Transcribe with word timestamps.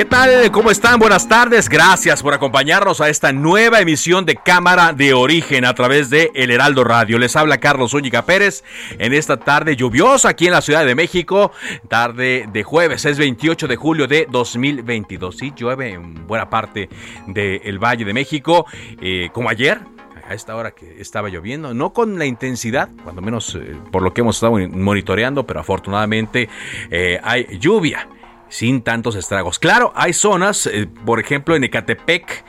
¿Qué 0.00 0.06
tal? 0.06 0.50
¿Cómo 0.50 0.70
están? 0.70 0.98
Buenas 0.98 1.28
tardes. 1.28 1.68
Gracias 1.68 2.22
por 2.22 2.32
acompañarnos 2.32 3.02
a 3.02 3.10
esta 3.10 3.34
nueva 3.34 3.80
emisión 3.80 4.24
de 4.24 4.34
Cámara 4.34 4.94
de 4.94 5.12
Origen 5.12 5.66
a 5.66 5.74
través 5.74 6.08
de 6.08 6.30
El 6.34 6.50
Heraldo 6.50 6.84
Radio. 6.84 7.18
Les 7.18 7.36
habla 7.36 7.58
Carlos 7.58 7.92
Úñiga 7.92 8.24
Pérez 8.24 8.64
en 8.98 9.12
esta 9.12 9.36
tarde 9.36 9.76
lluviosa 9.76 10.30
aquí 10.30 10.46
en 10.46 10.52
la 10.52 10.62
Ciudad 10.62 10.86
de 10.86 10.94
México. 10.94 11.52
Tarde 11.88 12.48
de 12.50 12.62
jueves, 12.62 13.04
es 13.04 13.18
28 13.18 13.68
de 13.68 13.76
julio 13.76 14.06
de 14.06 14.26
2022. 14.30 15.36
Sí, 15.36 15.52
llueve 15.54 15.92
en 15.92 16.26
buena 16.26 16.48
parte 16.48 16.88
del 17.26 17.78
Valle 17.78 18.06
de 18.06 18.14
México, 18.14 18.64
eh, 19.02 19.28
como 19.34 19.50
ayer, 19.50 19.80
a 20.26 20.32
esta 20.32 20.56
hora 20.56 20.70
que 20.70 20.98
estaba 20.98 21.28
lloviendo, 21.28 21.74
no 21.74 21.92
con 21.92 22.18
la 22.18 22.24
intensidad, 22.24 22.88
cuando 23.04 23.20
menos 23.20 23.54
eh, 23.54 23.76
por 23.92 24.00
lo 24.00 24.14
que 24.14 24.22
hemos 24.22 24.36
estado 24.36 24.56
monitoreando, 24.70 25.44
pero 25.44 25.60
afortunadamente 25.60 26.48
eh, 26.90 27.20
hay 27.22 27.58
lluvia 27.58 28.08
sin 28.50 28.82
tantos 28.82 29.16
estragos. 29.16 29.58
Claro, 29.58 29.92
hay 29.94 30.12
zonas, 30.12 30.66
eh, 30.66 30.86
por 31.06 31.20
ejemplo 31.20 31.56
en 31.56 31.64
Ecatepec 31.64 32.44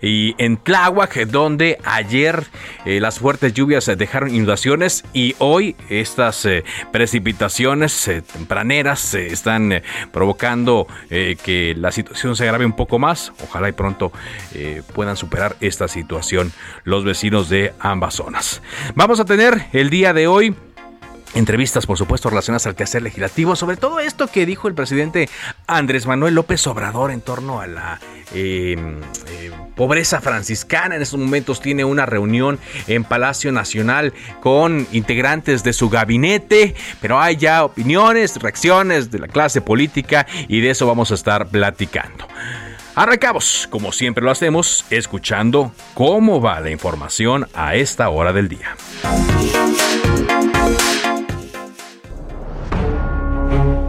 y 0.00 0.34
en 0.38 0.58
Tláhuac, 0.58 1.26
donde 1.26 1.78
ayer 1.84 2.44
eh, 2.84 3.00
las 3.00 3.18
fuertes 3.18 3.52
lluvias 3.54 3.86
dejaron 3.96 4.32
inundaciones 4.32 5.04
y 5.12 5.34
hoy 5.38 5.74
estas 5.88 6.44
eh, 6.44 6.62
precipitaciones 6.92 8.10
tempraneras 8.32 9.14
están 9.14 9.82
provocando 10.12 10.86
que 11.08 11.74
la 11.76 11.90
situación 11.90 12.36
se 12.36 12.44
agrave 12.44 12.66
un 12.66 12.76
poco 12.76 12.98
más. 12.98 13.32
Ojalá 13.42 13.68
y 13.68 13.72
pronto 13.72 14.12
puedan 14.94 15.16
superar 15.16 15.56
esta 15.60 15.88
situación 15.88 16.52
los 16.84 17.04
vecinos 17.04 17.48
de 17.48 17.72
ambas 17.80 18.14
zonas. 18.14 18.62
Vamos 18.94 19.18
a 19.20 19.24
tener 19.24 19.66
el 19.72 19.88
día 19.88 20.12
de 20.12 20.26
hoy 20.26 20.54
entrevistas, 21.34 21.86
por 21.86 21.98
supuesto, 21.98 22.30
relacionadas 22.30 22.66
al 22.66 22.74
quehacer 22.74 23.02
legislativo, 23.02 23.56
sobre 23.56 23.76
todo 23.76 24.00
esto 24.00 24.26
que 24.26 24.46
dijo 24.46 24.68
el 24.68 24.74
presidente 24.74 25.28
Andrés 25.66 26.06
Manuel 26.06 26.34
López 26.34 26.66
Obrador 26.66 27.10
en 27.10 27.20
torno 27.20 27.60
a 27.60 27.66
la 27.66 28.00
em, 28.34 29.00
eh, 29.28 29.50
pobreza 29.74 30.20
franciscana. 30.20 30.96
En 30.96 31.02
estos 31.02 31.20
momentos 31.20 31.60
tiene 31.60 31.84
una 31.84 32.06
reunión 32.06 32.58
en 32.86 33.04
Palacio 33.04 33.52
Nacional 33.52 34.12
con 34.40 34.86
integrantes 34.92 35.62
de 35.62 35.72
su 35.72 35.88
gabinete, 35.88 36.74
pero 37.00 37.20
hay 37.20 37.36
ya 37.36 37.64
opiniones, 37.64 38.36
reacciones 38.36 39.10
de 39.10 39.18
la 39.18 39.28
clase 39.28 39.60
política 39.60 40.26
y 40.48 40.60
de 40.60 40.70
eso 40.70 40.86
vamos 40.86 41.10
a 41.10 41.14
estar 41.14 41.48
platicando. 41.48 42.26
Arrancamos, 42.96 43.68
como 43.70 43.92
siempre 43.92 44.24
lo 44.24 44.30
hacemos, 44.30 44.86
escuchando 44.88 45.70
cómo 45.92 46.40
va 46.40 46.60
la 46.60 46.70
información 46.70 47.46
a 47.52 47.74
esta 47.74 48.08
hora 48.08 48.32
del 48.32 48.48
día. 48.48 48.74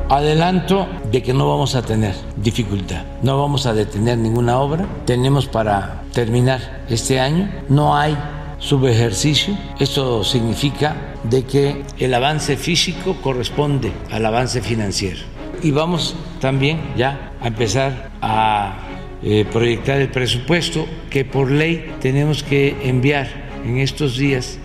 Adelanto 0.09 0.88
de 1.12 1.22
que 1.22 1.34
no 1.34 1.50
vamos 1.50 1.75
a 1.75 1.81
tener 1.81 2.16
dificultad, 2.38 3.03
no 3.23 3.38
vamos 3.38 3.66
a 3.66 3.73
detener 3.73 4.18
ninguna 4.18 4.57
obra, 4.57 4.88
tenemos 5.06 5.47
para 5.47 6.03
terminar 6.13 6.85
este 6.90 7.19
año, 7.19 7.51
no 7.68 7.97
hay 7.97 8.17
subejercicio, 8.57 9.57
esto 9.79 10.23
significa 10.23 10.96
de 11.23 11.44
que 11.44 11.84
el 12.00 12.13
avance 12.13 12.56
físico 12.56 13.17
corresponde 13.22 13.91
al 14.09 14.25
avance 14.25 14.62
financiero. 14.62 15.19
Y 15.62 15.72
vamos 15.72 16.16
también 16.40 16.79
ya 16.96 17.34
a 17.41 17.47
empezar 17.47 18.12
a 18.22 18.78
eh, 19.22 19.46
proyectar 19.51 20.00
el 20.00 20.09
presupuesto 20.09 20.85
que 21.09 21.25
por 21.25 21.51
ley 21.51 21.96
tenemos 22.00 22.44
que 22.44 22.78
enviar 22.88 23.28
en 23.66 23.79
estos 23.79 24.17
días. 24.17 24.57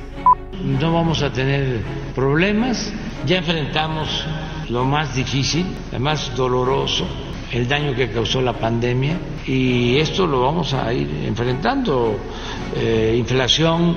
No 0.62 0.92
vamos 0.92 1.20
a 1.22 1.32
tener 1.32 1.80
problemas, 2.14 2.92
ya 3.26 3.38
enfrentamos 3.38 4.24
lo 4.72 4.84
más 4.84 5.14
difícil, 5.14 5.66
lo 5.92 6.00
más 6.00 6.34
doloroso, 6.34 7.06
el 7.52 7.68
daño 7.68 7.94
que 7.94 8.10
causó 8.10 8.40
la 8.40 8.54
pandemia 8.54 9.18
y 9.46 9.98
esto 9.98 10.26
lo 10.26 10.40
vamos 10.40 10.72
a 10.72 10.90
ir 10.94 11.24
enfrentando. 11.26 12.16
Eh, 12.74 13.14
inflación, 13.18 13.94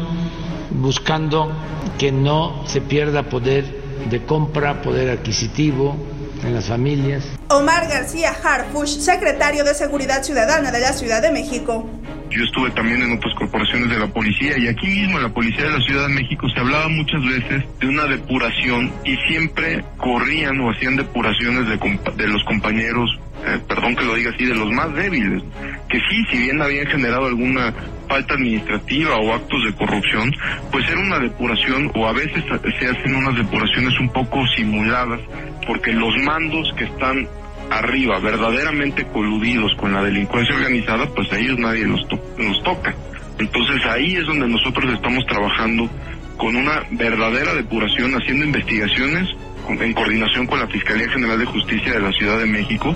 buscando 0.71 1.49
que 1.97 2.11
no 2.11 2.63
se 2.67 2.81
pierda 2.81 3.23
poder 3.23 3.63
de 4.09 4.25
compra, 4.25 4.81
poder 4.81 5.09
adquisitivo 5.09 5.95
en 6.43 6.53
las 6.53 6.65
familias. 6.65 7.23
Omar 7.47 7.87
García 7.87 8.35
Harfush, 8.43 8.97
secretario 8.99 9.63
de 9.63 9.73
Seguridad 9.73 10.23
Ciudadana 10.23 10.71
de 10.71 10.81
la 10.81 10.91
Ciudad 10.91 11.21
de 11.21 11.31
México. 11.31 11.87
Yo 12.29 12.43
estuve 12.43 12.69
también 12.71 13.01
en 13.01 13.13
otras 13.13 13.33
corporaciones 13.35 13.89
de 13.89 13.99
la 13.99 14.07
policía 14.07 14.57
y 14.57 14.67
aquí 14.67 14.87
mismo 14.87 15.17
en 15.17 15.23
la 15.23 15.33
Policía 15.33 15.65
de 15.65 15.71
la 15.71 15.81
Ciudad 15.81 16.07
de 16.07 16.13
México 16.13 16.47
se 16.49 16.59
hablaba 16.59 16.87
muchas 16.89 17.23
veces 17.23 17.63
de 17.79 17.87
una 17.87 18.05
depuración 18.05 18.91
y 19.05 19.15
siempre 19.27 19.83
corrían 19.97 20.59
o 20.59 20.71
hacían 20.71 20.95
depuraciones 20.95 21.67
de, 21.67 21.99
de 22.15 22.27
los 22.27 22.43
compañeros, 22.43 23.09
eh, 23.45 23.59
perdón 23.67 23.95
que 23.95 24.05
lo 24.05 24.15
diga 24.15 24.31
así, 24.31 24.45
de 24.45 24.55
los 24.55 24.71
más 24.71 24.93
débiles, 24.95 25.43
que 25.89 25.99
sí, 25.99 26.23
si 26.31 26.37
bien 26.39 26.61
habían 26.61 26.87
generado 26.87 27.27
alguna 27.27 27.73
falta 28.09 28.33
administrativa 28.33 29.15
o 29.17 29.33
actos 29.33 29.63
de 29.65 29.73
corrupción, 29.73 30.31
pues 30.71 30.87
era 30.89 30.99
una 30.99 31.19
depuración 31.19 31.91
o 31.95 32.07
a 32.07 32.13
veces 32.13 32.43
se 32.79 32.87
hacen 32.87 33.15
unas 33.15 33.35
depuraciones 33.35 33.99
un 33.99 34.09
poco 34.09 34.45
simuladas 34.55 35.21
porque 35.65 35.91
los 35.93 36.15
mandos 36.23 36.71
que 36.77 36.83
están 36.85 37.27
arriba, 37.69 38.19
verdaderamente 38.19 39.05
coludidos 39.07 39.73
con 39.77 39.93
la 39.93 40.03
delincuencia 40.03 40.55
organizada, 40.55 41.07
pues 41.07 41.31
a 41.31 41.37
ellos 41.37 41.57
nadie 41.57 41.85
los, 41.85 42.01
nos 42.37 42.63
toca. 42.63 42.93
Entonces 43.37 43.85
ahí 43.85 44.15
es 44.15 44.25
donde 44.25 44.47
nosotros 44.47 44.93
estamos 44.93 45.25
trabajando 45.25 45.89
con 46.37 46.55
una 46.55 46.83
verdadera 46.91 47.53
depuración, 47.53 48.13
haciendo 48.15 48.45
investigaciones 48.45 49.29
en 49.69 49.93
coordinación 49.93 50.45
con 50.45 50.59
la 50.59 50.67
Fiscalía 50.67 51.09
General 51.09 51.39
de 51.39 51.45
Justicia 51.45 51.93
de 51.93 51.99
la 51.99 52.11
Ciudad 52.11 52.39
de 52.39 52.45
México. 52.45 52.95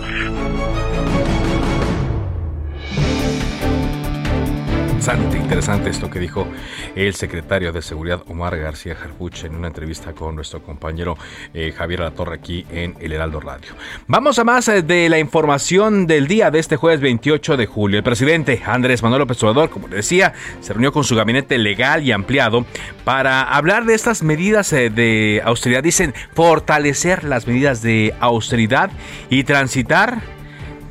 Interesante, 5.12 5.90
esto 5.90 6.08
que 6.08 6.20
dijo 6.20 6.48
el 6.96 7.16
secretario 7.16 7.72
de 7.72 7.82
Seguridad 7.82 8.22
Omar 8.28 8.56
García 8.60 8.94
Jarpuch 8.94 9.44
en 9.44 9.56
una 9.56 9.66
entrevista 9.66 10.14
con 10.14 10.36
nuestro 10.36 10.62
compañero 10.62 11.18
eh, 11.52 11.74
Javier 11.76 12.02
Latorre 12.02 12.36
aquí 12.36 12.64
en 12.72 12.96
El 13.00 13.14
Heraldo 13.14 13.40
Radio. 13.40 13.72
Vamos 14.06 14.38
a 14.38 14.44
más 14.44 14.68
eh, 14.68 14.84
de 14.84 15.10
la 15.10 15.18
información 15.18 16.06
del 16.06 16.28
día 16.28 16.52
de 16.52 16.60
este 16.60 16.76
jueves 16.76 17.02
28 17.02 17.58
de 17.58 17.66
julio. 17.66 17.98
El 17.98 18.04
presidente 18.04 18.62
Andrés 18.64 19.02
Manuel 19.02 19.22
López 19.22 19.42
Obrador, 19.42 19.72
como 19.72 19.88
decía, 19.88 20.34
se 20.60 20.74
reunió 20.74 20.92
con 20.92 21.04
su 21.04 21.16
gabinete 21.16 21.58
legal 21.58 22.04
y 22.04 22.12
ampliado 22.12 22.68
para 23.04 23.42
hablar 23.42 23.86
de 23.86 23.96
estas 23.96 24.22
medidas 24.22 24.72
eh, 24.74 24.92
de 24.92 25.42
austeridad. 25.44 25.82
Dicen 25.82 26.14
fortalecer 26.36 27.24
las 27.24 27.48
medidas 27.48 27.82
de 27.82 28.14
austeridad 28.20 28.92
y 29.32 29.44
transitar 29.44 30.22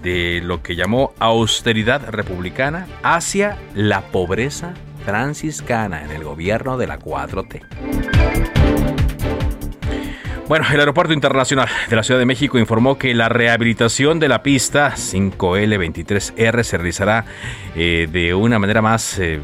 de 0.03 0.41
lo 0.43 0.62
que 0.62 0.77
llamó 0.77 1.12
austeridad 1.19 2.11
republicana 2.11 2.87
hacia 3.03 3.56
la 3.75 4.03
pobreza 4.03 4.75
franciscana 5.05 6.05
en 6.05 6.11
el 6.11 6.25
gobierno 6.25 6.77
de 6.77 6.87
la 6.87 6.99
4T. 6.99 8.69
Bueno, 10.49 10.65
el 10.73 10.81
Aeropuerto 10.81 11.12
Internacional 11.12 11.69
de 11.91 11.95
la 11.95 12.03
Ciudad 12.03 12.19
de 12.19 12.25
México 12.25 12.59
informó 12.59 12.97
que 12.97 13.12
la 13.12 13.29
rehabilitación 13.29 14.19
de 14.19 14.29
la 14.29 14.43
pista 14.43 14.95
5L23R 14.95 16.62
se 16.62 16.79
realizará 16.79 17.27
eh, 17.77 18.09
de 18.11 18.33
una 18.33 18.59
manera 18.59 18.81
más 18.81 19.19
eh, 19.19 19.39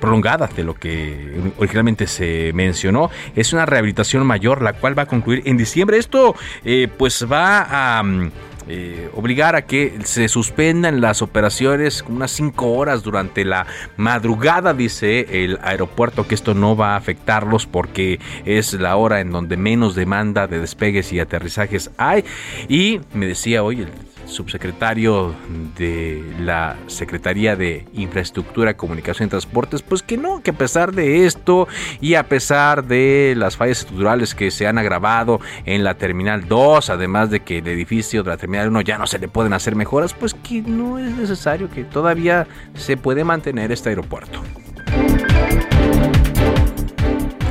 prolongada 0.00 0.48
de 0.48 0.64
lo 0.64 0.74
que 0.74 1.52
originalmente 1.58 2.08
se 2.08 2.50
mencionó. 2.54 3.08
Es 3.36 3.52
una 3.52 3.66
rehabilitación 3.66 4.26
mayor, 4.26 4.60
la 4.60 4.72
cual 4.72 4.98
va 4.98 5.02
a 5.02 5.06
concluir 5.06 5.42
en 5.44 5.56
diciembre. 5.56 5.96
Esto 5.96 6.34
eh, 6.64 6.88
pues 6.98 7.24
va 7.30 7.98
a... 7.98 8.02
Mm, 8.02 8.32
eh, 8.68 9.10
obligar 9.14 9.56
a 9.56 9.62
que 9.62 9.98
se 10.04 10.28
suspendan 10.28 11.00
las 11.00 11.22
operaciones 11.22 12.04
unas 12.08 12.30
cinco 12.30 12.72
horas 12.72 13.02
durante 13.02 13.44
la 13.44 13.66
madrugada, 13.96 14.74
dice 14.74 15.44
el 15.44 15.58
aeropuerto, 15.62 16.26
que 16.26 16.34
esto 16.34 16.54
no 16.54 16.76
va 16.76 16.92
a 16.92 16.96
afectarlos 16.96 17.66
porque 17.66 18.20
es 18.44 18.74
la 18.74 18.96
hora 18.96 19.20
en 19.20 19.30
donde 19.30 19.56
menos 19.56 19.94
demanda 19.94 20.46
de 20.46 20.60
despegues 20.60 21.12
y 21.12 21.20
aterrizajes 21.20 21.90
hay. 21.96 22.24
Y 22.68 23.00
me 23.14 23.26
decía 23.26 23.62
hoy 23.62 23.80
el 23.80 23.88
subsecretario 24.28 25.34
de 25.76 26.22
la 26.38 26.76
Secretaría 26.86 27.56
de 27.56 27.86
Infraestructura, 27.94 28.76
Comunicación 28.76 29.26
y 29.26 29.30
Transportes, 29.30 29.82
pues 29.82 30.02
que 30.02 30.16
no, 30.16 30.42
que 30.42 30.50
a 30.50 30.54
pesar 30.54 30.92
de 30.94 31.26
esto 31.26 31.66
y 32.00 32.14
a 32.14 32.28
pesar 32.28 32.84
de 32.84 33.34
las 33.36 33.56
fallas 33.56 33.80
estructurales 33.80 34.34
que 34.34 34.50
se 34.50 34.66
han 34.66 34.78
agravado 34.78 35.40
en 35.64 35.84
la 35.84 35.94
Terminal 35.94 36.46
2, 36.46 36.90
además 36.90 37.30
de 37.30 37.40
que 37.40 37.58
el 37.58 37.68
edificio 37.68 38.22
de 38.22 38.30
la 38.30 38.36
Terminal 38.36 38.68
1 38.68 38.80
ya 38.82 38.98
no 38.98 39.06
se 39.06 39.18
le 39.18 39.28
pueden 39.28 39.52
hacer 39.52 39.74
mejoras, 39.74 40.14
pues 40.14 40.34
que 40.34 40.62
no 40.62 40.98
es 40.98 41.16
necesario, 41.16 41.70
que 41.70 41.84
todavía 41.84 42.46
se 42.74 42.96
puede 42.96 43.24
mantener 43.24 43.72
este 43.72 43.88
aeropuerto. 43.88 44.42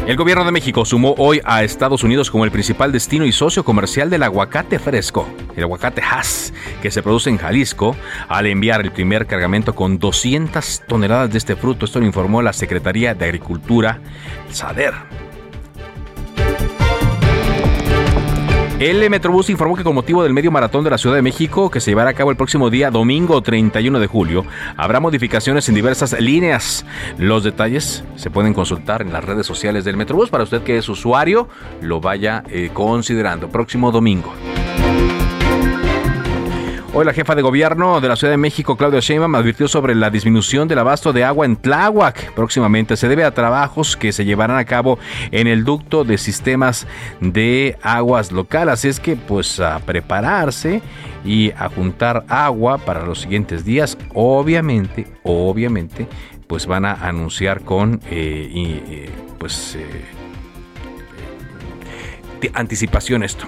El 0.07 0.15
gobierno 0.15 0.45
de 0.45 0.53
México 0.53 0.85
sumó 0.85 1.15
hoy 1.17 1.41
a 1.43 1.65
Estados 1.65 2.01
Unidos 2.01 2.31
como 2.31 2.45
el 2.45 2.51
principal 2.51 2.93
destino 2.93 3.25
y 3.25 3.33
socio 3.33 3.65
comercial 3.65 4.09
del 4.09 4.23
aguacate 4.23 4.79
fresco, 4.79 5.27
el 5.53 5.63
aguacate 5.63 6.01
Hass, 6.01 6.53
que 6.81 6.91
se 6.91 7.03
produce 7.03 7.29
en 7.29 7.37
Jalisco, 7.37 7.93
al 8.29 8.45
enviar 8.45 8.79
el 8.79 8.93
primer 8.93 9.27
cargamento 9.27 9.75
con 9.75 9.99
200 9.99 10.83
toneladas 10.87 11.29
de 11.29 11.37
este 11.37 11.57
fruto. 11.57 11.83
Esto 11.83 11.99
lo 11.99 12.05
informó 12.05 12.41
la 12.41 12.53
Secretaría 12.53 13.15
de 13.15 13.25
Agricultura, 13.25 13.99
SADER. 14.49 14.93
El 18.79 19.09
Metrobús 19.09 19.49
informó 19.49 19.75
que 19.75 19.83
con 19.83 19.95
motivo 19.95 20.21
del 20.21 20.33
medio 20.33 20.51
maratón 20.51 20.83
de 20.83 20.91
la 20.91 20.99
Ciudad 20.99 21.15
de 21.15 21.23
México, 21.23 21.71
que 21.71 21.79
se 21.79 21.89
llevará 21.89 22.11
a 22.11 22.13
cabo 22.13 22.29
el 22.29 22.37
próximo 22.37 22.69
día 22.69 22.91
domingo 22.91 23.41
31 23.41 23.99
de 23.99 24.05
julio, 24.05 24.45
habrá 24.75 24.99
modificaciones 24.99 25.67
en 25.67 25.73
diversas 25.73 26.19
líneas. 26.21 26.85
Los 27.17 27.43
detalles 27.43 28.03
se 28.17 28.29
pueden 28.29 28.53
consultar 28.53 29.01
en 29.01 29.11
las 29.11 29.23
redes 29.23 29.47
sociales 29.47 29.83
del 29.83 29.97
Metrobús 29.97 30.29
para 30.29 30.43
usted 30.43 30.61
que 30.61 30.77
es 30.77 30.87
usuario, 30.89 31.49
lo 31.81 32.01
vaya 32.01 32.43
eh, 32.49 32.69
considerando. 32.71 33.49
Próximo 33.49 33.91
domingo. 33.91 34.31
Hoy 36.99 37.05
la 37.05 37.13
jefa 37.13 37.35
de 37.35 37.43
gobierno 37.43 38.01
de 38.01 38.07
la 38.07 38.15
Ciudad 38.15 38.33
de 38.33 38.37
México, 38.37 38.75
Claudia 38.75 39.01
Sheinbaum, 39.01 39.35
advirtió 39.35 39.67
sobre 39.67 39.93
la 39.93 40.09
disminución 40.09 40.67
del 40.67 40.79
abasto 40.79 41.13
de 41.13 41.23
agua 41.23 41.45
en 41.45 41.55
Tláhuac. 41.55 42.33
Próximamente 42.33 42.97
se 42.97 43.07
debe 43.07 43.23
a 43.23 43.35
trabajos 43.35 43.95
que 43.95 44.11
se 44.11 44.25
llevarán 44.25 44.57
a 44.57 44.65
cabo 44.65 44.97
en 45.29 45.45
el 45.45 45.63
ducto 45.63 46.03
de 46.03 46.17
sistemas 46.17 46.87
de 47.21 47.77
aguas 47.83 48.31
local. 48.31 48.69
Así 48.69 48.87
es 48.87 48.99
que 48.99 49.15
pues 49.15 49.59
a 49.59 49.77
prepararse 49.77 50.81
y 51.23 51.51
a 51.51 51.69
juntar 51.69 52.25
agua 52.29 52.79
para 52.79 53.05
los 53.05 53.21
siguientes 53.21 53.63
días. 53.63 53.95
Obviamente, 54.15 55.05
obviamente, 55.21 56.07
pues 56.47 56.65
van 56.65 56.85
a 56.85 56.93
anunciar 56.93 57.61
con 57.61 58.01
eh, 58.09 58.81
eh, 58.89 59.09
pues 59.37 59.75
eh, 59.75 60.03
anticipación 62.55 63.21
esto. 63.21 63.45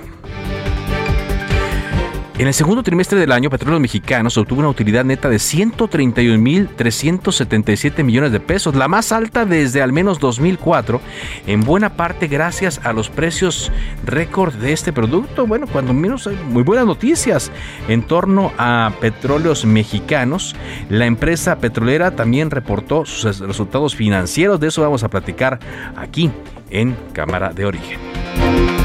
En 2.39 2.47
el 2.47 2.53
segundo 2.53 2.83
trimestre 2.83 3.19
del 3.19 3.33
año, 3.33 3.50
Petróleos 3.50 3.81
Mexicanos 3.81 4.38
obtuvo 4.38 4.62
una 4.62 4.69
utilidad 4.69 5.03
neta 5.03 5.27
de 5.27 5.36
131.377 5.36 8.01
millones 8.01 8.31
de 8.31 8.39
pesos, 8.39 8.75
la 8.75 8.88
más 8.88 9.12
alta 9.12 9.45
desde 9.45 9.81
al 9.81 9.91
menos 9.91 10.19
2004, 10.19 11.01
en 11.47 11.59
buena 11.59 11.97
parte 11.97 12.27
gracias 12.27 12.80
a 12.86 12.94
los 12.94 13.09
precios 13.09 13.74
récord 14.06 14.53
de 14.53 14.71
este 14.71 14.94
producto. 14.94 15.45
Bueno, 15.47 15.68
cuando 15.68 15.94
menos 15.94 16.27
hay 16.27 16.38
muy 16.38 16.63
buenas 16.63 16.86
noticias 16.86 17.51
en 17.89 18.03
torno 18.03 18.53
a 18.57 18.94
Petróleos 19.01 19.65
Mexicanos. 19.65 20.56
La 20.88 21.07
empresa 21.07 21.57
petrolera 21.57 22.15
también 22.15 22.51
reportó 22.51 23.06
sus 23.06 23.42
resultados 23.42 23.97
financieros, 23.97 24.62
de 24.62 24.69
eso 24.69 24.81
vamos 24.81 25.03
a 25.03 25.09
platicar 25.09 25.59
aquí 25.97 26.31
en 26.69 26.95
Cámara 27.12 27.50
de 27.50 27.65
Origen. 27.65 28.78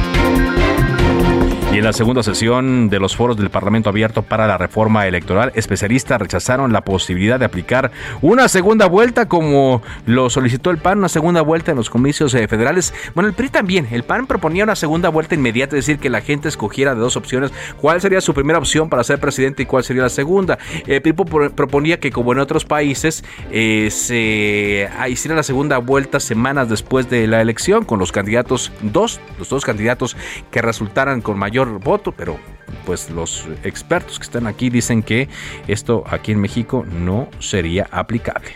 Y 1.74 1.78
en 1.78 1.84
la 1.84 1.92
segunda 1.92 2.22
sesión 2.22 2.88
de 2.88 3.00
los 3.00 3.16
foros 3.16 3.36
del 3.36 3.50
Parlamento 3.50 3.88
Abierto 3.88 4.22
para 4.22 4.46
la 4.46 4.56
Reforma 4.56 5.08
Electoral, 5.08 5.50
especialistas 5.56 6.20
rechazaron 6.20 6.72
la 6.72 6.82
posibilidad 6.82 7.36
de 7.36 7.46
aplicar 7.46 7.90
una 8.22 8.46
segunda 8.46 8.86
vuelta 8.86 9.26
como 9.26 9.82
lo 10.06 10.30
solicitó 10.30 10.70
el 10.70 10.78
PAN, 10.78 10.98
una 10.98 11.08
segunda 11.08 11.40
vuelta 11.42 11.72
en 11.72 11.76
los 11.76 11.90
comicios 11.90 12.32
eh, 12.34 12.46
federales. 12.46 12.94
Bueno, 13.16 13.28
el 13.28 13.34
PRI 13.34 13.48
también. 13.48 13.88
El 13.90 14.04
PAN 14.04 14.28
proponía 14.28 14.62
una 14.62 14.76
segunda 14.76 15.08
vuelta 15.08 15.34
inmediata, 15.34 15.76
es 15.76 15.84
decir, 15.84 15.98
que 15.98 16.10
la 16.10 16.20
gente 16.20 16.46
escogiera 16.46 16.94
de 16.94 17.00
dos 17.00 17.16
opciones 17.16 17.52
cuál 17.80 18.00
sería 18.00 18.20
su 18.20 18.34
primera 18.34 18.60
opción 18.60 18.88
para 18.88 19.02
ser 19.02 19.18
presidente 19.18 19.64
y 19.64 19.66
cuál 19.66 19.82
sería 19.82 20.04
la 20.04 20.10
segunda. 20.10 20.60
El 20.86 21.02
PRI 21.02 21.12
proponía 21.56 21.98
que, 21.98 22.12
como 22.12 22.32
en 22.34 22.38
otros 22.38 22.64
países, 22.64 23.24
eh, 23.50 23.88
se 23.90 24.88
ah, 24.96 25.08
hiciera 25.08 25.34
la 25.34 25.42
segunda 25.42 25.78
vuelta 25.78 26.20
semanas 26.20 26.68
después 26.68 27.10
de 27.10 27.26
la 27.26 27.40
elección 27.40 27.84
con 27.84 27.98
los 27.98 28.12
candidatos, 28.12 28.70
dos, 28.80 29.20
los 29.40 29.48
dos 29.48 29.64
candidatos 29.64 30.16
que 30.52 30.62
resultaran 30.62 31.20
con 31.20 31.36
mayor 31.36 31.63
voto, 31.68 32.12
pero 32.12 32.38
pues 32.86 33.10
los 33.10 33.46
expertos 33.62 34.18
que 34.18 34.24
están 34.24 34.46
aquí 34.46 34.70
dicen 34.70 35.02
que 35.02 35.28
esto 35.66 36.04
aquí 36.06 36.32
en 36.32 36.40
México 36.40 36.84
no 36.84 37.28
sería 37.38 37.88
aplicable. 37.90 38.52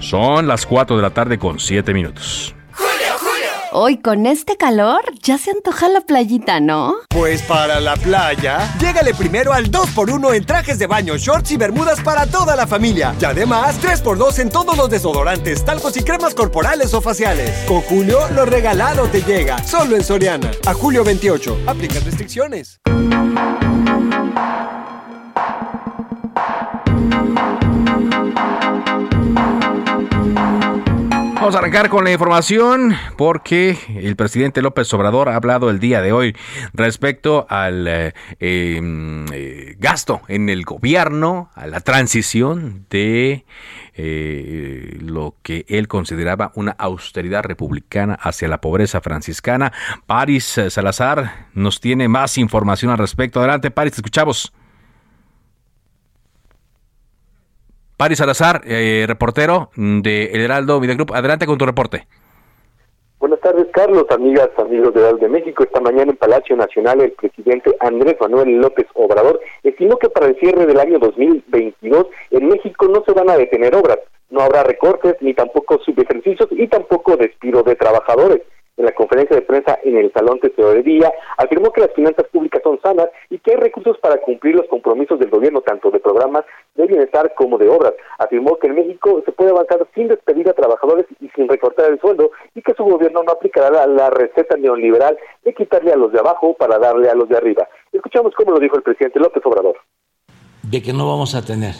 Son 0.00 0.46
las 0.46 0.66
4 0.66 0.96
de 0.96 1.02
la 1.02 1.10
tarde 1.10 1.38
con 1.38 1.58
7 1.60 1.92
minutos. 1.92 2.54
Hoy 3.72 3.98
con 3.98 4.26
este 4.26 4.56
calor 4.56 5.00
ya 5.22 5.38
se 5.38 5.52
antoja 5.52 5.88
la 5.88 6.00
playita, 6.00 6.58
¿no? 6.58 6.96
Pues 7.08 7.40
para 7.42 7.78
la 7.78 7.94
playa, 7.94 8.68
llégale 8.80 9.14
primero 9.14 9.52
al 9.52 9.70
2x1 9.70 10.34
en 10.34 10.44
trajes 10.44 10.80
de 10.80 10.88
baño, 10.88 11.16
shorts 11.16 11.52
y 11.52 11.56
bermudas 11.56 12.00
para 12.00 12.26
toda 12.26 12.56
la 12.56 12.66
familia. 12.66 13.14
Y 13.20 13.24
además, 13.24 13.80
3x2 13.80 14.40
en 14.40 14.50
todos 14.50 14.76
los 14.76 14.90
desodorantes, 14.90 15.64
talcos 15.64 15.96
y 15.96 16.02
cremas 16.02 16.34
corporales 16.34 16.92
o 16.94 17.00
faciales. 17.00 17.64
Con 17.68 17.82
Julio, 17.82 18.18
lo 18.34 18.44
regalado 18.44 19.06
te 19.06 19.22
llega, 19.22 19.62
solo 19.62 19.94
en 19.94 20.02
Soriana. 20.02 20.50
A 20.66 20.74
julio 20.74 21.04
28, 21.04 21.60
aplica 21.68 22.00
restricciones. 22.00 22.80
Vamos 31.40 31.54
a 31.54 31.60
arrancar 31.60 31.88
con 31.88 32.04
la 32.04 32.12
información 32.12 32.94
porque 33.16 33.78
el 33.96 34.14
presidente 34.14 34.60
López 34.60 34.92
Obrador 34.92 35.30
ha 35.30 35.36
hablado 35.36 35.70
el 35.70 35.80
día 35.80 36.02
de 36.02 36.12
hoy 36.12 36.36
respecto 36.74 37.46
al 37.48 37.88
eh, 37.88 38.12
em, 38.40 39.24
eh, 39.32 39.74
gasto 39.78 40.20
en 40.28 40.50
el 40.50 40.64
gobierno, 40.64 41.50
a 41.54 41.66
la 41.66 41.80
transición 41.80 42.84
de 42.90 43.46
eh, 43.94 44.98
lo 45.00 45.36
que 45.42 45.64
él 45.70 45.88
consideraba 45.88 46.52
una 46.56 46.72
austeridad 46.72 47.42
republicana 47.42 48.18
hacia 48.20 48.46
la 48.46 48.60
pobreza 48.60 49.00
franciscana. 49.00 49.72
Paris 50.06 50.60
Salazar 50.68 51.46
nos 51.54 51.80
tiene 51.80 52.06
más 52.08 52.36
información 52.36 52.90
al 52.90 52.98
respecto. 52.98 53.40
Adelante, 53.40 53.70
Paris, 53.70 53.94
te 53.94 54.00
escuchamos. 54.00 54.52
Paris 58.00 58.16
Salazar, 58.16 58.62
eh, 58.64 59.04
reportero 59.06 59.68
de 59.76 60.30
El 60.32 60.40
Heraldo 60.40 60.80
Media 60.80 60.94
Group. 60.94 61.12
Adelante 61.12 61.44
con 61.44 61.58
tu 61.58 61.66
reporte. 61.66 62.06
Buenas 63.18 63.40
tardes, 63.40 63.66
Carlos, 63.74 64.06
amigas, 64.08 64.48
amigos 64.56 64.94
de 64.94 65.00
Heraldo 65.00 65.18
de 65.18 65.28
México. 65.28 65.64
Esta 65.64 65.82
mañana 65.82 66.10
en 66.10 66.16
Palacio 66.16 66.56
Nacional, 66.56 67.02
el 67.02 67.12
presidente 67.12 67.76
Andrés 67.78 68.16
Manuel 68.18 68.56
López 68.56 68.86
Obrador 68.94 69.38
estimó 69.62 69.98
que 69.98 70.08
para 70.08 70.28
el 70.28 70.36
cierre 70.40 70.64
del 70.64 70.80
año 70.80 70.98
2022 70.98 72.06
en 72.30 72.48
México 72.48 72.88
no 72.88 73.04
se 73.04 73.12
van 73.12 73.28
a 73.28 73.36
detener 73.36 73.74
obras, 73.74 73.98
no 74.30 74.40
habrá 74.40 74.62
recortes 74.62 75.16
ni 75.20 75.34
tampoco 75.34 75.78
subejercicios 75.84 76.48
y 76.52 76.68
tampoco 76.68 77.18
despido 77.18 77.62
de 77.62 77.76
trabajadores 77.76 78.40
en 78.80 78.86
la 78.86 78.92
conferencia 78.92 79.36
de 79.36 79.42
prensa 79.42 79.78
en 79.84 79.96
el 79.98 80.12
Salón 80.12 80.40
Tesorería, 80.40 81.12
afirmó 81.36 81.70
que 81.70 81.82
las 81.82 81.92
finanzas 81.92 82.26
públicas 82.32 82.62
son 82.64 82.80
sanas 82.82 83.08
y 83.28 83.38
que 83.38 83.52
hay 83.52 83.58
recursos 83.58 83.98
para 83.98 84.16
cumplir 84.18 84.56
los 84.56 84.66
compromisos 84.68 85.18
del 85.18 85.30
gobierno, 85.30 85.60
tanto 85.60 85.90
de 85.90 86.00
programas 86.00 86.44
de 86.74 86.86
bienestar 86.86 87.34
como 87.34 87.58
de 87.58 87.68
obras. 87.68 87.92
Afirmó 88.18 88.56
que 88.56 88.68
en 88.68 88.76
México 88.76 89.22
se 89.24 89.32
puede 89.32 89.50
avanzar 89.50 89.86
sin 89.94 90.08
despedir 90.08 90.48
a 90.48 90.54
trabajadores 90.54 91.06
y 91.20 91.28
sin 91.28 91.48
recortar 91.48 91.90
el 91.90 92.00
sueldo 92.00 92.30
y 92.54 92.62
que 92.62 92.74
su 92.74 92.84
gobierno 92.84 93.22
no 93.22 93.32
aplicará 93.32 93.86
la, 93.86 94.10
receta 94.10 94.56
neoliberal 94.56 95.16
de 95.44 95.54
quitarle 95.54 95.92
a 95.92 95.96
los 95.96 96.10
de 96.10 96.18
abajo 96.18 96.54
para 96.54 96.78
darle 96.78 97.10
a 97.10 97.14
los 97.14 97.28
de 97.28 97.36
arriba. 97.36 97.68
Escuchamos 97.92 98.34
cómo 98.34 98.52
lo 98.52 98.58
dijo 98.58 98.76
el 98.76 98.82
presidente 98.82 99.20
López 99.20 99.44
Obrador. 99.44 99.76
De 100.62 100.82
que 100.82 100.92
no 100.92 101.06
vamos 101.06 101.34
a 101.34 101.44
tener 101.44 101.74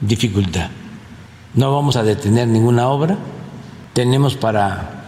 dificultad, 0.00 0.70
no 1.54 1.74
vamos 1.74 1.96
a 1.96 2.02
detener 2.02 2.48
ninguna 2.48 2.88
obra, 2.88 3.16
tenemos 3.92 4.36
para 4.36 5.03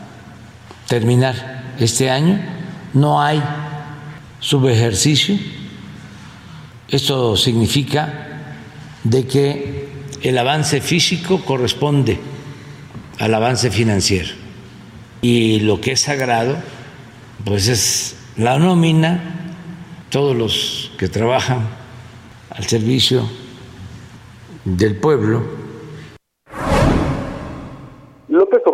terminar 0.86 1.74
este 1.78 2.10
año. 2.10 2.40
No 2.94 3.20
hay 3.20 3.42
subejercicio. 4.40 5.38
Esto 6.88 7.36
significa 7.36 8.44
de 9.04 9.26
que 9.26 9.88
el 10.22 10.38
avance 10.38 10.80
físico 10.80 11.44
corresponde 11.44 12.18
al 13.18 13.34
avance 13.34 13.70
financiero. 13.70 14.28
Y 15.22 15.60
lo 15.60 15.80
que 15.80 15.92
es 15.92 16.02
sagrado, 16.02 16.56
pues 17.44 17.68
es 17.68 18.16
la 18.36 18.58
nómina, 18.58 19.34
todos 20.10 20.36
los 20.36 20.92
que 20.98 21.08
trabajan 21.08 21.68
al 22.50 22.64
servicio 22.64 23.28
del 24.64 24.96
pueblo. 24.96 25.65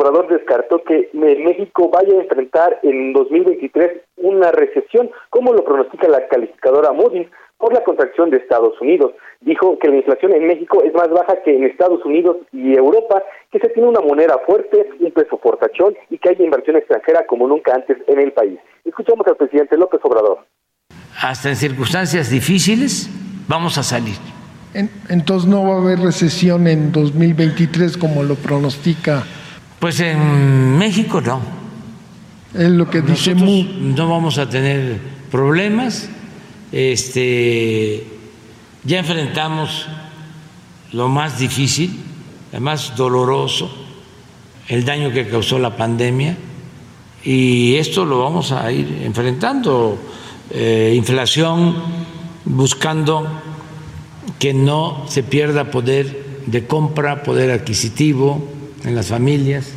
Obrador 0.02 0.28
descartó 0.28 0.82
que 0.82 1.10
México 1.12 1.88
vaya 1.88 2.12
a 2.18 2.22
enfrentar 2.22 2.80
en 2.82 3.12
2023 3.12 4.02
una 4.16 4.50
recesión, 4.50 5.10
como 5.30 5.52
lo 5.52 5.64
pronostica 5.64 6.08
la 6.08 6.26
calificadora 6.26 6.92
Moody's, 6.92 7.28
por 7.56 7.72
la 7.72 7.84
contracción 7.84 8.30
de 8.30 8.38
Estados 8.38 8.80
Unidos. 8.80 9.12
Dijo 9.40 9.78
que 9.78 9.88
la 9.88 9.96
inflación 9.98 10.32
en 10.32 10.48
México 10.48 10.82
es 10.82 10.92
más 10.94 11.08
baja 11.08 11.40
que 11.44 11.56
en 11.56 11.62
Estados 11.62 12.04
Unidos 12.04 12.38
y 12.52 12.74
Europa, 12.74 13.22
que 13.52 13.60
se 13.60 13.68
tiene 13.68 13.88
una 13.88 14.00
moneda 14.00 14.40
fuerte, 14.44 14.88
un 14.98 15.12
peso 15.12 15.38
fortachón 15.38 15.94
y 16.10 16.18
que 16.18 16.30
haya 16.30 16.44
inversión 16.44 16.74
extranjera 16.76 17.24
como 17.26 17.46
nunca 17.46 17.72
antes 17.72 17.96
en 18.08 18.18
el 18.18 18.32
país. 18.32 18.58
Escuchamos 18.84 19.24
al 19.28 19.36
presidente 19.36 19.76
López 19.76 20.00
Obrador. 20.02 20.40
Hasta 21.22 21.50
en 21.50 21.56
circunstancias 21.56 22.28
difíciles 22.28 23.08
vamos 23.46 23.78
a 23.78 23.84
salir. 23.84 24.16
Entonces 24.74 25.48
no 25.48 25.62
va 25.62 25.74
a 25.74 25.78
haber 25.80 26.00
recesión 26.00 26.66
en 26.66 26.90
2023 26.90 27.96
como 27.96 28.24
lo 28.24 28.34
pronostica. 28.34 29.22
Pues 29.82 29.98
en 29.98 30.78
México 30.78 31.20
no. 31.20 31.40
Es 32.54 32.70
lo 32.70 32.88
que 32.88 33.02
dice 33.02 33.34
No 33.34 34.08
vamos 34.08 34.38
a 34.38 34.48
tener 34.48 35.00
problemas 35.28 36.08
este, 36.70 38.06
ya 38.84 39.00
enfrentamos 39.00 39.88
lo 40.92 41.08
más 41.08 41.36
difícil, 41.36 41.98
lo 42.52 42.60
más 42.60 42.94
doloroso, 42.96 43.74
el 44.68 44.84
daño 44.84 45.10
que 45.10 45.26
causó 45.26 45.58
la 45.58 45.76
pandemia, 45.76 46.36
y 47.24 47.74
esto 47.74 48.04
lo 48.04 48.20
vamos 48.20 48.52
a 48.52 48.70
ir 48.70 49.00
enfrentando. 49.02 49.98
Eh, 50.48 50.92
inflación, 50.94 51.74
buscando 52.44 53.26
que 54.38 54.54
no 54.54 55.06
se 55.08 55.24
pierda 55.24 55.72
poder 55.72 56.44
de 56.46 56.68
compra, 56.68 57.24
poder 57.24 57.50
adquisitivo 57.50 58.51
en 58.84 58.94
las 58.94 59.10
familias. 59.10 59.76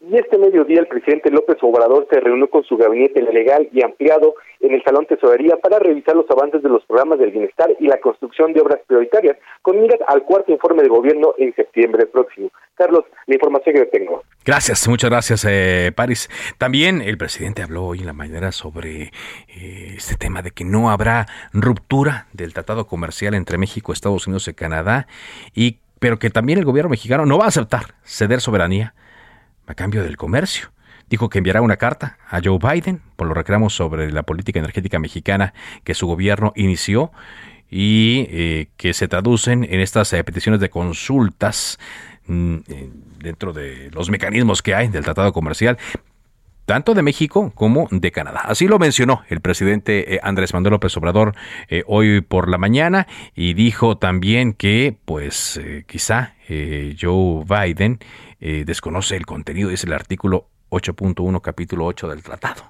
Y 0.00 0.16
este 0.16 0.38
mediodía 0.38 0.80
el 0.80 0.88
presidente 0.88 1.30
López 1.30 1.56
Obrador 1.62 2.08
se 2.10 2.18
reunió 2.18 2.50
con 2.50 2.64
su 2.64 2.76
gabinete 2.76 3.22
legal 3.22 3.68
y 3.72 3.84
ampliado 3.84 4.34
en 4.58 4.74
el 4.74 4.82
Salón 4.82 5.06
Tesorería 5.06 5.56
para 5.62 5.78
revisar 5.78 6.16
los 6.16 6.28
avances 6.30 6.64
de 6.64 6.68
los 6.68 6.84
programas 6.84 7.20
del 7.20 7.30
bienestar 7.30 7.70
y 7.78 7.86
la 7.86 8.00
construcción 8.00 8.52
de 8.52 8.60
obras 8.60 8.80
prioritarias, 8.88 9.36
con 9.62 9.80
miras 9.80 10.00
al 10.08 10.24
cuarto 10.24 10.50
informe 10.50 10.82
de 10.82 10.88
gobierno 10.88 11.34
en 11.38 11.54
septiembre 11.54 12.06
próximo. 12.06 12.50
Carlos, 12.74 13.04
la 13.26 13.34
información 13.34 13.76
que 13.76 13.86
tengo. 13.86 14.24
Gracias, 14.44 14.88
muchas 14.88 15.10
gracias, 15.10 15.46
eh, 15.48 15.92
Paris. 15.94 16.28
También 16.58 17.02
el 17.02 17.16
presidente 17.16 17.62
habló 17.62 17.84
hoy 17.84 18.00
en 18.00 18.06
la 18.06 18.12
mañana 18.12 18.50
sobre 18.50 19.12
eh, 19.48 19.94
este 19.96 20.16
tema 20.16 20.42
de 20.42 20.50
que 20.50 20.64
no 20.64 20.90
habrá 20.90 21.26
ruptura 21.52 22.26
del 22.32 22.52
tratado 22.52 22.88
comercial 22.88 23.34
entre 23.34 23.58
México, 23.58 23.92
Estados 23.92 24.26
Unidos 24.26 24.48
y 24.48 24.54
Canadá, 24.54 25.06
y 25.54 25.78
pero 26.00 26.18
que 26.18 26.30
también 26.30 26.58
el 26.58 26.64
gobierno 26.64 26.90
mexicano 26.90 27.24
no 27.26 27.38
va 27.38 27.44
a 27.44 27.48
aceptar 27.48 27.94
ceder 28.02 28.40
soberanía 28.40 28.94
a 29.66 29.74
cambio 29.74 30.02
del 30.02 30.16
comercio. 30.16 30.72
Dijo 31.08 31.28
que 31.28 31.38
enviará 31.38 31.60
una 31.60 31.76
carta 31.76 32.18
a 32.28 32.40
Joe 32.42 32.58
Biden 32.58 33.00
por 33.16 33.28
los 33.28 33.36
reclamos 33.36 33.74
sobre 33.74 34.10
la 34.10 34.22
política 34.22 34.58
energética 34.58 34.98
mexicana 34.98 35.54
que 35.84 35.94
su 35.94 36.06
gobierno 36.06 36.52
inició 36.56 37.12
y 37.70 38.26
eh, 38.30 38.68
que 38.76 38.94
se 38.94 39.08
traducen 39.08 39.64
en 39.64 39.80
estas 39.80 40.12
eh, 40.12 40.24
peticiones 40.24 40.60
de 40.60 40.70
consultas 40.70 41.78
mm, 42.26 42.56
eh, 42.68 42.90
dentro 43.18 43.52
de 43.52 43.90
los 43.92 44.10
mecanismos 44.10 44.62
que 44.62 44.74
hay 44.74 44.88
del 44.88 45.04
tratado 45.04 45.32
comercial 45.32 45.78
tanto 46.70 46.94
de 46.94 47.02
México 47.02 47.50
como 47.56 47.88
de 47.90 48.12
Canadá. 48.12 48.42
Así 48.44 48.68
lo 48.68 48.78
mencionó 48.78 49.22
el 49.28 49.40
presidente 49.40 50.20
Andrés 50.22 50.54
Manuel 50.54 50.74
López 50.74 50.96
Obrador 50.96 51.34
hoy 51.86 52.20
por 52.20 52.48
la 52.48 52.58
mañana 52.58 53.08
y 53.34 53.54
dijo 53.54 53.98
también 53.98 54.52
que 54.52 54.96
pues 55.04 55.60
quizá 55.88 56.34
Joe 56.48 57.44
Biden 57.44 57.98
eh, 58.40 58.62
desconoce 58.64 59.16
el 59.16 59.26
contenido, 59.26 59.70
es 59.70 59.82
el 59.82 59.92
artículo 59.92 60.46
8.1, 60.70 61.40
capítulo 61.42 61.86
8 61.86 62.06
del 62.06 62.22
tratado. 62.22 62.62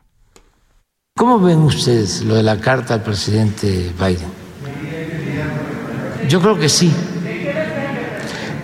¿Cómo 1.14 1.38
ven 1.38 1.58
ustedes 1.58 2.22
lo 2.22 2.36
de 2.36 2.42
la 2.42 2.58
carta 2.58 2.94
al 2.94 3.02
presidente 3.02 3.92
Biden? 3.98 4.32
Yo 6.26 6.40
creo 6.40 6.58
que 6.58 6.70
sí. 6.70 6.90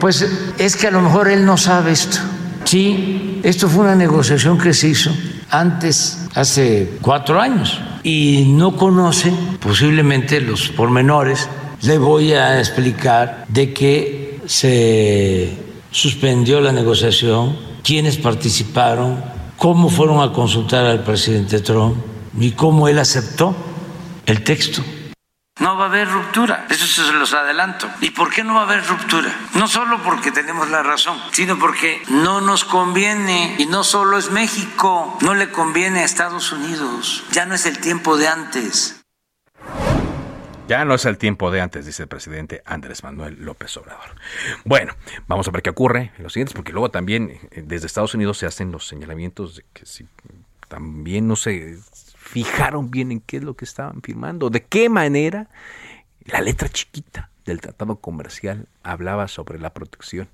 Pues 0.00 0.22
es 0.56 0.76
que 0.76 0.86
a 0.86 0.90
lo 0.90 1.02
mejor 1.02 1.28
él 1.28 1.44
no 1.44 1.58
sabe 1.58 1.92
esto. 1.92 2.20
Sí, 2.66 3.40
esto 3.44 3.68
fue 3.68 3.84
una 3.84 3.94
negociación 3.94 4.58
que 4.58 4.74
se 4.74 4.88
hizo 4.88 5.12
antes, 5.50 6.26
hace 6.34 6.98
cuatro 7.00 7.40
años, 7.40 7.80
y 8.02 8.44
no 8.48 8.76
conoce 8.76 9.32
posiblemente 9.60 10.40
los 10.40 10.68
pormenores. 10.70 11.48
Le 11.82 11.96
voy 11.96 12.32
a 12.32 12.58
explicar 12.58 13.44
de 13.46 13.72
que 13.72 14.40
se 14.46 15.56
suspendió 15.92 16.60
la 16.60 16.72
negociación, 16.72 17.56
quiénes 17.84 18.16
participaron, 18.16 19.22
cómo 19.56 19.88
fueron 19.88 20.20
a 20.20 20.32
consultar 20.32 20.86
al 20.86 21.04
presidente 21.04 21.60
Trump 21.60 21.96
y 22.36 22.50
cómo 22.50 22.88
él 22.88 22.98
aceptó 22.98 23.54
el 24.26 24.42
texto. 24.42 24.82
No 25.58 25.74
va 25.78 25.84
a 25.84 25.88
haber 25.88 26.10
ruptura, 26.10 26.66
eso 26.68 26.86
se 26.86 27.10
los 27.14 27.32
adelanto. 27.32 27.88
¿Y 28.02 28.10
por 28.10 28.30
qué 28.30 28.44
no 28.44 28.54
va 28.54 28.60
a 28.60 28.64
haber 28.64 28.86
ruptura? 28.86 29.34
No 29.54 29.66
solo 29.66 30.02
porque 30.02 30.30
tenemos 30.30 30.68
la 30.68 30.82
razón, 30.82 31.18
sino 31.32 31.58
porque 31.58 32.02
no 32.10 32.42
nos 32.42 32.64
conviene, 32.64 33.56
y 33.58 33.64
no 33.64 33.82
solo 33.82 34.18
es 34.18 34.30
México, 34.30 35.16
no 35.22 35.34
le 35.34 35.50
conviene 35.50 36.00
a 36.00 36.04
Estados 36.04 36.52
Unidos, 36.52 37.24
ya 37.32 37.46
no 37.46 37.54
es 37.54 37.64
el 37.64 37.78
tiempo 37.78 38.18
de 38.18 38.28
antes. 38.28 39.00
Ya 40.68 40.84
no 40.84 40.94
es 40.94 41.06
el 41.06 41.16
tiempo 41.16 41.50
de 41.50 41.62
antes, 41.62 41.86
dice 41.86 42.02
el 42.02 42.08
presidente 42.08 42.62
Andrés 42.66 43.02
Manuel 43.02 43.42
López 43.42 43.74
Obrador. 43.78 44.14
Bueno, 44.64 44.94
vamos 45.26 45.48
a 45.48 45.52
ver 45.52 45.62
qué 45.62 45.70
ocurre 45.70 46.12
en 46.18 46.22
los 46.24 46.34
siguientes, 46.34 46.54
porque 46.54 46.72
luego 46.72 46.90
también 46.90 47.30
eh, 47.50 47.62
desde 47.64 47.86
Estados 47.86 48.14
Unidos 48.14 48.36
se 48.36 48.44
hacen 48.44 48.72
los 48.72 48.86
señalamientos 48.86 49.56
de 49.56 49.64
que 49.72 49.86
si 49.86 50.06
también 50.68 51.28
no 51.28 51.36
se 51.36 51.78
fijaron 52.36 52.90
bien 52.90 53.12
en 53.12 53.20
qué 53.20 53.38
es 53.38 53.42
lo 53.42 53.56
que 53.56 53.64
estaban 53.64 54.02
firmando, 54.02 54.50
de 54.50 54.62
qué 54.62 54.90
manera 54.90 55.48
la 56.26 56.42
letra 56.42 56.68
chiquita 56.68 57.30
del 57.46 57.60
tratado 57.60 57.96
comercial 57.96 58.66
hablaba 58.82 59.28
sobre 59.28 59.58
la 59.58 59.70
protección 59.70 60.28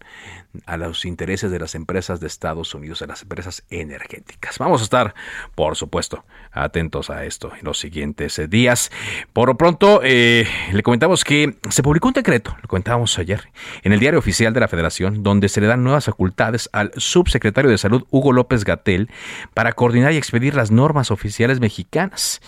a 0.66 0.76
los 0.76 1.04
intereses 1.04 1.50
de 1.50 1.58
las 1.58 1.74
empresas 1.74 2.20
de 2.20 2.26
Estados 2.26 2.74
Unidos, 2.74 3.00
de 3.00 3.06
las 3.06 3.22
empresas 3.22 3.64
energéticas. 3.70 4.58
Vamos 4.58 4.80
a 4.80 4.84
estar, 4.84 5.14
por 5.54 5.76
supuesto, 5.76 6.24
atentos 6.50 7.10
a 7.10 7.24
esto 7.24 7.52
en 7.58 7.64
los 7.64 7.78
siguientes 7.78 8.40
días. 8.48 8.90
Por 9.32 9.48
lo 9.48 9.56
pronto, 9.56 10.00
eh, 10.02 10.46
le 10.72 10.82
comentamos 10.82 11.24
que 11.24 11.56
se 11.68 11.82
publicó 11.82 12.08
un 12.08 12.14
decreto, 12.14 12.56
lo 12.62 12.68
comentábamos 12.68 13.18
ayer, 13.18 13.50
en 13.82 13.92
el 13.92 14.00
diario 14.00 14.18
oficial 14.18 14.52
de 14.52 14.60
la 14.60 14.68
Federación, 14.68 15.22
donde 15.22 15.48
se 15.48 15.60
le 15.60 15.66
dan 15.66 15.84
nuevas 15.84 16.06
facultades 16.06 16.68
al 16.72 16.92
subsecretario 16.96 17.70
de 17.70 17.78
Salud, 17.78 18.04
Hugo 18.10 18.32
López 18.32 18.64
Gatel, 18.64 19.10
para 19.54 19.72
coordinar 19.72 20.12
y 20.12 20.16
expedir 20.16 20.54
las 20.54 20.70
normas 20.70 21.10
oficiales 21.10 21.60
mexicanas. 21.60 22.40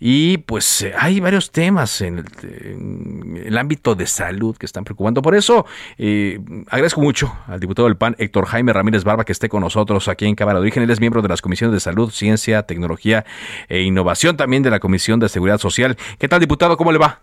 Y 0.00 0.38
pues 0.38 0.86
hay 0.98 1.20
varios 1.20 1.52
temas 1.52 2.00
en 2.00 2.18
el, 2.18 2.26
en 2.42 3.42
el 3.44 3.58
ámbito 3.58 3.94
de 3.94 4.07
salud 4.08 4.56
que 4.56 4.66
están 4.66 4.84
preocupando 4.84 5.22
por 5.22 5.34
eso 5.34 5.66
eh, 5.96 6.38
agradezco 6.68 7.00
mucho 7.00 7.32
al 7.46 7.60
diputado 7.60 7.88
del 7.88 7.96
PAN, 7.96 8.16
Héctor 8.18 8.46
Jaime 8.46 8.72
Ramírez 8.72 9.04
Barba, 9.04 9.24
que 9.24 9.32
esté 9.32 9.48
con 9.48 9.60
nosotros 9.60 10.08
aquí 10.08 10.26
en 10.26 10.34
Cámara 10.34 10.58
de 10.58 10.62
Origen. 10.62 10.82
Él 10.82 10.90
es 10.90 11.00
miembro 11.00 11.22
de 11.22 11.28
las 11.28 11.42
comisiones 11.42 11.74
de 11.74 11.80
Salud, 11.80 12.10
Ciencia, 12.10 12.62
Tecnología 12.64 13.24
e 13.68 13.82
Innovación, 13.82 14.36
también 14.36 14.62
de 14.62 14.70
la 14.70 14.80
Comisión 14.80 15.20
de 15.20 15.28
Seguridad 15.28 15.58
Social. 15.58 15.96
¿Qué 16.18 16.28
tal, 16.28 16.40
diputado? 16.40 16.76
¿Cómo 16.76 16.92
le 16.92 16.98
va? 16.98 17.20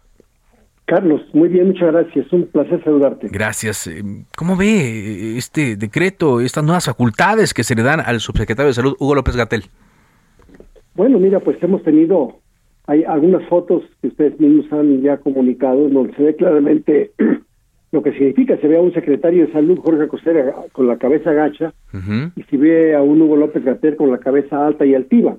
Carlos, 0.85 1.21
muy 1.33 1.49
bien, 1.49 1.67
muchas 1.67 1.91
gracias. 1.91 2.31
Un 2.31 2.45
placer 2.45 2.83
saludarte. 2.83 3.27
Gracias. 3.31 3.87
Eh, 3.87 4.03
¿Cómo 4.37 4.55
ve 4.55 5.37
este 5.37 5.75
decreto, 5.75 6.41
estas 6.41 6.63
nuevas 6.63 6.85
facultades 6.85 7.53
que 7.53 7.63
se 7.63 7.75
le 7.75 7.81
dan 7.81 7.99
al 7.99 8.19
subsecretario 8.19 8.67
de 8.67 8.73
Salud, 8.73 8.95
Hugo 8.99 9.15
López 9.15 9.35
Gatel? 9.35 9.65
Bueno, 10.93 11.19
mira, 11.19 11.39
pues 11.39 11.61
hemos 11.61 11.83
tenido, 11.83 12.39
hay 12.87 13.03
algunas 13.03 13.47
fotos 13.47 13.83
que 14.01 14.07
ustedes 14.07 14.39
mismos 14.39 14.71
han 14.71 15.01
ya 15.01 15.17
comunicado, 15.17 15.89
donde 15.89 16.13
se 16.13 16.23
ve 16.23 16.35
claramente 16.35 17.11
lo 17.91 18.03
que 18.03 18.11
significa, 18.13 18.57
se 18.57 18.67
ve 18.67 18.77
a 18.77 18.81
un 18.81 18.93
secretario 18.93 19.45
de 19.45 19.53
salud, 19.53 19.79
Jorge 19.79 20.07
Costera, 20.07 20.53
con 20.71 20.87
la 20.87 20.97
cabeza 20.97 21.31
gacha, 21.33 21.73
y 22.35 22.43
se 22.43 22.57
ve 22.57 22.95
a 22.95 23.01
un 23.01 23.21
Hugo 23.21 23.37
López 23.37 23.63
Gater 23.63 23.95
con 23.95 24.11
la 24.11 24.17
cabeza 24.17 24.65
alta 24.65 24.85
y 24.85 24.93
altiva. 24.93 25.37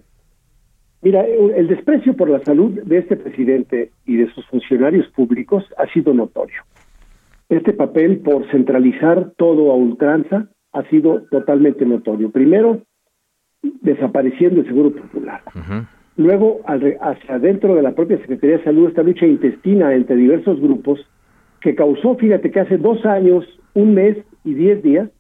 Mira, 1.02 1.24
el 1.24 1.68
desprecio 1.68 2.16
por 2.16 2.30
la 2.30 2.42
salud 2.42 2.82
de 2.82 2.98
este 2.98 3.16
presidente 3.16 3.90
y 4.06 4.16
de 4.16 4.32
sus 4.32 4.44
funcionarios 4.46 5.06
públicos 5.08 5.64
ha 5.76 5.86
sido 5.92 6.14
notorio. 6.14 6.62
Este 7.48 7.72
papel 7.72 8.18
por 8.18 8.50
centralizar 8.50 9.32
todo 9.36 9.70
a 9.70 9.76
ultranza 9.76 10.48
ha 10.72 10.82
sido 10.88 11.22
totalmente 11.30 11.84
notorio. 11.84 12.30
Primero, 12.30 12.82
desapareciendo 13.82 14.62
el 14.62 14.66
Seguro 14.66 14.90
Popular. 14.90 15.42
Luego, 16.16 16.60
hacia 16.64 17.34
adentro 17.34 17.74
de 17.74 17.82
la 17.82 17.94
propia 17.94 18.18
Secretaría 18.18 18.58
de 18.58 18.64
Salud, 18.64 18.88
esta 18.88 19.02
lucha 19.02 19.26
intestina 19.26 19.94
entre 19.94 20.16
diversos 20.16 20.60
grupos 20.60 21.00
que 21.60 21.74
causó, 21.74 22.16
fíjate 22.16 22.50
que 22.50 22.60
hace 22.60 22.78
dos 22.78 23.04
años, 23.04 23.44
un 23.74 23.94
mes 23.94 24.16
y 24.44 24.54
diez 24.54 24.82
días, 24.82 25.10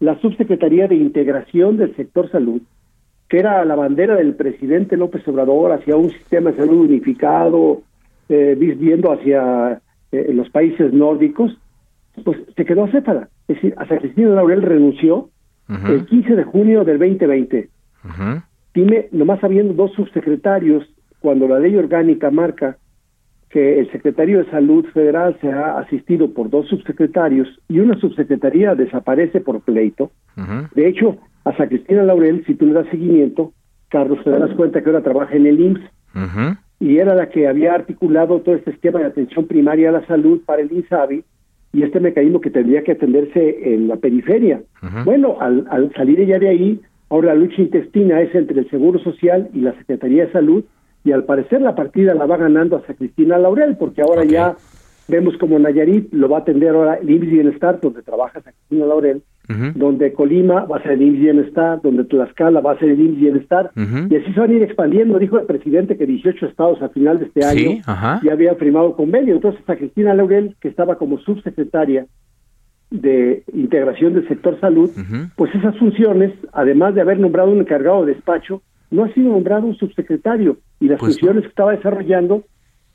la 0.00 0.18
Subsecretaría 0.20 0.88
de 0.88 0.96
Integración 0.96 1.76
del 1.76 1.94
Sector 1.94 2.30
Salud, 2.30 2.62
que 3.28 3.38
era 3.38 3.64
la 3.64 3.76
bandera 3.76 4.16
del 4.16 4.34
presidente 4.34 4.96
López 4.96 5.26
Obrador 5.28 5.72
hacia 5.72 5.96
un 5.96 6.10
sistema 6.10 6.50
de 6.50 6.58
salud 6.58 6.80
unificado, 6.86 7.82
eh, 8.28 8.56
viendo 8.58 9.12
hacia 9.12 9.80
eh, 10.10 10.32
los 10.32 10.50
países 10.50 10.92
nórdicos, 10.92 11.56
pues 12.24 12.38
se 12.56 12.64
quedó 12.64 12.84
acéfala. 12.84 13.28
Es 13.48 13.56
decir, 13.56 13.74
hasta 13.76 13.98
Cristina 13.98 14.30
Laurel 14.30 14.62
renunció 14.62 15.30
el 15.68 16.04
15 16.06 16.36
de 16.36 16.44
junio 16.44 16.84
del 16.84 16.98
2020. 16.98 17.68
Dime, 18.74 19.08
nomás 19.12 19.42
habiendo 19.44 19.72
dos 19.74 19.92
subsecretarios, 19.92 20.84
cuando 21.20 21.48
la 21.48 21.58
ley 21.58 21.76
orgánica 21.76 22.30
marca 22.30 22.76
que 23.48 23.78
el 23.78 23.90
secretario 23.92 24.38
de 24.38 24.50
Salud 24.50 24.84
Federal 24.92 25.38
se 25.40 25.48
ha 25.50 25.78
asistido 25.78 26.34
por 26.34 26.50
dos 26.50 26.66
subsecretarios 26.68 27.48
y 27.68 27.78
una 27.78 27.98
subsecretaría 28.00 28.74
desaparece 28.74 29.40
por 29.40 29.60
pleito. 29.60 30.10
De 30.74 30.88
hecho, 30.88 31.18
a 31.44 31.52
Cristina 31.52 32.02
Laurel, 32.02 32.44
si 32.46 32.54
tú 32.54 32.66
le 32.66 32.72
das 32.72 32.88
seguimiento, 32.90 33.52
Carlos, 33.90 34.18
te 34.24 34.30
das 34.30 34.50
cuenta 34.56 34.82
que 34.82 34.90
ahora 34.90 35.02
trabaja 35.02 35.36
en 35.36 35.46
el 35.46 35.60
IMSS 35.60 36.58
y 36.80 36.98
era 36.98 37.14
la 37.14 37.28
que 37.28 37.46
había 37.46 37.74
articulado 37.74 38.40
todo 38.40 38.56
este 38.56 38.72
esquema 38.72 38.98
de 38.98 39.06
atención 39.06 39.46
primaria 39.46 39.90
a 39.90 39.92
la 39.92 40.06
salud 40.06 40.40
para 40.44 40.62
el 40.62 40.72
INSABI 40.72 41.24
y 41.72 41.82
este 41.84 42.00
mecanismo 42.00 42.40
que 42.40 42.50
tendría 42.50 42.82
que 42.82 42.92
atenderse 42.92 43.74
en 43.74 43.86
la 43.86 43.96
periferia. 43.96 44.62
Bueno, 45.04 45.36
al, 45.40 45.66
al 45.70 45.92
salir 45.94 46.18
ella 46.18 46.40
de 46.40 46.48
ahí, 46.48 46.80
ahora 47.14 47.28
la 47.28 47.40
lucha 47.40 47.62
intestina 47.62 48.20
es 48.20 48.34
entre 48.34 48.60
el 48.60 48.70
Seguro 48.70 48.98
Social 48.98 49.48
y 49.54 49.60
la 49.60 49.72
Secretaría 49.78 50.26
de 50.26 50.32
Salud 50.32 50.64
y 51.04 51.12
al 51.12 51.24
parecer 51.24 51.60
la 51.60 51.76
partida 51.76 52.12
la 52.14 52.26
va 52.26 52.36
ganando 52.36 52.76
hasta 52.76 52.94
Cristina 52.94 53.38
Laurel, 53.38 53.76
porque 53.76 54.02
ahora 54.02 54.24
ya 54.24 54.56
vemos 55.06 55.36
como 55.38 55.58
Nayarit 55.58 56.12
lo 56.12 56.28
va 56.28 56.38
a 56.38 56.40
atender 56.40 56.70
ahora 56.70 56.94
el 56.94 57.08
IMSS 57.10 57.30
Bienestar, 57.30 57.78
donde 57.80 58.02
trabaja 58.02 58.40
Cristina 58.40 58.86
Laurel, 58.86 59.22
donde 59.76 60.12
Colima 60.12 60.64
va 60.64 60.78
a 60.78 60.82
ser 60.82 60.92
el 60.92 61.02
IMSS 61.02 61.20
Bienestar, 61.20 61.82
donde 61.82 62.04
Tlaxcala 62.04 62.60
va 62.60 62.72
a 62.72 62.78
ser 62.78 62.88
el 62.88 63.00
IMSS 63.00 63.20
Bienestar, 63.20 63.70
y 63.76 64.16
así 64.16 64.32
se 64.32 64.40
van 64.40 64.50
a 64.50 64.54
ir 64.54 64.62
expandiendo. 64.62 65.18
Dijo 65.18 65.38
el 65.38 65.46
presidente 65.46 65.96
que 65.96 66.06
18 66.06 66.46
estados 66.46 66.82
a 66.82 66.88
final 66.88 67.20
de 67.20 67.26
este 67.26 67.44
año 67.44 67.82
ya 68.24 68.32
habían 68.32 68.56
firmado 68.56 68.96
convenio. 68.96 69.34
Entonces, 69.34 69.62
a 69.68 69.76
Cristina 69.76 70.14
Laurel, 70.14 70.56
que 70.60 70.68
estaba 70.68 70.96
como 70.96 71.18
subsecretaria 71.18 72.06
de 72.90 73.42
integración 73.52 74.14
del 74.14 74.28
sector 74.28 74.58
salud, 74.60 74.90
pues 75.36 75.54
esas 75.54 75.76
funciones, 75.78 76.32
además 76.52 76.94
de 76.94 77.00
haber 77.00 77.18
nombrado 77.18 77.50
un 77.50 77.60
encargado 77.60 78.04
de 78.04 78.14
despacho, 78.14 78.62
no 78.90 79.04
ha 79.04 79.12
sido 79.12 79.30
nombrado 79.30 79.66
un 79.66 79.76
subsecretario. 79.76 80.58
Y 80.80 80.88
las 80.88 81.00
pues 81.00 81.14
funciones 81.14 81.42
que 81.42 81.48
estaba 81.48 81.72
desarrollando, 81.72 82.44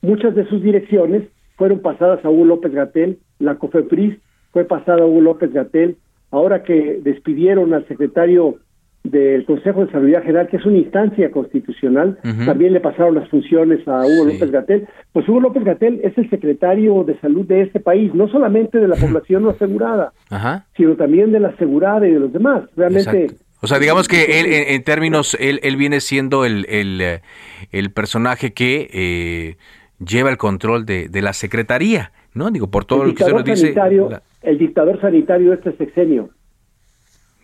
muchas 0.01 0.36
de 0.36 0.48
sus 0.48 0.62
direcciones 0.62 1.24
fueron 1.58 1.79
pasadas 1.79 2.24
a 2.24 2.29
Hugo 2.29 2.46
López 2.46 2.72
Gatel, 2.72 3.19
la 3.39 3.55
COFEPRIS 3.55 4.17
fue 4.51 4.65
pasada 4.65 5.03
a 5.03 5.05
Hugo 5.05 5.22
López 5.22 5.51
Gatel, 5.51 5.98
ahora 6.31 6.63
que 6.63 7.00
despidieron 7.03 7.74
al 7.74 7.88
secretario 7.88 8.55
del 9.03 9.46
Consejo 9.46 9.86
de 9.86 9.91
Salud 9.91 10.10
General, 10.10 10.48
que 10.48 10.58
es 10.58 10.65
una 10.65 10.77
instancia 10.77 11.32
constitucional, 11.32 12.20
también 12.46 12.74
le 12.74 12.79
pasaron 12.79 13.15
las 13.15 13.29
funciones 13.29 13.88
a 13.88 14.06
Hugo 14.06 14.25
López 14.25 14.51
Gatel. 14.51 14.88
Pues 15.13 15.27
Hugo 15.27 15.39
López 15.39 15.63
Gatel 15.63 16.01
es 16.03 16.18
el 16.18 16.29
secretario 16.29 17.03
de 17.03 17.18
salud 17.20 17.46
de 17.46 17.62
este 17.62 17.79
país, 17.79 18.13
no 18.13 18.27
solamente 18.27 18.79
de 18.79 18.88
la 18.88 18.96
población 18.96 19.44
no 19.44 19.50
asegurada, 19.51 20.13
sino 20.75 20.96
también 20.96 21.32
de 21.32 21.39
la 21.39 21.50
asegurada 21.50 22.08
y 22.08 22.12
de 22.12 22.20
los 22.20 22.34
demás. 22.34 22.63
Realmente 22.75 23.27
o 23.62 23.68
sea, 23.68 23.79
digamos 23.79 24.08
que 24.08 24.39
él, 24.39 24.46
en, 24.48 24.84
términos, 24.84 25.36
él, 25.39 25.60
él, 25.63 25.75
viene 25.75 26.00
siendo 26.00 26.46
el, 26.46 26.65
el, 26.70 27.01
eh, 27.01 27.22
el 27.72 27.91
personaje 27.91 28.53
que 28.53 28.89
eh, 28.94 29.58
lleva 30.03 30.29
el 30.29 30.38
control 30.38 30.86
de, 30.86 31.10
de, 31.10 31.22
la 31.22 31.34
secretaría, 31.34 32.13
¿no? 32.34 32.51
Digo, 32.51 32.72
por 32.72 32.86
todo 32.86 33.03
lo 33.03 33.13
que 33.13 33.25
se 33.25 33.32
nos 33.34 33.44
dice. 33.44 33.75
El 34.41 34.58
dictador 34.58 35.01
sanitario 35.01 35.50
de 35.50 35.56
este 35.58 35.75
sexenio. 35.75 36.29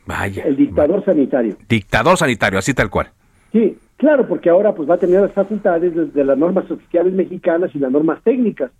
Vaya. 0.06 0.44
El 0.44 0.56
dictador 0.56 1.04
sanitario. 1.04 1.56
Dictador 1.68 2.18
sanitario, 2.18 2.60
así 2.60 2.74
tal 2.74 2.90
cual. 2.90 3.08
Sí, 3.52 3.78
claro, 3.98 4.28
porque 4.28 4.50
ahora 4.50 4.74
pues 4.76 4.90
va 4.90 4.96
a 4.96 5.00
tener 5.00 5.22
las 5.22 5.32
facultades 5.32 6.14
de 6.14 6.24
las 6.24 6.38
normas 6.38 6.70
oficiales 6.70 7.14
mexicanas 7.14 7.74
y 7.74 7.80
las 7.80 7.92
normas 7.92 8.22
técnicas. 8.24 8.72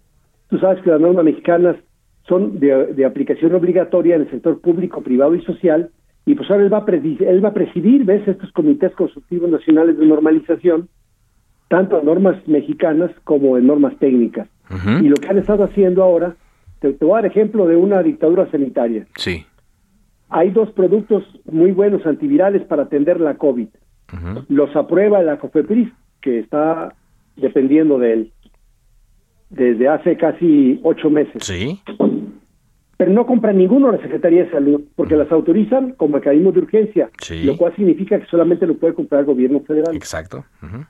Tú 0.50 0.60
sabes 0.60 0.84
que 0.84 0.90
las 0.90 1.02
normas 1.02 1.26
mexicanas 1.26 1.76
son 2.28 2.60
de, 2.60 2.94
de 2.94 3.06
aplicación 3.06 3.54
obligatoria 3.56 4.16
en 4.16 4.22
el 4.22 4.30
sector 4.30 4.60
público, 4.60 5.02
privado 5.02 5.36
y 5.36 5.42
social, 5.44 5.90
y 6.26 6.34
pues 6.34 6.50
ahora 6.50 6.64
él 6.64 6.74
va 6.74 6.80
a, 6.80 6.86
presidir, 6.86 7.24
él 7.24 7.44
va 7.44 7.50
a 7.50 7.54
presidir, 7.54 8.04
¿ves? 8.04 8.28
Estos 8.28 8.52
comités 8.52 8.92
consultivos 8.94 9.50
nacionales 9.50 9.98
de 9.98 10.06
normalización, 10.08 10.90
tanto 11.68 12.00
en 12.00 12.06
normas 12.06 12.36
mexicanas 12.48 13.12
como 13.24 13.58
en 13.58 13.68
normas 13.68 13.98
técnicas. 14.00 14.48
Y 15.00 15.08
lo 15.08 15.16
que 15.16 15.28
han 15.28 15.38
estado 15.38 15.64
haciendo 15.64 16.02
ahora, 16.02 16.36
te, 16.80 16.90
voy 17.00 17.12
a 17.12 17.16
dar 17.16 17.28
ejemplo 17.28 17.68
de 17.68 17.76
una 17.76 18.02
dictadura 18.02 18.50
sanitaria. 18.50 19.06
Sí. 19.16 19.46
Hay 20.38 20.52
dos 20.52 20.70
productos 20.72 21.24
muy 21.46 21.72
buenos 21.72 22.06
antivirales 22.06 22.64
para 22.64 22.84
atender 22.84 23.20
la 23.20 23.36
COVID. 23.36 23.68
Los 24.50 24.76
aprueba 24.76 25.22
la 25.24 25.40
COFEPRIS, 25.40 25.90
que 26.22 26.40
está 26.40 26.94
dependiendo 27.36 27.98
de 28.00 28.14
él 28.14 28.32
desde 29.50 29.88
hace 29.88 30.18
casi 30.18 30.80
ocho 30.84 31.10
meses. 31.10 31.44
Sí 31.44 31.80
pero 32.98 33.12
no 33.12 33.26
compran 33.26 33.58
ninguno 33.58 33.92
la 33.92 34.02
Secretaría 34.02 34.46
de 34.46 34.52
Salud, 34.52 34.82
porque 34.96 35.18
las 35.18 35.32
autorizan 35.32 35.94
como 35.94 36.16
mecanismo 36.16 36.52
de 36.52 36.60
urgencia, 36.60 37.10
lo 37.44 37.58
cual 37.58 37.76
significa 37.76 38.20
que 38.20 38.26
solamente 38.28 38.66
lo 38.66 38.76
puede 38.76 38.94
comprar 38.94 39.22
el 39.22 39.26
gobierno 39.26 39.60
federal. 39.62 39.96
Exacto. 39.96 40.46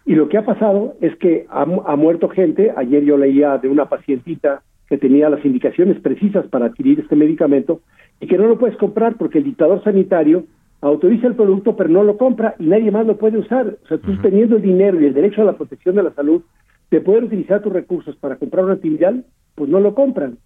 Y 0.05 0.13
lo 0.13 0.29
que 0.29 0.37
ha 0.37 0.45
pasado 0.45 0.95
es 1.01 1.15
que 1.17 1.47
ha, 1.49 1.65
muerto 1.95 2.29
gente, 2.29 2.71
ayer 2.75 3.03
yo 3.03 3.17
leía 3.17 3.57
de 3.57 3.69
una 3.69 3.89
pacientita 3.89 4.61
que 4.87 4.99
tenía 4.99 5.29
las 5.29 5.43
indicaciones 5.43 5.99
precisas 5.99 6.45
para 6.47 6.67
adquirir 6.67 6.99
este 6.99 7.15
medicamento 7.15 7.81
y 8.19 8.27
que 8.27 8.37
no 8.37 8.47
lo 8.47 8.57
puedes 8.57 8.77
comprar 8.77 9.15
porque 9.17 9.39
el 9.39 9.43
dictador 9.43 9.83
sanitario 9.83 10.45
autoriza 10.81 11.27
el 11.27 11.35
producto 11.35 11.75
pero 11.75 11.89
no 11.89 12.03
lo 12.03 12.17
compra 12.17 12.55
y 12.59 12.65
nadie 12.65 12.91
más 12.91 13.05
lo 13.05 13.17
puede 13.17 13.37
usar. 13.37 13.77
O 13.83 13.87
sea, 13.87 13.97
tú 13.97 14.15
teniendo 14.21 14.57
el 14.57 14.61
dinero 14.61 14.99
y 14.99 15.05
el 15.05 15.13
derecho 15.13 15.41
a 15.41 15.45
la 15.45 15.53
protección 15.53 15.95
de 15.95 16.03
la 16.03 16.13
salud 16.13 16.41
de 16.91 17.01
poder 17.01 17.23
utilizar 17.23 17.61
tus 17.61 17.73
recursos 17.73 18.15
para 18.17 18.35
comprar 18.35 18.65
un 18.65 18.71
antiviral, 18.71 19.25
pues 19.55 19.69
no 19.69 19.79
lo 19.79 19.95
compran. 19.95 20.37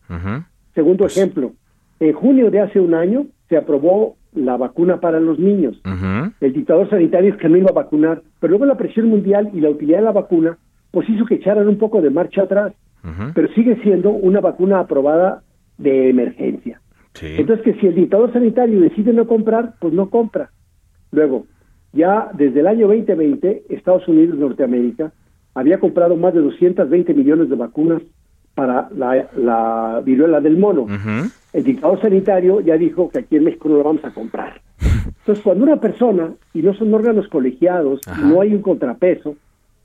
Segundo 0.74 1.06
ejemplo, 1.06 1.54
en 2.00 2.14
junio 2.14 2.50
de 2.50 2.62
hace 2.62 2.80
un 2.80 2.94
año 2.94 3.26
se 3.50 3.58
aprobó 3.58 4.16
la 4.34 4.58
vacuna 4.58 5.00
para 5.00 5.20
los 5.20 5.40
niños. 5.40 5.82
El 6.40 6.54
dictador 6.54 6.90
sanitario 6.90 7.34
es 7.34 7.40
que 7.40 7.50
no 7.50 7.58
iba 7.58 7.72
a 7.72 7.74
vacunar, 7.74 8.22
pero 8.40 8.52
luego 8.52 8.66
la 8.66 8.78
presión 8.78 9.08
mundial 9.08 9.50
y 9.54 9.60
la 9.60 9.70
utilidad 9.70 10.00
de 10.00 10.06
la 10.06 10.12
vacuna 10.12 10.58
pues 10.92 11.08
hizo 11.10 11.26
que 11.26 11.36
echaran 11.36 11.68
un 11.68 11.78
poco 11.78 12.02
de 12.02 12.10
marcha 12.10 12.44
atrás, 12.44 12.74
pero 13.34 13.48
sigue 13.54 13.76
siendo 13.84 14.10
una 14.10 14.40
vacuna 14.40 14.80
aprobada 14.80 15.44
de 15.78 16.10
emergencia. 16.10 16.80
Entonces 17.22 17.66
que 17.66 17.74
si 17.80 17.88
el 17.88 17.96
dictador 17.96 18.32
sanitario 18.32 18.80
decide 18.80 19.14
no 19.14 19.28
comprar, 19.28 19.76
pues 19.80 19.94
no 19.94 20.10
compra. 20.10 20.52
Luego, 21.12 21.46
ya 21.92 22.30
desde 22.34 22.60
el 22.60 22.68
año 22.68 22.88
2020, 22.88 23.64
Estados 23.70 24.08
Unidos, 24.08 24.38
Norteamérica, 24.38 25.12
había 25.54 25.80
comprado 25.80 26.16
más 26.16 26.34
de 26.34 26.42
220 26.42 27.14
millones 27.14 27.50
de 27.50 27.56
vacunas 27.56 28.02
para 28.54 28.90
la, 28.96 30.02
viruela 30.06 30.40
del 30.40 30.58
mono. 30.58 30.88
El 31.54 31.64
dictador 31.64 32.02
sanitario 32.02 32.62
ya 32.62 32.78
dijo 32.78 33.10
que 33.10 33.20
aquí 33.20 33.38
en 33.38 33.46
México 33.46 33.70
no 33.70 33.78
lo 33.78 33.84
vamos 33.84 34.06
a 34.06 34.14
comprar. 34.14 34.62
Entonces, 35.20 35.44
cuando 35.44 35.64
una 35.64 35.80
persona, 35.80 36.34
y 36.54 36.62
no 36.62 36.74
son 36.74 36.94
órganos 36.94 37.28
colegiados, 37.28 38.02
no 38.24 38.42
hay 38.42 38.54
un 38.54 38.62
contrapeso, 38.62 39.36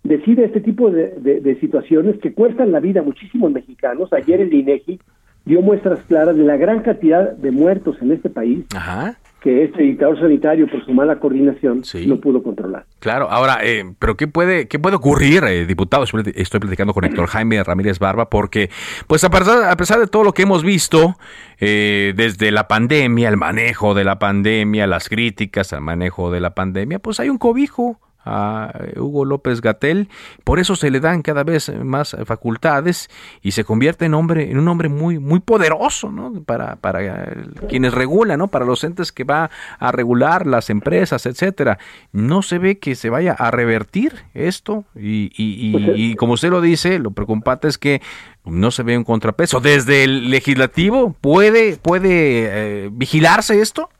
decide 0.03 0.45
este 0.45 0.61
tipo 0.61 0.91
de, 0.91 1.57
situaciones 1.61 2.19
que 2.19 2.33
cuestan 2.33 2.73
la 2.73 2.81
vida 2.81 3.01
a 3.01 3.05
muchísimos 3.05 3.51
mexicanos. 3.51 4.13
Ayer 4.13 4.41
el 4.41 4.53
INEGI 4.53 5.01
dio 5.45 5.61
muestras 5.61 6.01
claras 6.09 6.37
de 6.37 6.45
la 6.45 6.57
gran 6.57 6.81
cantidad 6.83 7.33
de 7.33 7.51
muertos 7.51 7.97
en 8.01 8.13
este 8.13 8.31
país. 8.31 8.65
Ajá 8.75 9.19
que 9.45 9.65
este 9.65 9.83
dictador 9.83 10.19
sanitario, 10.19 10.67
por 10.67 10.83
su 10.87 10.95
mala 10.95 11.17
coordinación, 11.21 11.83
no 12.07 12.19
pudo 12.19 12.43
controlar. 12.43 12.87
Claro, 12.99 13.31
ahora, 13.31 13.59
eh, 13.63 13.85
pero 13.99 14.17
¿qué 14.17 14.27
puede, 14.27 14.69
qué 14.69 14.79
puede 14.79 14.97
ocurrir, 14.97 15.45
eh, 15.45 15.67
diputado? 15.67 16.03
Estoy 16.03 16.61
platicando 16.61 16.95
con 16.95 17.05
Héctor 17.05 17.27
Jaime 17.27 17.63
Ramírez 17.63 17.99
Barba, 17.99 18.31
porque, 18.31 18.71
pues 19.07 19.23
a 19.23 19.29
pesar, 19.29 19.65
a 19.65 19.77
pesar 19.77 20.01
de 20.01 20.07
todo 20.07 20.25
lo 20.25 20.33
que 20.33 20.45
hemos 20.45 20.63
visto, 20.65 21.17
eh, 21.61 22.15
desde 22.17 22.53
la 22.53 22.69
pandemia, 22.69 23.29
el 23.29 23.37
manejo 23.37 23.93
de 23.93 24.05
la 24.05 24.19
pandemia, 24.19 24.87
las 24.87 25.11
críticas 25.11 25.75
al 25.75 25.83
manejo 25.83 26.31
de 26.31 26.41
la 26.41 26.55
pandemia, 26.55 26.99
pues 26.99 27.21
hay 27.21 27.29
un 27.29 27.37
cobijo, 27.37 28.01
a 28.25 28.73
Hugo 28.97 29.25
López 29.25 29.61
Gatel, 29.61 30.09
por 30.45 30.59
eso 30.59 30.77
se 30.77 30.91
le 30.91 31.01
dan 31.01 31.23
cada 31.23 31.45
vez 31.45 31.73
más 31.83 32.17
facultades 32.25 33.09
y 33.43 33.53
se 33.53 33.65
convierte 33.65 34.05
en 34.05 34.15
hombre 34.15 34.51
en 34.51 34.59
un 34.59 34.69
hombre 34.69 34.89
muy 34.89 35.19
muy 35.19 35.41
poderoso, 35.41 36.11
¿no? 36.11 36.43
Para 36.43 36.77
para 36.77 37.27
quienes 37.69 37.95
regulan, 37.95 38.39
¿no? 38.39 38.49
Para 38.49 38.65
los 38.65 38.85
entes 38.85 39.13
que 39.13 39.25
va 39.25 39.51
a 39.79 39.93
regular 39.93 40.47
las 40.47 40.71
empresas, 40.71 41.27
etcétera. 41.27 41.79
No 42.13 42.43
se 42.43 42.59
ve 42.59 42.79
que 42.79 42.95
se 42.95 43.11
vaya 43.11 43.33
a 43.33 43.51
revertir 43.51 44.25
esto 44.35 44.85
y, 44.95 45.31
y, 45.37 45.75
y, 45.95 46.15
como 46.17 46.35
usted 46.35 46.51
lo 46.51 46.61
dice, 46.61 46.99
lo 46.99 47.11
preocupante 47.11 47.69
es 47.69 47.79
que 47.79 48.01
no 48.45 48.71
se 48.71 48.83
ve 48.83 48.97
un 48.97 49.05
contrapeso. 49.05 49.61
Desde 49.61 50.05
el 50.05 50.31
legislativo 50.31 51.15
puede 51.21 51.77
puede 51.77 52.09
eh, 52.13 52.91
vigilarse 52.93 53.61
esto. 53.61 53.91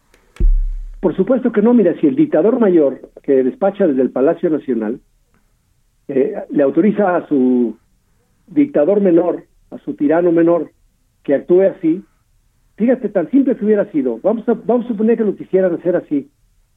Por 1.05 1.15
supuesto 1.15 1.53
que 1.53 1.61
no, 1.61 1.75
mira, 1.75 1.95
si 2.01 2.07
el 2.07 2.17
dictador 2.17 2.59
mayor 2.59 3.11
que 3.23 3.45
despacha 3.45 3.87
desde 3.87 4.01
el 4.01 4.09
Palacio 4.09 4.49
Nacional 4.49 5.01
eh, 6.09 6.35
le 6.49 6.63
autoriza 6.63 7.17
a 7.17 7.29
su 7.29 7.77
dictador 8.47 9.03
menor, 9.03 9.45
a 9.71 9.77
su 9.81 9.93
tirano 9.97 10.33
menor, 10.33 10.71
que 11.23 11.35
actúe 11.35 11.61
así, 11.61 12.03
fíjate, 12.77 13.11
tan 13.11 13.31
simple 13.31 13.55
que 13.55 13.67
hubiera 13.67 13.85
sido. 13.93 14.19
Vamos 14.23 14.49
a, 14.49 14.55
vamos 14.55 14.87
a 14.87 14.89
suponer 14.89 15.19
que 15.19 15.25
lo 15.25 15.37
quisieran 15.37 15.75
hacer 15.75 15.95
así. 15.95 16.31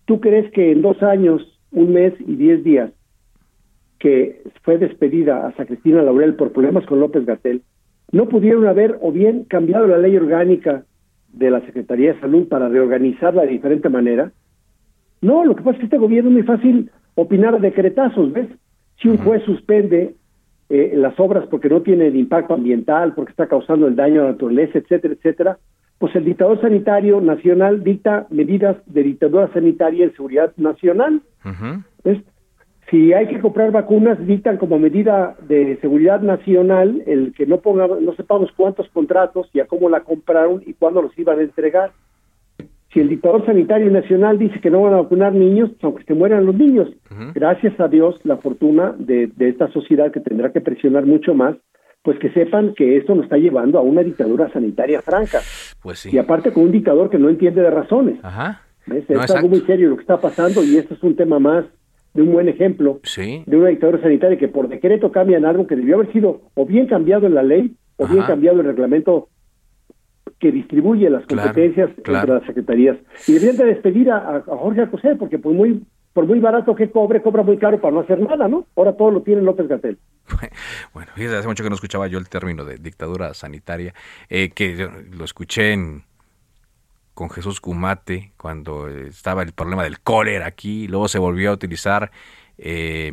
¿Tú 0.04 0.20
crees 0.20 0.52
que 0.52 0.74
en 0.74 0.82
dos 0.82 1.02
años, 1.04 1.58
un 1.72 1.94
mes 1.94 2.14
y 2.20 2.36
diez 2.36 2.66
días, 2.66 2.92
que 3.98 4.42
fue 4.62 4.78
despedida 4.78 5.48
a 5.48 5.56
Sacristina 5.56 6.02
Laurel 6.02 6.36
por 6.36 6.52
problemas 6.52 6.86
con 6.86 7.00
López 7.00 7.26
Gatel, 7.26 7.62
no 8.12 8.28
pudieron 8.28 8.68
haber 8.68 8.98
o 9.02 9.14
bien 9.14 9.46
cambiado 9.46 9.88
la 9.88 10.00
ley 10.00 10.18
orgánica 10.18 10.84
de 11.34 11.52
la 11.52 11.62
Secretaría 11.62 12.14
de 12.14 12.20
Salud 12.20 12.48
para 12.48 12.70
reorganizarla 12.70 13.44
de 13.44 13.50
diferente 13.50 13.90
manera? 13.90 14.32
No, 15.22 15.46
lo 15.46 15.56
que 15.56 15.64
pasa 15.64 15.74
es 15.74 15.80
que 15.80 15.86
este 15.86 15.98
gobierno 15.98 16.30
es 16.30 16.34
muy 16.36 16.44
fácil 16.44 16.92
opinar 17.16 17.60
decretazos, 17.60 18.32
¿ves? 18.32 18.48
Si 19.02 19.08
un 19.08 19.18
juez 19.18 19.44
suspende 19.44 20.16
eh, 20.70 20.94
las 20.96 21.20
obras 21.20 21.46
porque 21.50 21.70
no 21.70 21.82
tienen 21.82 22.16
impacto 22.16 22.54
ambiental, 22.54 23.14
porque 23.14 23.32
está 23.32 23.48
causando 23.48 23.88
el 23.88 23.96
daño 23.96 24.22
a 24.22 24.26
la 24.26 24.32
naturaleza, 24.32 24.80
etcétera, 24.80 25.14
etcétera, 25.14 25.58
pues 25.98 26.16
el 26.16 26.26
dictador 26.26 26.62
sanitario 26.62 27.22
nacional 27.22 27.84
dicta 27.84 28.28
medidas 28.30 28.78
de 28.86 29.04
dictadura 29.04 29.52
sanitaria 29.54 30.06
en 30.06 30.14
seguridad 30.14 30.54
nacional. 30.58 31.22
Si 32.90 33.12
hay 33.12 33.28
que 33.28 33.42
comprar 33.42 33.72
vacunas, 33.72 34.18
dictan 34.26 34.58
como 34.58 34.80
medida 34.80 35.36
de 35.48 35.78
seguridad 35.82 36.22
nacional 36.22 37.04
el 37.06 37.34
que 37.34 37.46
no 37.46 37.58
ponga, 37.60 37.88
no 37.88 38.16
sepamos 38.16 38.50
cuántos 38.56 38.88
contratos 38.90 39.50
y 39.54 39.60
a 39.60 39.66
cómo 39.66 39.90
la 39.90 40.02
compraron 40.02 40.64
y 40.66 40.74
cuándo 40.74 41.02
los 41.02 41.18
iban 41.20 41.40
a 41.40 41.44
entregar. 41.44 41.92
Si 42.94 43.02
el 43.02 43.10
dictador 43.10 43.46
sanitario 43.46 43.92
nacional 43.92 44.40
dice 44.40 44.62
que 44.62 44.70
no 44.70 44.84
van 44.84 44.94
a 44.94 45.02
vacunar 45.02 45.34
niños, 45.34 45.72
aunque 45.82 46.06
se 46.06 46.14
mueran 46.14 46.46
los 46.46 46.56
niños, 46.56 46.88
gracias 47.34 47.78
a 47.80 47.90
Dios, 47.90 48.16
la 48.24 48.38
fortuna 48.38 48.96
de, 48.98 49.28
de 49.28 49.50
esta 49.50 49.70
sociedad 49.74 50.10
que 50.12 50.22
tendrá 50.22 50.54
que 50.54 50.62
presionar 50.62 51.06
mucho 51.06 51.34
más, 51.34 51.58
pues 52.04 52.18
que 52.20 52.32
sepan 52.32 52.74
que 52.74 52.96
esto 52.96 53.14
nos 53.16 53.26
está 53.26 53.36
llevando 53.36 53.80
a 53.80 53.82
una 53.82 54.02
dictadura 54.02 54.50
sanitaria 54.54 55.02
franca. 55.02 55.40
Pues 55.84 56.00
sí. 56.00 56.10
Y 56.14 56.18
aparte 56.18 56.54
con 56.54 56.64
un 56.64 56.72
dictador 56.72 57.10
que 57.10 57.20
no 57.20 57.28
entiende 57.28 57.62
de 57.62 57.70
razones. 57.70 58.18
Ajá. 58.24 58.62
es 58.88 59.36
algo 59.36 59.50
muy 59.50 59.60
serio 59.62 59.90
lo 59.90 59.98
que 59.98 60.04
está 60.04 60.22
pasando 60.22 60.64
y 60.64 60.78
esto 60.78 60.94
es 60.94 61.04
un 61.04 61.18
tema 61.18 61.38
más 61.38 61.66
de 62.14 62.22
un 62.22 62.32
buen 62.32 62.50
ejemplo 62.50 63.00
de 63.16 63.58
una 63.58 63.70
dictadura 63.70 64.02
sanitaria 64.02 64.38
que 64.38 64.48
por 64.48 64.68
decreto 64.68 65.12
cambian 65.12 65.46
algo 65.46 65.68
que 65.68 65.76
debió 65.76 65.96
haber 65.96 66.12
sido 66.12 66.42
o 66.56 66.66
bien 66.66 66.88
cambiado 66.88 67.28
en 67.28 67.36
la 67.36 67.44
ley 67.44 67.76
o 67.98 68.08
bien 68.08 68.24
cambiado 68.24 68.62
el 68.62 68.68
reglamento 68.68 69.30
que 70.40 70.52
distribuye 70.52 71.10
las 71.10 71.26
competencias 71.26 71.90
entre 71.98 72.14
las 72.28 72.46
secretarías. 72.46 72.98
Y 73.28 73.34
deberían 73.34 73.58
de 73.58 73.66
despedir 73.66 74.12
a, 74.12 74.44
Jorge 74.46 74.82
Alcocer 74.82 75.18
porque 75.18 75.40
por 75.40 75.54
muy 75.54 75.84
por 76.14 76.26
muy 76.26 76.40
barato 76.40 76.74
que 76.74 76.90
cobre, 76.90 77.22
cobra 77.22 77.44
muy 77.44 77.58
caro 77.58 77.80
para 77.80 77.94
no 77.94 78.00
hacer 78.00 78.20
nada, 78.20 78.48
¿no? 78.48 78.66
Ahora 78.76 78.94
todo 78.94 79.12
lo 79.12 79.22
tiene 79.22 79.44
López 79.44 79.68
Gatel. 79.68 80.00
Bueno, 80.94 81.12
fíjate, 81.14 81.38
hace 81.38 81.48
mucho 81.48 81.64
que 81.64 81.70
no 81.70 81.76
escuchaba 81.76 82.08
yo 82.08 82.18
el 82.18 82.28
término 82.28 82.66
de 82.66 82.78
dictadura 82.78 83.36
sanitaria, 83.36 83.94
eh, 84.28 84.50
que 84.50 84.90
lo 85.16 85.24
escuché 85.24 85.74
en, 85.74 86.04
con 87.18 87.32
Jesús 87.32 87.60
Cumate 87.60 88.32
cuando 88.38 88.88
estaba 88.88 89.42
el 89.42 89.52
problema 89.52 89.84
del 89.84 90.00
cólera 90.00 90.46
aquí, 90.46 90.88
luego 90.88 91.08
se 91.08 91.18
volvió 91.18 91.50
a 91.50 91.54
utilizar 91.54 92.12
eh, 92.60 93.12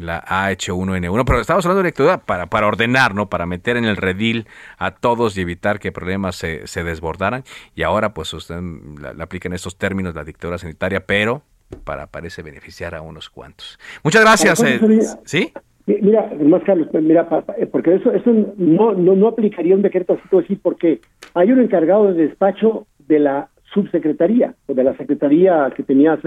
la 0.00 0.24
AH1N1, 0.24 1.24
pero 1.26 1.38
estamos 1.38 1.62
hablando 1.66 1.82
de 1.82 1.88
dictadura 1.88 2.24
para, 2.24 2.46
para 2.46 2.66
ordenar, 2.66 3.14
¿no? 3.14 3.28
Para 3.28 3.44
meter 3.44 3.76
en 3.76 3.84
el 3.84 3.98
redil 3.98 4.46
a 4.78 4.92
todos 4.92 5.36
y 5.36 5.42
evitar 5.42 5.78
que 5.78 5.92
problemas 5.92 6.36
se, 6.36 6.66
se 6.66 6.84
desbordaran. 6.84 7.44
Y 7.74 7.82
ahora, 7.82 8.14
pues, 8.14 8.32
usted 8.32 8.62
la, 8.98 9.12
la 9.12 9.24
aplica 9.24 9.46
en 9.46 9.52
estos 9.52 9.76
términos 9.76 10.14
la 10.14 10.24
dictadura 10.24 10.56
sanitaria, 10.56 11.04
pero 11.04 11.42
para 11.84 12.06
parece 12.06 12.40
beneficiar 12.40 12.94
a 12.94 13.02
unos 13.02 13.28
cuantos. 13.28 13.78
Muchas 14.02 14.22
gracias. 14.22 14.62
Eh, 14.62 14.80
¿Sí? 15.24 15.52
Mira, 15.84 16.30
más 16.40 16.62
Carlos, 16.62 16.88
mira, 16.92 17.28
eh, 17.58 17.66
porque 17.66 17.96
eso, 17.96 18.12
eso 18.12 18.32
no, 18.56 18.92
no, 18.92 19.16
no 19.16 19.28
aplicaría 19.28 19.74
un 19.74 19.82
decreto 19.82 20.16
así, 20.38 20.54
porque 20.54 21.00
hay 21.34 21.50
un 21.50 21.60
encargado 21.60 22.12
de 22.12 22.28
despacho 22.28 22.86
de 23.12 23.18
la 23.18 23.48
subsecretaría 23.74 24.54
o 24.66 24.74
de 24.74 24.84
la 24.84 24.96
secretaría 24.96 25.70
que 25.76 25.82
tenía. 25.82 26.18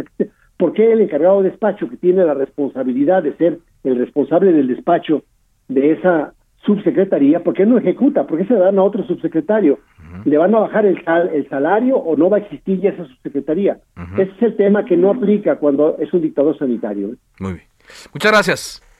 ¿Por 0.57 0.73
qué 0.73 0.91
el 0.91 1.01
encargado 1.01 1.41
de 1.41 1.49
despacho 1.49 1.89
que 1.89 1.97
tiene 1.97 2.23
la 2.23 2.33
responsabilidad 2.33 3.23
de 3.23 3.35
ser 3.37 3.59
el 3.83 3.97
responsable 3.97 4.53
del 4.53 4.67
despacho 4.67 5.23
de 5.67 5.93
esa 5.93 6.33
subsecretaría, 6.65 7.43
¿por 7.43 7.53
qué 7.53 7.65
no 7.65 7.77
ejecuta? 7.77 8.25
¿Por 8.25 8.39
qué 8.39 8.45
se 8.45 8.55
dan 8.55 8.79
a 8.79 8.83
otro 8.83 9.05
subsecretario? 9.05 9.79
¿Le 10.23 10.37
van 10.37 10.55
a 10.55 10.59
bajar 10.59 10.85
el, 10.85 10.97
el 11.33 11.47
salario 11.49 11.97
o 11.97 12.15
no 12.15 12.29
va 12.29 12.37
a 12.37 12.39
existir 12.39 12.79
ya 12.79 12.89
esa 12.89 13.05
subsecretaría? 13.05 13.77
Ese 14.17 14.31
es 14.31 14.41
el 14.41 14.55
tema 14.55 14.85
que 14.85 14.97
no 14.97 15.11
aplica 15.11 15.57
cuando 15.57 15.97
es 15.99 16.11
un 16.13 16.21
dictador 16.21 16.57
sanitario. 16.57 17.13
¿eh? 17.13 17.17
Muy 17.39 17.53
bien. 17.53 17.65
Muchas 18.13 18.31
gracias. 18.31 18.94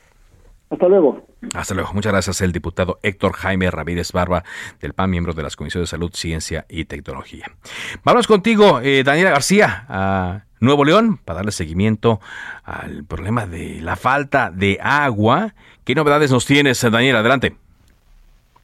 Hasta 0.70 0.88
luego. 0.88 1.22
Hasta 1.54 1.76
luego. 1.76 1.94
Muchas 1.94 2.12
gracias, 2.12 2.42
el 2.42 2.52
diputado 2.52 3.00
Héctor 3.04 3.34
Jaime 3.34 3.70
Ramírez 3.70 4.12
Barba, 4.12 4.44
del 4.82 4.94
PAN, 4.94 5.10
miembro 5.12 5.34
de 5.34 5.44
las 5.44 5.56
Comisiones 5.56 5.90
de 5.90 5.92
Salud, 5.92 6.12
Ciencia 6.14 6.66
y 6.68 6.86
Tecnología. 6.86 7.46
Vamos 8.04 8.28
contigo, 8.28 8.82
eh, 8.82 9.04
Daniela 9.04 9.30
García, 9.30 9.86
a 9.88 10.42
Nuevo 10.60 10.84
León, 10.84 11.18
para 11.24 11.38
darle 11.38 11.52
seguimiento 11.52 12.20
al 12.64 13.04
problema 13.06 13.46
de 13.46 13.80
la 13.82 13.96
falta 13.96 14.50
de 14.52 14.80
agua. 14.82 15.54
¿Qué 15.84 15.94
novedades 15.94 16.32
nos 16.32 16.46
tienes, 16.46 16.82
Daniela? 16.82 17.20
Adelante. 17.20 17.56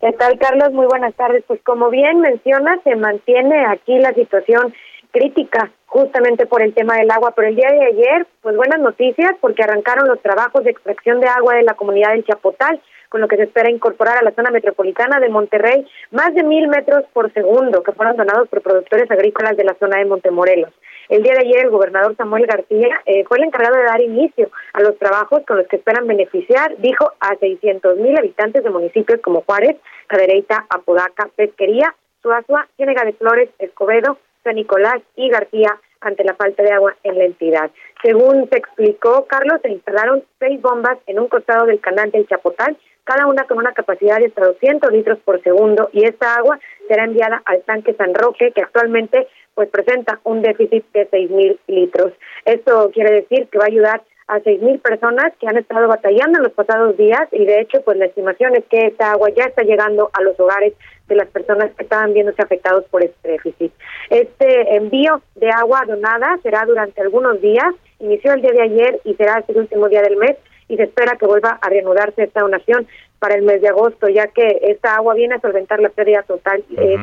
¿Qué 0.01 0.11
tal, 0.13 0.39
Carlos? 0.39 0.73
Muy 0.73 0.87
buenas 0.87 1.13
tardes. 1.13 1.43
Pues 1.47 1.61
como 1.63 1.91
bien 1.91 2.21
mencionas, 2.21 2.79
se 2.83 2.95
mantiene 2.95 3.65
aquí 3.67 3.99
la 3.99 4.11
situación 4.13 4.73
crítica 5.11 5.71
justamente 5.85 6.45
por 6.45 6.61
el 6.61 6.73
tema 6.73 6.95
del 6.95 7.11
agua. 7.11 7.33
Pero 7.35 7.49
el 7.49 7.55
día 7.55 7.69
de 7.69 7.85
ayer, 7.85 8.27
pues 8.41 8.55
buenas 8.55 8.79
noticias 8.79 9.31
porque 9.41 9.63
arrancaron 9.63 10.07
los 10.07 10.21
trabajos 10.21 10.63
de 10.63 10.71
extracción 10.71 11.19
de 11.19 11.27
agua 11.27 11.55
de 11.55 11.63
la 11.63 11.73
comunidad 11.73 12.11
del 12.11 12.25
Chapotal, 12.25 12.81
con 13.09 13.19
lo 13.19 13.27
que 13.27 13.35
se 13.35 13.43
espera 13.43 13.69
incorporar 13.69 14.17
a 14.17 14.23
la 14.23 14.31
zona 14.31 14.51
metropolitana 14.51 15.19
de 15.19 15.27
Monterrey 15.27 15.85
más 16.11 16.33
de 16.33 16.43
mil 16.43 16.69
metros 16.69 17.03
por 17.11 17.31
segundo 17.33 17.83
que 17.83 17.91
fueron 17.91 18.15
donados 18.15 18.47
por 18.47 18.61
productores 18.61 19.11
agrícolas 19.11 19.57
de 19.57 19.65
la 19.65 19.75
zona 19.75 19.97
de 19.97 20.05
Montemorelos. 20.05 20.71
El 21.09 21.23
día 21.23 21.33
de 21.33 21.41
ayer 21.41 21.65
el 21.65 21.71
gobernador 21.71 22.15
Samuel 22.15 22.45
García 22.45 23.01
eh, 23.05 23.25
fue 23.25 23.37
el 23.37 23.43
encargado 23.43 23.75
de 23.75 23.83
dar 23.83 24.01
inicio 24.01 24.49
a 24.71 24.79
los 24.79 24.97
trabajos 24.97 25.41
con 25.45 25.57
los 25.57 25.67
que 25.67 25.75
esperan 25.75 26.07
beneficiar, 26.07 26.77
dijo, 26.77 27.11
a 27.19 27.35
600 27.35 27.97
mil 27.97 28.17
habitantes 28.17 28.63
de 28.63 28.69
municipios 28.69 29.19
como 29.19 29.41
Juárez, 29.41 29.75
Cadereyta, 30.07 30.65
Apodaca, 30.69 31.27
Pesquería, 31.35 31.93
Suazua, 32.21 32.69
Ciénega 32.77 33.03
de 33.03 33.11
Flores, 33.11 33.49
Escobedo, 33.59 34.19
San 34.43 34.55
Nicolás 34.55 35.01
y 35.15 35.29
García 35.29 35.79
ante 36.01 36.23
la 36.23 36.35
falta 36.35 36.63
de 36.63 36.71
agua 36.71 36.95
en 37.03 37.17
la 37.17 37.25
entidad. 37.25 37.71
Según 38.01 38.49
se 38.49 38.57
explicó, 38.57 39.25
Carlos, 39.27 39.59
se 39.61 39.69
instalaron 39.69 40.23
seis 40.39 40.59
bombas 40.61 40.97
en 41.05 41.19
un 41.19 41.27
costado 41.27 41.67
del 41.67 41.79
canal 41.79 42.09
del 42.11 42.27
Chapotal, 42.27 42.75
cada 43.03 43.27
una 43.27 43.43
con 43.45 43.57
una 43.57 43.73
capacidad 43.73 44.17
de 44.17 44.27
hasta 44.27 44.45
200 44.45 44.91
litros 44.91 45.19
por 45.19 45.41
segundo, 45.43 45.89
y 45.93 46.05
esta 46.05 46.35
agua 46.35 46.59
será 46.87 47.05
enviada 47.05 47.41
al 47.45 47.61
tanque 47.63 47.93
San 47.93 48.13
Roque, 48.13 48.51
que 48.51 48.61
actualmente 48.61 49.27
pues 49.53 49.69
presenta 49.69 50.19
un 50.23 50.41
déficit 50.41 50.85
de 50.93 51.07
seis 51.11 51.29
mil 51.29 51.59
litros. 51.67 52.13
Esto 52.45 52.89
quiere 52.93 53.11
decir 53.11 53.47
que 53.49 53.57
va 53.57 53.65
a 53.65 53.67
ayudar 53.67 54.01
a 54.31 54.39
seis 54.39 54.61
mil 54.61 54.79
personas 54.79 55.33
que 55.39 55.47
han 55.47 55.57
estado 55.57 55.89
batallando 55.89 56.37
en 56.37 56.43
los 56.43 56.53
pasados 56.53 56.95
días 56.95 57.27
y 57.33 57.43
de 57.43 57.59
hecho 57.59 57.81
pues 57.83 57.97
la 57.97 58.05
estimación 58.05 58.55
es 58.55 58.63
que 58.69 58.87
esta 58.87 59.11
agua 59.11 59.29
ya 59.35 59.43
está 59.43 59.63
llegando 59.63 60.09
a 60.13 60.21
los 60.21 60.39
hogares 60.39 60.73
de 61.09 61.15
las 61.15 61.27
personas 61.27 61.69
que 61.75 61.83
estaban 61.83 62.13
viéndose 62.13 62.41
afectados 62.41 62.85
por 62.85 63.03
este 63.03 63.27
déficit. 63.27 63.73
Este 64.09 64.77
envío 64.77 65.21
de 65.35 65.49
agua 65.49 65.83
donada 65.85 66.39
será 66.43 66.63
durante 66.65 67.01
algunos 67.01 67.41
días, 67.41 67.75
inició 67.99 68.31
el 68.31 68.41
día 68.41 68.53
de 68.53 68.61
ayer 68.61 69.01
y 69.03 69.15
será 69.15 69.35
hasta 69.35 69.51
el 69.51 69.59
último 69.59 69.89
día 69.89 70.01
del 70.01 70.15
mes 70.15 70.37
y 70.69 70.77
se 70.77 70.83
espera 70.83 71.17
que 71.17 71.25
vuelva 71.25 71.59
a 71.61 71.69
reanudarse 71.69 72.23
esta 72.23 72.39
donación 72.39 72.87
para 73.19 73.35
el 73.35 73.41
mes 73.41 73.61
de 73.61 73.67
agosto, 73.67 74.07
ya 74.07 74.27
que 74.27 74.59
esta 74.61 74.95
agua 74.95 75.13
viene 75.13 75.35
a 75.35 75.41
solventar 75.41 75.81
la 75.81 75.89
pérdida 75.89 76.23
total, 76.23 76.63
eh, 76.77 76.95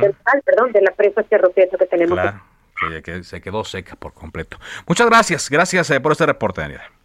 perdón, 0.47 0.73
de 0.73 0.81
la 0.81 0.93
presa 0.93 1.23
Cerro 1.25 1.53
que 1.53 1.67
tenemos. 1.67 2.19
Claro, 2.19 2.41
que 3.05 3.23
se 3.23 3.43
quedó 3.43 3.64
seca 3.64 3.97
por 3.97 4.14
completo. 4.14 4.57
Muchas 4.87 5.07
gracias, 5.07 5.51
gracias 5.51 5.91
eh, 5.91 6.01
por 6.01 6.12
este 6.12 6.25
reporte, 6.25 6.62
Daniela. 6.62 6.98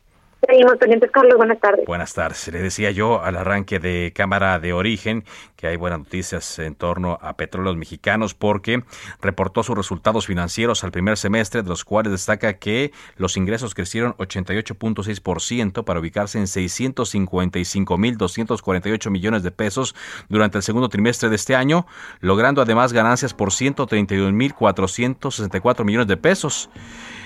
Seguimos 0.45 0.75
pendientes, 0.77 1.09
Carlos. 1.11 1.37
Buenas 1.37 1.59
tardes. 1.59 1.85
Buenas 1.85 2.13
tardes. 2.13 2.49
Le 2.49 2.61
decía 2.61 2.91
yo 2.91 3.23
al 3.23 3.37
arranque 3.37 3.79
de 3.79 4.11
Cámara 4.13 4.59
de 4.59 4.73
Origen 4.73 5.23
que 5.55 5.67
hay 5.67 5.77
buenas 5.77 5.99
noticias 5.99 6.59
en 6.59 6.75
torno 6.75 7.17
a 7.21 7.37
Petróleos 7.37 7.77
Mexicanos 7.77 8.33
porque 8.33 8.83
reportó 9.21 9.63
sus 9.63 9.77
resultados 9.77 10.27
financieros 10.27 10.83
al 10.83 10.91
primer 10.91 11.15
semestre, 11.17 11.63
de 11.63 11.69
los 11.69 11.85
cuales 11.85 12.11
destaca 12.11 12.59
que 12.59 12.91
los 13.15 13.37
ingresos 13.37 13.73
crecieron 13.73 14.15
88.6% 14.15 15.85
para 15.85 16.01
ubicarse 16.01 16.39
en 16.39 16.45
655.248 16.45 19.09
millones 19.09 19.43
de 19.43 19.51
pesos 19.51 19.95
durante 20.27 20.57
el 20.57 20.63
segundo 20.63 20.89
trimestre 20.89 21.29
de 21.29 21.37
este 21.37 21.55
año, 21.55 21.87
logrando 22.19 22.61
además 22.61 22.91
ganancias 22.91 23.33
por 23.33 23.51
131.464 23.51 25.85
millones 25.85 26.07
de 26.07 26.17
pesos. 26.17 26.69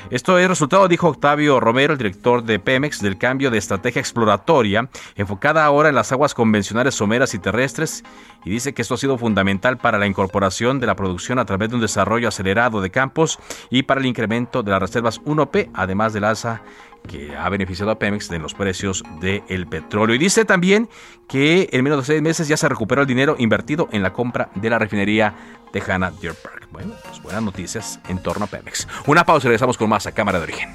Esto 0.09 0.37
es 0.39 0.47
resultado, 0.47 0.87
dijo 0.87 1.09
Octavio 1.09 1.59
Romero, 1.59 1.91
el 1.91 1.97
director 1.97 2.41
de 2.41 2.59
Pemex, 2.59 3.01
del 3.01 3.17
cambio 3.17 3.51
de 3.51 3.57
estrategia 3.57 3.99
exploratoria, 3.99 4.89
enfocada 5.15 5.65
ahora 5.65 5.89
en 5.89 5.95
las 5.95 6.13
aguas 6.13 6.33
convencionales 6.33 6.95
someras 6.95 7.33
y 7.33 7.39
terrestres, 7.39 8.05
y 8.47 8.49
dice 8.49 8.73
que 8.73 8.81
esto 8.81 8.93
ha 8.93 8.97
sido 8.97 9.17
fundamental 9.17 9.77
para 9.77 9.97
la 9.97 10.07
incorporación 10.07 10.79
de 10.79 10.87
la 10.87 10.95
producción 10.95 11.37
a 11.37 11.43
través 11.43 11.67
de 11.67 11.75
un 11.75 11.81
desarrollo 11.81 12.29
acelerado 12.29 12.79
de 12.79 12.89
campos 12.89 13.39
y 13.69 13.83
para 13.83 13.99
el 13.99 14.05
incremento 14.05 14.63
de 14.63 14.71
las 14.71 14.79
reservas 14.79 15.21
1P, 15.23 15.71
además 15.73 16.13
del 16.13 16.23
alza 16.23 16.61
que 17.09 17.35
ha 17.35 17.49
beneficiado 17.49 17.91
a 17.91 17.99
Pemex 17.99 18.31
en 18.31 18.41
los 18.41 18.53
precios 18.53 19.03
del 19.19 19.67
petróleo. 19.67 20.15
Y 20.15 20.17
dice 20.17 20.45
también 20.45 20.87
que 21.27 21.67
en 21.73 21.83
menos 21.83 21.99
de 21.99 22.05
seis 22.05 22.21
meses 22.21 22.47
ya 22.47 22.55
se 22.55 22.69
recuperó 22.69 23.01
el 23.01 23.07
dinero 23.07 23.35
invertido 23.37 23.89
en 23.91 24.01
la 24.01 24.13
compra 24.13 24.49
de 24.55 24.69
la 24.69 24.79
refinería 24.79 25.35
tejana 25.73 26.11
Deer 26.11 26.35
Park. 26.35 26.69
Bueno, 26.71 26.93
pues 27.03 27.21
buenas 27.21 27.43
noticias 27.43 27.99
en 28.07 28.23
torno 28.23 28.45
a 28.45 28.47
Pemex. 28.47 28.87
Una 29.07 29.25
pausa 29.25 29.47
y 29.47 29.49
regresamos 29.49 29.77
con 29.77 29.89
más 29.89 30.07
a 30.07 30.13
Cámara 30.13 30.37
de 30.37 30.45
Origen. 30.45 30.73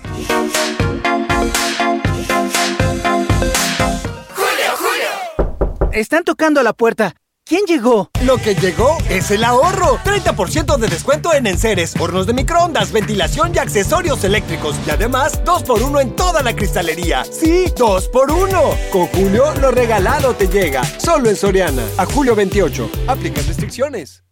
Julio, 4.35 4.77
Julio. 4.77 5.91
Están 5.93 6.25
tocando 6.25 6.61
a 6.61 6.63
la 6.63 6.75
puerta. 6.75 7.15
¿Quién 7.53 7.67
llegó? 7.67 8.11
Lo 8.25 8.39
que 8.39 8.55
llegó 8.55 8.97
es 9.11 9.31
el 9.31 9.45
ahorro. 9.45 9.99
30% 10.07 10.79
de 10.79 10.89
descuento 10.89 11.35
en 11.35 11.47
enseres, 11.47 11.95
hornos 12.01 12.27
de 12.27 12.33
microondas, 12.33 12.93
ventilación 12.93 13.53
y 13.55 13.59
accesorios 13.59 14.25
eléctricos. 14.25 14.75
Y 14.87 14.91
además, 14.91 15.45
2x1 15.45 16.01
en 16.01 16.17
toda 16.17 16.43
la 16.43 16.57
cristalería. 16.57 17.27
Sí, 17.27 17.67
2x1. 17.77 18.89
Con 18.91 19.07
Julio, 19.09 19.55
lo 19.61 19.71
regalado 19.71 20.35
te 20.35 20.49
llega. 20.49 20.83
Solo 20.99 21.29
en 21.29 21.37
Soriana. 21.37 21.83
A 21.99 22.07
julio 22.07 22.35
28. 22.35 22.91
Aplica 23.07 23.43
restricciones. 23.43 24.25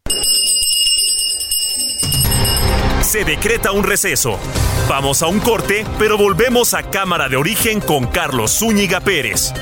Se 3.03 3.27
decreta 3.27 3.73
un 3.73 3.85
receso. 3.85 4.39
Vamos 4.89 5.23
a 5.23 5.27
un 5.27 5.41
corte, 5.41 5.85
pero 5.99 6.17
volvemos 6.17 6.73
a 6.73 6.85
Cámara 6.85 7.29
de 7.29 7.37
Origen 7.37 7.83
con 7.83 8.07
Carlos 8.07 8.53
Zúñiga 8.53 9.01
Pérez. 9.01 9.53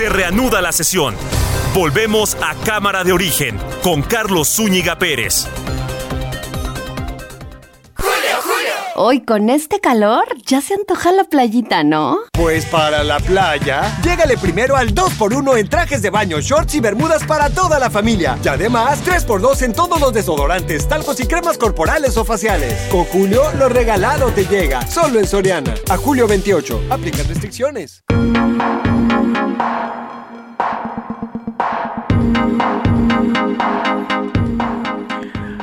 Se 0.00 0.08
reanuda 0.08 0.62
la 0.62 0.72
sesión. 0.72 1.14
Volvemos 1.74 2.34
a 2.36 2.54
Cámara 2.64 3.04
de 3.04 3.12
Origen 3.12 3.58
con 3.82 4.00
Carlos 4.00 4.48
Zúñiga 4.48 4.98
Pérez. 4.98 5.46
Hoy 8.96 9.20
con 9.20 9.50
este 9.50 9.78
calor 9.78 10.24
ya 10.46 10.62
se 10.62 10.72
antoja 10.72 11.12
la 11.12 11.24
playita, 11.24 11.84
¿no? 11.84 12.16
Pues 12.32 12.64
para 12.64 13.04
la 13.04 13.20
playa, 13.20 13.94
llégale 14.02 14.38
primero 14.38 14.74
al 14.74 14.94
2x1 14.94 15.58
en 15.58 15.68
trajes 15.68 16.00
de 16.00 16.08
baño, 16.08 16.40
shorts 16.40 16.76
y 16.76 16.80
bermudas 16.80 17.22
para 17.24 17.50
toda 17.50 17.78
la 17.78 17.90
familia. 17.90 18.38
Y 18.42 18.48
además, 18.48 19.04
3x2 19.04 19.64
en 19.64 19.74
todos 19.74 20.00
los 20.00 20.14
desodorantes, 20.14 20.88
talcos 20.88 21.20
y 21.20 21.26
cremas 21.26 21.58
corporales 21.58 22.16
o 22.16 22.24
faciales. 22.24 22.88
Con 22.90 23.04
Julio, 23.04 23.42
lo 23.58 23.68
regalado 23.68 24.32
te 24.32 24.46
llega. 24.46 24.80
Solo 24.86 25.18
en 25.18 25.26
Soriana. 25.26 25.74
A 25.90 25.98
julio 25.98 26.26
28. 26.26 26.84
Aplican 26.88 27.28
restricciones. 27.28 28.02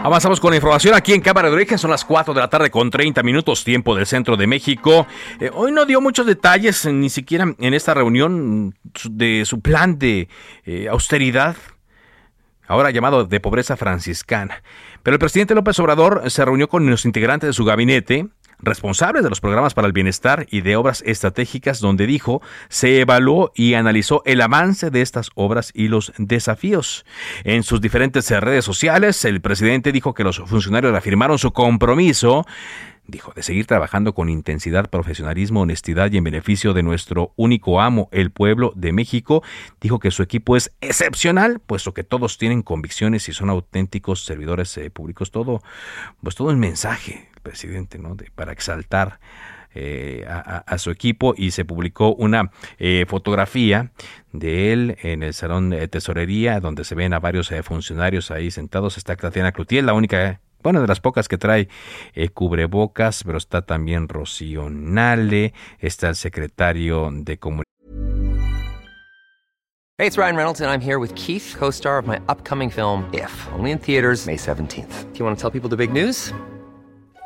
Avanzamos 0.08 0.40
con 0.40 0.52
la 0.52 0.56
información 0.56 0.96
aquí 0.96 1.12
en 1.12 1.20
Cámara 1.20 1.50
de 1.50 1.56
Origen. 1.56 1.78
Son 1.78 1.92
las 1.92 2.06
4 2.06 2.34
de 2.34 2.40
la 2.40 2.50
tarde 2.50 2.72
con 2.72 2.90
30 2.90 3.24
minutos, 3.24 3.66
tiempo 3.66 3.94
del 3.94 4.06
centro 4.06 4.38
de 4.38 4.48
México. 4.48 5.06
Eh, 5.38 5.52
hoy 5.54 5.74
no 5.74 5.86
dio 5.86 6.00
muchos 6.00 6.26
detalles, 6.26 6.86
eh, 6.86 6.94
ni 6.94 7.10
siquiera 7.10 7.54
en 7.60 7.74
esta 7.74 7.94
reunión, 7.94 8.74
de 9.10 9.44
su 9.44 9.60
plan 9.60 10.00
de 10.00 10.30
eh, 10.66 10.88
austeridad, 10.90 11.58
ahora 12.70 12.90
llamado 12.92 13.26
de 13.26 13.40
pobreza 13.42 13.76
franciscana. 13.76 14.64
Pero 15.04 15.16
el 15.16 15.20
presidente 15.20 15.54
López 15.54 15.78
Obrador 15.80 16.32
se 16.32 16.46
reunió 16.46 16.70
con 16.70 16.90
los 16.90 17.04
integrantes 17.04 17.48
de 17.48 17.54
su 17.54 17.66
gabinete 17.66 18.30
responsables 18.60 19.24
de 19.24 19.30
los 19.30 19.42
programas 19.42 19.74
para 19.74 19.88
el 19.88 19.94
bienestar 19.94 20.48
y 20.50 20.62
de 20.62 20.76
obras 20.76 21.04
estratégicas, 21.06 21.80
donde 21.80 22.08
dijo 22.08 22.42
se 22.70 23.02
evaluó 23.02 23.52
y 23.56 23.76
analizó 23.76 24.22
el 24.26 24.42
avance 24.42 24.90
de 24.90 25.02
estas 25.02 25.30
obras 25.36 25.72
y 25.74 25.88
los 25.88 26.14
desafíos. 26.18 27.06
En 27.44 27.64
sus 27.64 27.82
diferentes 27.82 28.30
redes 28.30 28.66
sociales, 28.66 29.24
el 29.26 29.42
presidente 29.42 29.92
dijo 29.92 30.14
que 30.14 30.24
los 30.24 30.40
funcionarios 30.40 30.92
reafirmaron 30.92 31.38
su 31.38 31.52
compromiso 31.52 32.46
dijo, 33.08 33.32
de 33.34 33.42
seguir 33.42 33.66
trabajando 33.66 34.14
con 34.14 34.30
intensidad, 34.30 34.90
profesionalismo, 34.90 35.62
honestidad 35.62 36.12
y 36.12 36.18
en 36.18 36.24
beneficio 36.24 36.74
de 36.74 36.84
nuestro 36.84 37.34
único 37.36 37.82
amo, 37.82 38.10
el 38.12 38.32
pueblo 38.32 38.74
de 38.76 38.92
México. 38.92 39.44
Dijo 39.82 40.00
que 40.00 40.12
su 40.12 40.24
equipo 40.24 40.56
es 40.56 40.74
excepcional, 40.82 41.60
puesto 41.60 41.94
que 41.94 42.04
todos 42.04 42.38
tienen 42.38 42.62
convicciones 42.62 43.28
y 43.30 43.34
son 43.34 43.50
auténticos 43.50 44.26
servidores 44.26 44.78
eh, 44.78 44.90
públicos. 44.90 45.32
Todo, 45.32 45.62
pues 46.22 46.36
todo 46.36 46.52
el 46.52 46.58
mensaje 46.58 47.30
presidente, 47.48 47.98
¿no? 47.98 48.16
De, 48.16 48.30
para 48.36 48.52
exaltar 48.52 49.20
eh, 49.80 50.26
a, 50.28 50.78
su 50.80 50.90
equipo 50.90 51.36
y 51.38 51.52
se 51.52 51.64
publicó 51.64 52.16
una 52.16 52.50
eh, 52.80 53.06
fotografía 53.08 53.92
de 54.32 54.74
él 54.74 54.98
en 55.04 55.22
el 55.22 55.36
salón 55.36 55.70
de 55.70 55.88
tesorería 55.88 56.60
donde 56.60 56.84
se 56.84 56.96
ven 56.96 57.14
a 57.14 57.20
varios 57.20 57.52
eh, 57.52 57.62
funcionarios 57.62 58.32
ahí 58.32 58.50
sentados. 58.50 58.98
Está 58.98 59.16
Tatiana 59.16 59.52
Cloutier, 59.52 59.84
la 59.84 59.94
única, 59.94 60.42
bueno, 60.64 60.82
de 60.82 60.88
las 60.88 61.00
pocas 61.00 61.28
que 61.28 61.38
trae 61.38 61.68
cubrebocas, 62.34 63.24
pero 63.24 63.38
está 63.38 63.62
también 63.62 64.08
Rocío 64.08 64.70
Nale, 64.70 65.54
está 65.80 66.10
el 66.10 66.16
secretario 66.16 67.10
de 67.14 67.38
comunicación. 67.38 67.68
Hey, 70.00 70.08
it's 70.08 70.18
Ryan 70.18 70.36
Reynolds 70.36 70.62
and 70.62 70.70
I'm 70.70 70.82
here 70.82 71.00
with 71.00 71.14
Keith, 71.16 71.56
co-star 71.58 72.00
of 72.00 72.08
my 72.08 72.20
upcoming 72.30 72.70
film 72.72 73.10
If, 73.14 73.32
only 73.54 73.72
in 73.72 73.80
theaters 73.80 74.26
May 74.26 74.38
17th. 74.38 75.12
Do 75.12 75.20
you 75.20 75.26
want 75.26 75.38
to 75.38 75.42
tell 75.42 75.52
people 75.52 75.70
the 75.70 75.78
big 75.78 75.92
news? 75.92 76.34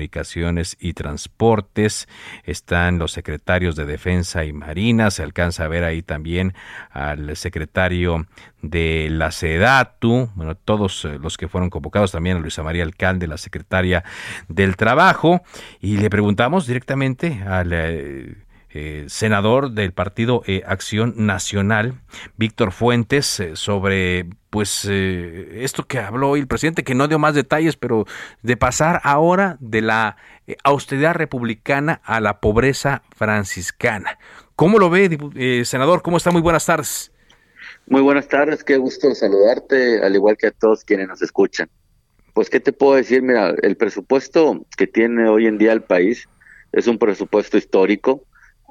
Comunicaciones 0.00 0.78
y 0.80 0.94
Transportes, 0.94 2.08
están 2.44 2.98
los 2.98 3.12
secretarios 3.12 3.76
de 3.76 3.84
Defensa 3.84 4.46
y 4.46 4.52
Marina, 4.54 5.10
se 5.10 5.22
alcanza 5.22 5.64
a 5.64 5.68
ver 5.68 5.84
ahí 5.84 6.00
también 6.00 6.54
al 6.90 7.36
secretario 7.36 8.26
de 8.62 9.08
la 9.10 9.30
SEDATU, 9.30 10.30
bueno, 10.34 10.54
todos 10.54 11.04
eh, 11.04 11.18
los 11.20 11.36
que 11.36 11.48
fueron 11.48 11.68
convocados, 11.68 12.12
también 12.12 12.38
a 12.38 12.40
Luisa 12.40 12.62
María 12.62 12.82
Alcalde, 12.82 13.26
la 13.26 13.36
secretaria 13.36 14.02
del 14.48 14.76
Trabajo, 14.76 15.42
y 15.80 15.98
le 15.98 16.08
preguntamos 16.08 16.66
directamente 16.66 17.42
al... 17.46 18.46
Eh, 18.72 19.02
eh, 19.02 19.04
senador 19.08 19.72
del 19.72 19.92
partido 19.92 20.42
Acción 20.64 21.14
Nacional, 21.16 22.00
Víctor 22.36 22.72
Fuentes, 22.72 23.42
sobre 23.54 24.26
pues 24.50 24.84
eh, 24.90 25.62
esto 25.64 25.84
que 25.84 25.98
habló 25.98 26.30
hoy 26.30 26.40
el 26.40 26.48
presidente, 26.48 26.82
que 26.84 26.94
no 26.94 27.08
dio 27.08 27.18
más 27.18 27.34
detalles, 27.34 27.76
pero 27.76 28.04
de 28.42 28.56
pasar 28.56 29.00
ahora 29.04 29.56
de 29.60 29.80
la 29.80 30.16
eh, 30.46 30.56
austeridad 30.64 31.14
republicana 31.14 32.00
a 32.04 32.20
la 32.20 32.40
pobreza 32.40 33.02
franciscana. 33.16 34.18
¿Cómo 34.56 34.78
lo 34.78 34.90
ve, 34.90 35.18
eh, 35.36 35.64
senador? 35.64 36.02
¿Cómo 36.02 36.16
está? 36.16 36.32
Muy 36.32 36.42
buenas 36.42 36.66
tardes. 36.66 37.12
Muy 37.86 38.02
buenas 38.02 38.28
tardes, 38.28 38.62
qué 38.64 38.76
gusto 38.76 39.14
saludarte, 39.14 40.02
al 40.02 40.14
igual 40.14 40.36
que 40.36 40.48
a 40.48 40.50
todos 40.50 40.84
quienes 40.84 41.08
nos 41.08 41.22
escuchan. 41.22 41.68
Pues, 42.34 42.50
¿qué 42.50 42.60
te 42.60 42.72
puedo 42.72 42.94
decir? 42.94 43.22
Mira, 43.22 43.54
el 43.62 43.76
presupuesto 43.76 44.64
que 44.76 44.86
tiene 44.86 45.28
hoy 45.28 45.46
en 45.46 45.58
día 45.58 45.72
el 45.72 45.82
país 45.82 46.28
es 46.72 46.86
un 46.86 46.98
presupuesto 46.98 47.56
histórico, 47.56 48.24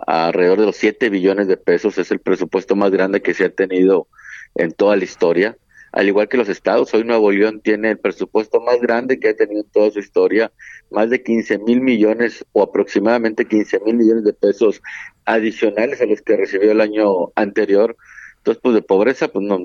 alrededor 0.08 0.60
de 0.60 0.66
los 0.68 0.76
7 0.78 1.10
billones 1.10 1.48
de 1.48 1.58
pesos, 1.58 1.98
es 1.98 2.12
el 2.12 2.20
presupuesto 2.20 2.76
más 2.76 2.92
grande 2.92 3.22
que 3.22 3.34
se 3.34 3.46
ha 3.46 3.50
tenido 3.50 4.08
en 4.56 4.72
toda 4.72 4.96
la 4.96 5.04
historia 5.04 5.58
al 5.92 6.08
igual 6.08 6.28
que 6.28 6.38
los 6.38 6.50
estados. 6.50 6.94
Hoy 6.94 7.04
Nuevo 7.04 7.32
León 7.32 7.62
tiene 7.62 7.92
el 7.92 7.98
presupuesto 7.98 8.60
más 8.60 8.80
grande 8.80 9.20
que 9.20 9.30
ha 9.30 9.36
tenido 9.36 9.62
en 9.62 9.70
toda 9.70 9.92
su 9.92 10.00
historia, 10.00 10.52
más 10.92 11.10
de 11.10 11.24
15 11.24 11.60
mil 11.60 11.82
millones 11.82 12.46
o 12.52 12.64
aproximadamente 12.64 13.46
15 13.46 13.80
mil 13.82 13.96
millones 13.96 14.24
de 14.24 14.34
pesos 14.34 14.82
adicionales 15.26 16.02
a 16.02 16.06
los 16.06 16.22
que 16.22 16.38
recibió 16.38 16.72
el 16.72 16.82
año 16.82 17.32
anterior. 17.36 17.96
Entonces, 18.38 18.62
pues 18.62 18.76
de 18.76 18.82
pobreza, 18.82 19.28
pues 19.28 19.46
no, 19.46 19.60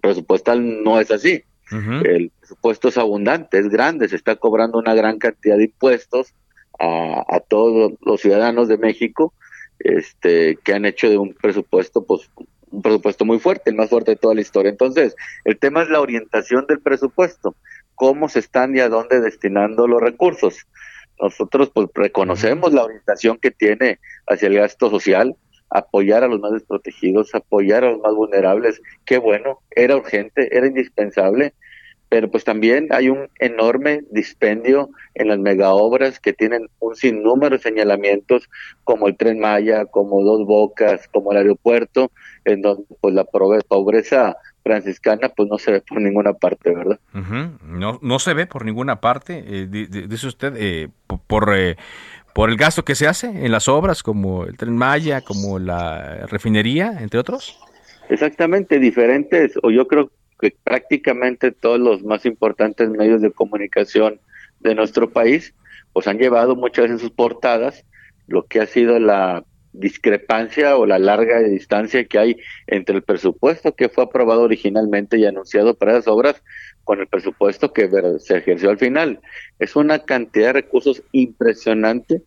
presupuestal 0.00 0.82
no 0.82 1.00
es 1.00 1.10
así. 1.10 1.42
El 2.04 2.30
presupuesto 2.38 2.88
es 2.88 2.96
abundante, 2.96 3.58
es 3.58 3.68
grande, 3.68 4.08
se 4.08 4.14
está 4.14 4.36
cobrando 4.36 4.78
una 4.78 4.94
gran 4.94 5.18
cantidad 5.18 5.56
de 5.56 5.64
impuestos 5.64 6.32
a, 6.78 7.24
a 7.28 7.40
todos 7.40 7.94
los 8.02 8.20
ciudadanos 8.20 8.68
de 8.68 8.78
México, 8.78 9.32
este, 9.78 10.56
que 10.64 10.74
han 10.74 10.84
hecho 10.84 11.08
de 11.08 11.18
un 11.18 11.34
presupuesto, 11.34 12.04
pues 12.04 12.30
un 12.70 12.82
presupuesto 12.82 13.24
muy 13.24 13.38
fuerte, 13.38 13.70
el 13.70 13.76
más 13.76 13.90
fuerte 13.90 14.12
de 14.12 14.16
toda 14.16 14.34
la 14.34 14.40
historia. 14.40 14.70
Entonces, 14.70 15.14
el 15.44 15.58
tema 15.58 15.82
es 15.82 15.88
la 15.88 16.00
orientación 16.00 16.66
del 16.66 16.80
presupuesto, 16.80 17.54
cómo 17.94 18.28
se 18.28 18.40
están 18.40 18.76
y 18.76 18.80
a 18.80 18.88
dónde 18.88 19.20
destinando 19.20 19.86
los 19.86 20.00
recursos. 20.00 20.66
Nosotros 21.20 21.70
pues 21.72 21.88
reconocemos 21.94 22.72
la 22.72 22.84
orientación 22.84 23.38
que 23.38 23.50
tiene 23.50 23.98
hacia 24.26 24.48
el 24.48 24.56
gasto 24.56 24.90
social, 24.90 25.34
apoyar 25.70 26.22
a 26.22 26.28
los 26.28 26.40
más 26.40 26.52
desprotegidos, 26.52 27.34
apoyar 27.34 27.84
a 27.84 27.90
los 27.92 28.00
más 28.00 28.14
vulnerables. 28.14 28.80
Qué 29.04 29.18
bueno, 29.18 29.60
era 29.70 29.96
urgente, 29.96 30.54
era 30.56 30.66
indispensable, 30.66 31.54
pero 32.08 32.30
pues 32.30 32.44
también 32.44 32.88
hay 32.90 33.08
un 33.08 33.28
enorme 33.38 34.02
dispendio 34.10 34.90
en 35.14 35.28
las 35.28 35.38
megaobras 35.38 36.20
que 36.20 36.32
tienen 36.32 36.68
un 36.78 36.94
sinnúmero 36.94 37.56
de 37.56 37.62
señalamientos 37.62 38.48
como 38.84 39.08
el 39.08 39.16
tren 39.16 39.40
Maya, 39.40 39.86
como 39.86 40.22
Dos 40.22 40.46
Bocas, 40.46 41.08
como 41.08 41.32
el 41.32 41.38
aeropuerto, 41.38 42.12
en 42.44 42.62
donde 42.62 42.84
pues 43.00 43.14
la 43.14 43.24
pobreza 43.24 44.36
franciscana 44.62 45.28
pues 45.30 45.48
no 45.48 45.58
se 45.58 45.72
ve 45.72 45.80
por 45.80 46.00
ninguna 46.00 46.32
parte, 46.32 46.74
¿verdad? 46.74 46.98
No 47.62 47.98
no 48.02 48.18
se 48.18 48.34
ve 48.34 48.46
por 48.46 48.64
ninguna 48.64 49.00
parte, 49.00 49.44
eh, 49.46 49.66
dice 49.66 50.26
usted, 50.26 50.54
eh, 50.56 50.88
por 51.26 51.54
eh, 51.56 51.76
por 52.34 52.50
el 52.50 52.56
gasto 52.56 52.84
que 52.84 52.94
se 52.94 53.06
hace 53.06 53.28
en 53.28 53.50
las 53.50 53.66
obras 53.68 54.02
como 54.02 54.44
el 54.44 54.56
Tren 54.56 54.76
Maya, 54.76 55.22
como 55.22 55.58
la 55.58 56.26
refinería, 56.26 56.98
entre 57.00 57.18
otros. 57.18 57.58
Exactamente, 58.08 58.78
diferentes, 58.78 59.54
o 59.62 59.70
yo 59.70 59.88
creo 59.88 60.10
que 60.40 60.54
prácticamente 60.62 61.52
todos 61.52 61.78
los 61.78 62.02
más 62.02 62.26
importantes 62.26 62.90
medios 62.90 63.22
de 63.22 63.32
comunicación 63.32 64.20
de 64.60 64.74
nuestro 64.74 65.10
país, 65.10 65.54
pues 65.92 66.06
han 66.06 66.18
llevado 66.18 66.56
muchas 66.56 66.84
veces 66.84 66.96
en 66.96 66.98
sus 67.00 67.10
portadas 67.10 67.84
lo 68.26 68.46
que 68.46 68.60
ha 68.60 68.66
sido 68.66 68.98
la 68.98 69.44
discrepancia 69.72 70.76
o 70.76 70.86
la 70.86 70.98
larga 70.98 71.40
distancia 71.40 72.04
que 72.04 72.18
hay 72.18 72.36
entre 72.66 72.96
el 72.96 73.02
presupuesto 73.02 73.74
que 73.74 73.88
fue 73.88 74.04
aprobado 74.04 74.42
originalmente 74.42 75.18
y 75.18 75.26
anunciado 75.26 75.74
para 75.74 75.92
esas 75.92 76.08
obras 76.08 76.42
con 76.84 77.00
el 77.00 77.08
presupuesto 77.08 77.72
que 77.72 77.90
se 78.18 78.38
ejerció 78.38 78.70
al 78.70 78.78
final. 78.78 79.20
Es 79.58 79.76
una 79.76 79.98
cantidad 79.98 80.48
de 80.48 80.52
recursos 80.54 81.02
impresionante 81.12 82.22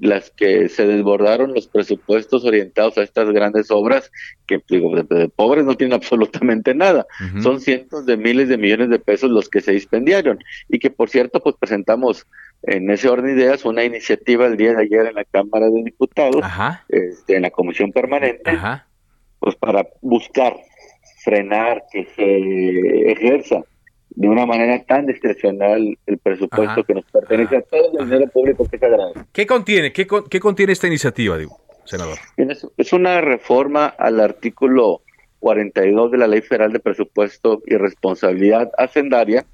las 0.00 0.30
que 0.30 0.68
se 0.68 0.86
desbordaron 0.86 1.54
los 1.54 1.66
presupuestos 1.66 2.44
orientados 2.44 2.98
a 2.98 3.02
estas 3.02 3.30
grandes 3.30 3.70
obras 3.70 4.10
que 4.46 4.60
digo, 4.68 4.94
de, 4.94 5.28
pobres 5.28 5.64
no 5.64 5.74
tienen 5.74 5.94
absolutamente 5.94 6.74
nada. 6.74 7.06
Son 7.42 7.60
cientos 7.60 8.06
de 8.06 8.16
miles 8.16 8.48
de 8.48 8.58
millones 8.58 8.90
de 8.90 8.98
pesos 8.98 9.30
los 9.30 9.48
que 9.48 9.60
se 9.60 9.72
dispendiaron 9.72 10.38
y 10.68 10.78
que 10.78 10.90
por 10.90 11.10
cierto 11.10 11.40
pues 11.40 11.56
presentamos 11.58 12.26
en 12.62 12.90
ese 12.90 13.08
orden 13.08 13.36
de 13.36 13.42
ideas 13.42 13.64
una 13.64 13.84
iniciativa 13.84 14.46
el 14.46 14.56
día 14.56 14.74
de 14.74 14.82
ayer 14.82 15.06
en 15.06 15.14
la 15.14 15.24
Cámara 15.24 15.68
de 15.68 15.82
Diputados, 15.82 16.42
Este, 16.88 17.36
en 17.36 17.42
la 17.42 17.50
Comisión 17.50 17.92
Permanente, 17.92 18.58
pues 19.38 19.54
para 19.56 19.86
buscar 20.00 20.56
frenar 21.24 21.84
que 21.92 22.06
se 22.16 23.12
ejerza 23.12 23.64
de 24.14 24.28
una 24.28 24.46
manera 24.46 24.82
tan 24.84 25.06
discrecional 25.06 25.98
el 26.06 26.18
presupuesto 26.18 26.84
que 26.84 26.94
nos 26.94 27.04
pertenece 27.06 27.56
a 27.56 27.62
todo 27.62 27.98
el 27.98 28.04
dinero 28.06 28.30
público 28.30 28.66
que 28.68 28.78
se 28.78 28.86
agrada. 28.86 29.12
¿Qué 29.32 29.46
contiene? 29.46 29.92
¿Qué, 29.92 30.06
contiene 30.06 30.72
esta 30.72 30.86
iniciativa, 30.86 31.36
digo, 31.36 31.58
senador? 31.84 32.18
Es, 32.36 32.92
una 32.92 33.20
reforma 33.20 33.86
al 33.86 34.20
artículo 34.20 35.02
42 35.40 36.12
de 36.12 36.18
la 36.18 36.28
Ley 36.28 36.42
Federal 36.42 36.72
de 36.72 36.80
Presupuesto 36.80 37.60
y 37.66 37.76
Responsabilidad 37.76 38.70
Hacendaria, 38.78 39.46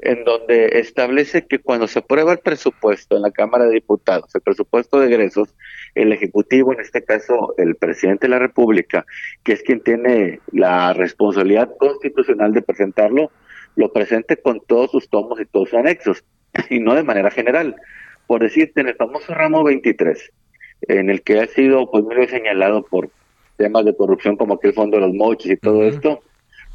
en 0.00 0.24
donde 0.24 0.80
establece 0.80 1.46
que 1.46 1.60
cuando 1.60 1.86
se 1.86 2.00
aprueba 2.00 2.32
el 2.32 2.38
presupuesto 2.38 3.14
en 3.16 3.22
la 3.22 3.30
Cámara 3.30 3.66
de 3.66 3.74
Diputados, 3.74 4.34
el 4.34 4.40
presupuesto 4.40 4.98
de 4.98 5.06
egresos, 5.06 5.54
el 5.94 6.12
Ejecutivo, 6.12 6.72
en 6.72 6.80
este 6.80 7.04
caso 7.04 7.54
el 7.56 7.76
presidente 7.76 8.26
de 8.26 8.30
la 8.30 8.38
República, 8.40 9.04
que 9.44 9.52
es 9.52 9.62
quien 9.62 9.80
tiene 9.80 10.40
la 10.50 10.92
responsabilidad 10.92 11.70
constitucional 11.78 12.52
de 12.52 12.62
presentarlo, 12.62 13.30
lo 13.76 13.92
presente 13.92 14.36
con 14.36 14.60
todos 14.60 14.90
sus 14.90 15.08
tomos 15.08 15.40
y 15.40 15.46
todos 15.46 15.70
sus 15.70 15.78
anexos, 15.78 16.24
y 16.70 16.80
no 16.80 16.94
de 16.94 17.02
manera 17.02 17.30
general. 17.30 17.76
Por 18.26 18.42
decirte, 18.42 18.80
en 18.80 18.88
el 18.88 18.96
famoso 18.96 19.34
ramo 19.34 19.64
23, 19.64 20.32
en 20.88 21.10
el 21.10 21.22
que 21.22 21.40
ha 21.40 21.46
sido 21.46 21.90
pues 21.90 22.04
muy 22.04 22.26
señalado 22.28 22.84
por 22.84 23.10
temas 23.56 23.84
de 23.84 23.96
corrupción 23.96 24.36
como 24.36 24.54
aquel 24.54 24.72
fondo 24.72 24.96
de 24.96 25.06
los 25.06 25.14
mochis 25.14 25.52
y 25.52 25.56
todo 25.56 25.84
esto, 25.84 26.20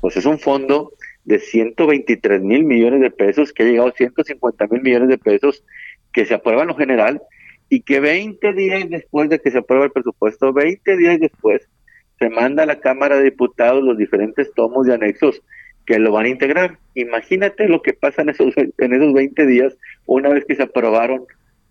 pues 0.01 0.15
es 0.17 0.25
un 0.25 0.39
fondo 0.39 0.93
de 1.25 1.39
123 1.39 2.41
mil 2.41 2.63
millones 2.63 3.01
de 3.01 3.11
pesos 3.11 3.51
que 3.51 3.63
ha 3.63 3.65
llegado 3.65 3.89
a 3.89 3.91
150 3.91 4.67
mil 4.67 4.81
millones 4.81 5.09
de 5.09 5.17
pesos 5.17 5.63
que 6.13 6.25
se 6.25 6.33
aprueba 6.33 6.61
en 6.61 6.69
lo 6.69 6.75
general 6.75 7.21
y 7.69 7.81
que 7.81 7.99
20 7.99 8.53
días 8.53 8.89
después 8.89 9.29
de 9.29 9.39
que 9.39 9.51
se 9.51 9.57
aprueba 9.57 9.85
el 9.85 9.91
presupuesto, 9.91 10.53
20 10.53 10.95
días 10.95 11.19
después, 11.19 11.67
se 12.17 12.29
manda 12.29 12.63
a 12.63 12.65
la 12.65 12.79
Cámara 12.79 13.17
de 13.17 13.25
Diputados 13.25 13.83
los 13.83 13.97
diferentes 13.97 14.51
tomos 14.53 14.87
y 14.87 14.91
anexos 14.91 15.41
que 15.87 15.97
lo 15.97 16.11
van 16.11 16.25
a 16.25 16.29
integrar. 16.29 16.77
Imagínate 16.93 17.67
lo 17.67 17.81
que 17.81 17.93
pasa 17.93 18.21
en 18.21 18.29
esos, 18.29 18.53
en 18.77 18.93
esos 18.93 19.13
20 19.13 19.47
días, 19.47 19.75
una 20.05 20.29
vez 20.29 20.45
que 20.45 20.55
se 20.55 20.63
aprobaron 20.63 21.25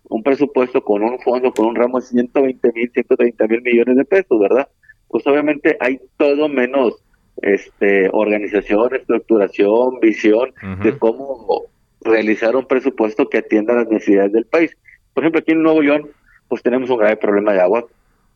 un 0.09 0.23
presupuesto 0.23 0.83
con 0.83 1.03
un 1.03 1.19
fondo, 1.19 1.53
con 1.53 1.67
un 1.67 1.75
ramo 1.75 1.99
de 1.99 2.07
120 2.07 2.71
mil, 2.73 2.91
130 2.91 3.47
mil 3.47 3.61
millones 3.61 3.95
de 3.95 4.05
pesos, 4.05 4.39
¿verdad? 4.39 4.67
Pues 5.07 5.25
obviamente 5.27 5.77
hay 5.79 6.01
todo 6.17 6.49
menos 6.49 6.95
este 7.41 8.09
organización, 8.11 8.95
estructuración, 8.95 9.99
visión 10.01 10.53
de 10.81 10.97
cómo 10.97 11.65
realizar 12.01 12.55
un 12.55 12.65
presupuesto 12.65 13.29
que 13.29 13.37
atienda 13.37 13.75
las 13.75 13.87
necesidades 13.87 14.31
del 14.31 14.45
país. 14.45 14.75
Por 15.13 15.23
ejemplo, 15.23 15.39
aquí 15.39 15.51
en 15.51 15.61
Nuevo 15.61 15.81
León, 15.81 16.09
pues 16.47 16.63
tenemos 16.63 16.89
un 16.89 16.97
grave 16.97 17.17
problema 17.17 17.53
de 17.53 17.61
agua 17.61 17.85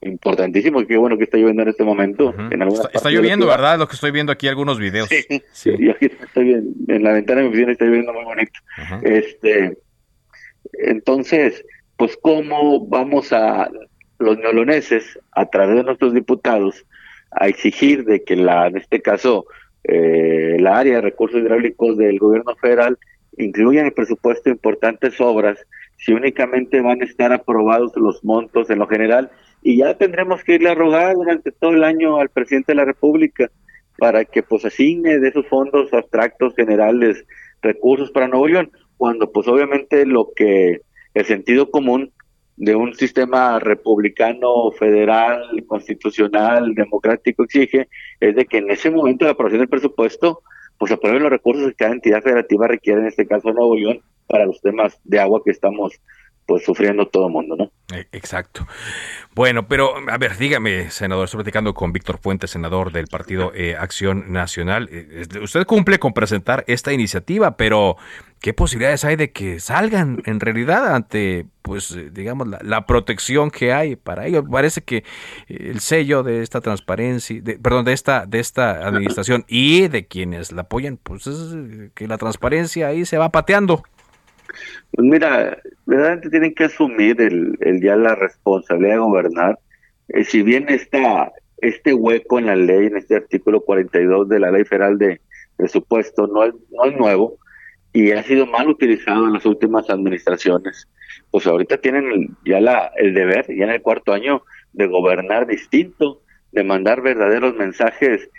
importantísimo. 0.01 0.85
Qué 0.85 0.97
bueno 0.97 1.17
que 1.17 1.25
está 1.25 1.37
lloviendo 1.37 1.63
en 1.63 1.69
este 1.69 1.83
momento. 1.83 2.33
en 2.37 2.61
está, 2.93 3.09
lloviendo, 3.09 3.47
¿verdad? 3.47 3.77
Lo 3.77 3.87
que 3.87 3.95
estoy 3.95 4.11
viendo 4.11 4.31
aquí 4.31 4.47
algunos 4.47 4.79
videos. 4.79 5.09
Sí, 5.53 5.71
Y 5.79 5.89
aquí 5.89 6.05
estoy 6.05 6.53
en, 6.87 7.03
la 7.03 7.13
ventana 7.13 7.41
de 7.41 7.47
mi 7.47 7.49
oficina 7.49 7.71
está 7.71 7.85
lloviendo 7.85 8.13
muy 8.13 8.23
bonito. 8.23 8.59
Este, 9.03 9.77
entonces, 10.73 11.63
pues 11.97 12.17
cómo 12.21 12.87
vamos 12.87 13.31
a 13.31 13.69
los 14.19 14.37
neoloneses 14.37 15.19
a 15.31 15.45
través 15.47 15.77
de 15.77 15.83
nuestros 15.83 16.13
diputados 16.13 16.85
a 17.31 17.47
exigir 17.47 18.03
de 18.05 18.23
que 18.23 18.35
la, 18.35 18.67
en 18.67 18.77
este 18.77 19.01
caso, 19.01 19.45
eh, 19.83 20.57
la 20.59 20.79
área 20.79 20.95
de 20.95 21.01
recursos 21.01 21.41
hidráulicos 21.41 21.97
del 21.97 22.19
gobierno 22.19 22.55
federal 22.55 22.97
incluya 23.37 23.81
en 23.81 23.87
el 23.87 23.93
presupuesto 23.93 24.49
importantes 24.49 25.19
obras 25.21 25.57
si 25.97 26.13
únicamente 26.13 26.81
van 26.81 27.01
a 27.01 27.05
estar 27.05 27.31
aprobados 27.31 27.93
los 27.95 28.23
montos 28.23 28.69
en 28.69 28.79
lo 28.79 28.87
general 28.87 29.31
y 29.61 29.77
ya 29.77 29.97
tendremos 29.97 30.43
que 30.43 30.55
irle 30.55 30.69
a 30.69 30.75
rogar 30.75 31.15
durante 31.15 31.51
todo 31.51 31.71
el 31.71 31.83
año 31.83 32.17
al 32.17 32.29
presidente 32.29 32.71
de 32.71 32.77
la 32.77 32.85
República 32.85 33.49
para 33.97 34.25
que 34.25 34.41
pues 34.41 34.65
asigne 34.65 35.19
de 35.19 35.29
esos 35.29 35.47
fondos 35.47 35.93
abstractos 35.93 36.55
generales 36.55 37.23
recursos 37.61 38.11
para 38.11 38.27
Nuevo 38.27 38.47
León, 38.47 38.71
cuando 38.97 39.31
pues 39.31 39.47
obviamente 39.47 40.05
lo 40.05 40.31
que 40.35 40.81
el 41.13 41.25
sentido 41.25 41.69
común 41.69 42.11
de 42.55 42.75
un 42.75 42.93
sistema 42.93 43.59
republicano, 43.59 44.71
federal, 44.77 45.43
constitucional, 45.67 46.73
democrático 46.73 47.43
exige 47.43 47.87
es 48.19 48.35
de 48.35 48.45
que 48.45 48.57
en 48.57 48.71
ese 48.71 48.89
momento 48.89 49.25
de 49.25 49.31
aprobación 49.31 49.61
del 49.61 49.69
presupuesto 49.69 50.41
pues 50.77 50.91
aprueben 50.91 51.21
los 51.21 51.31
recursos 51.31 51.67
que 51.69 51.75
cada 51.75 51.93
entidad 51.93 52.23
federativa 52.23 52.67
requiere, 52.67 53.01
en 53.01 53.07
este 53.07 53.27
caso 53.27 53.53
Nuevo 53.53 53.75
León, 53.75 53.99
para 54.25 54.45
los 54.45 54.61
temas 54.61 54.99
de 55.03 55.19
agua 55.19 55.41
que 55.45 55.51
estamos 55.51 56.01
pues 56.51 56.65
sufriendo 56.65 57.07
todo 57.07 57.27
el 57.27 57.31
mundo, 57.31 57.55
¿no? 57.55 57.71
E, 57.95 58.07
exacto. 58.11 58.67
Bueno, 59.33 59.69
pero 59.69 59.93
a 60.09 60.17
ver, 60.17 60.37
dígame, 60.37 60.89
senador, 60.89 61.23
estoy 61.23 61.37
platicando 61.37 61.73
con 61.73 61.93
Víctor 61.93 62.17
Fuentes, 62.17 62.51
senador 62.51 62.91
del 62.91 63.07
Partido 63.07 63.53
eh, 63.55 63.77
Acción 63.79 64.33
Nacional. 64.33 64.89
Eh, 64.91 65.25
usted 65.41 65.65
cumple 65.65 65.97
con 65.97 66.11
presentar 66.11 66.65
esta 66.67 66.91
iniciativa, 66.91 67.55
pero 67.55 67.95
¿qué 68.41 68.53
posibilidades 68.53 69.05
hay 69.05 69.15
de 69.15 69.31
que 69.31 69.61
salgan 69.61 70.21
en 70.25 70.41
realidad 70.41 70.93
ante, 70.93 71.45
pues, 71.61 71.91
eh, 71.91 72.09
digamos, 72.11 72.49
la, 72.49 72.85
protección 72.85 73.49
que 73.49 73.71
hay 73.71 73.95
para 73.95 74.27
ello? 74.27 74.43
Parece 74.43 74.81
que 74.81 75.05
el 75.47 75.79
sello 75.79 76.21
de 76.21 76.41
esta 76.41 76.59
transparencia, 76.59 77.41
de, 77.41 77.57
perdón, 77.59 77.85
de 77.85 77.93
esta, 77.93 78.25
de 78.25 78.41
esta 78.41 78.85
administración 78.85 79.45
y 79.47 79.87
de 79.87 80.05
quienes 80.05 80.51
la 80.51 80.63
apoyan, 80.63 80.97
pues 81.01 81.27
es 81.27 81.55
que 81.93 82.09
la 82.09 82.17
transparencia 82.17 82.87
ahí 82.87 83.05
se 83.05 83.17
va 83.17 83.29
pateando. 83.29 83.83
Pues 84.91 85.07
mira, 85.07 85.57
verdaderamente 85.85 86.29
tienen 86.29 86.53
que 86.53 86.65
asumir 86.65 87.21
el, 87.21 87.79
día 87.79 87.95
la 87.95 88.15
responsabilidad 88.15 88.95
de 88.95 88.99
gobernar. 88.99 89.59
Eh, 90.09 90.23
si 90.23 90.43
bien 90.43 90.67
está 90.69 91.31
este 91.57 91.93
hueco 91.93 92.39
en 92.39 92.47
la 92.47 92.55
ley, 92.55 92.87
en 92.87 92.97
este 92.97 93.15
artículo 93.15 93.61
42 93.61 94.27
de 94.27 94.39
la 94.39 94.51
Ley 94.51 94.65
Federal 94.65 94.97
de 94.97 95.21
Presupuesto, 95.55 96.27
no 96.27 96.43
es, 96.43 96.53
no 96.71 96.85
es 96.85 96.97
nuevo 96.97 97.37
y 97.93 98.11
ha 98.11 98.23
sido 98.23 98.45
mal 98.45 98.69
utilizado 98.69 99.27
en 99.27 99.33
las 99.33 99.45
últimas 99.45 99.89
administraciones, 99.89 100.87
pues 101.29 101.45
ahorita 101.45 101.77
tienen 101.77 102.37
ya 102.45 102.61
la, 102.61 102.91
el 102.95 103.13
deber, 103.13 103.45
ya 103.47 103.65
en 103.65 103.71
el 103.71 103.81
cuarto 103.81 104.13
año, 104.13 104.43
de 104.73 104.87
gobernar 104.87 105.45
distinto, 105.47 106.21
de 106.51 106.63
mandar 106.63 107.01
verdaderos 107.01 107.55
mensajes 107.55 108.29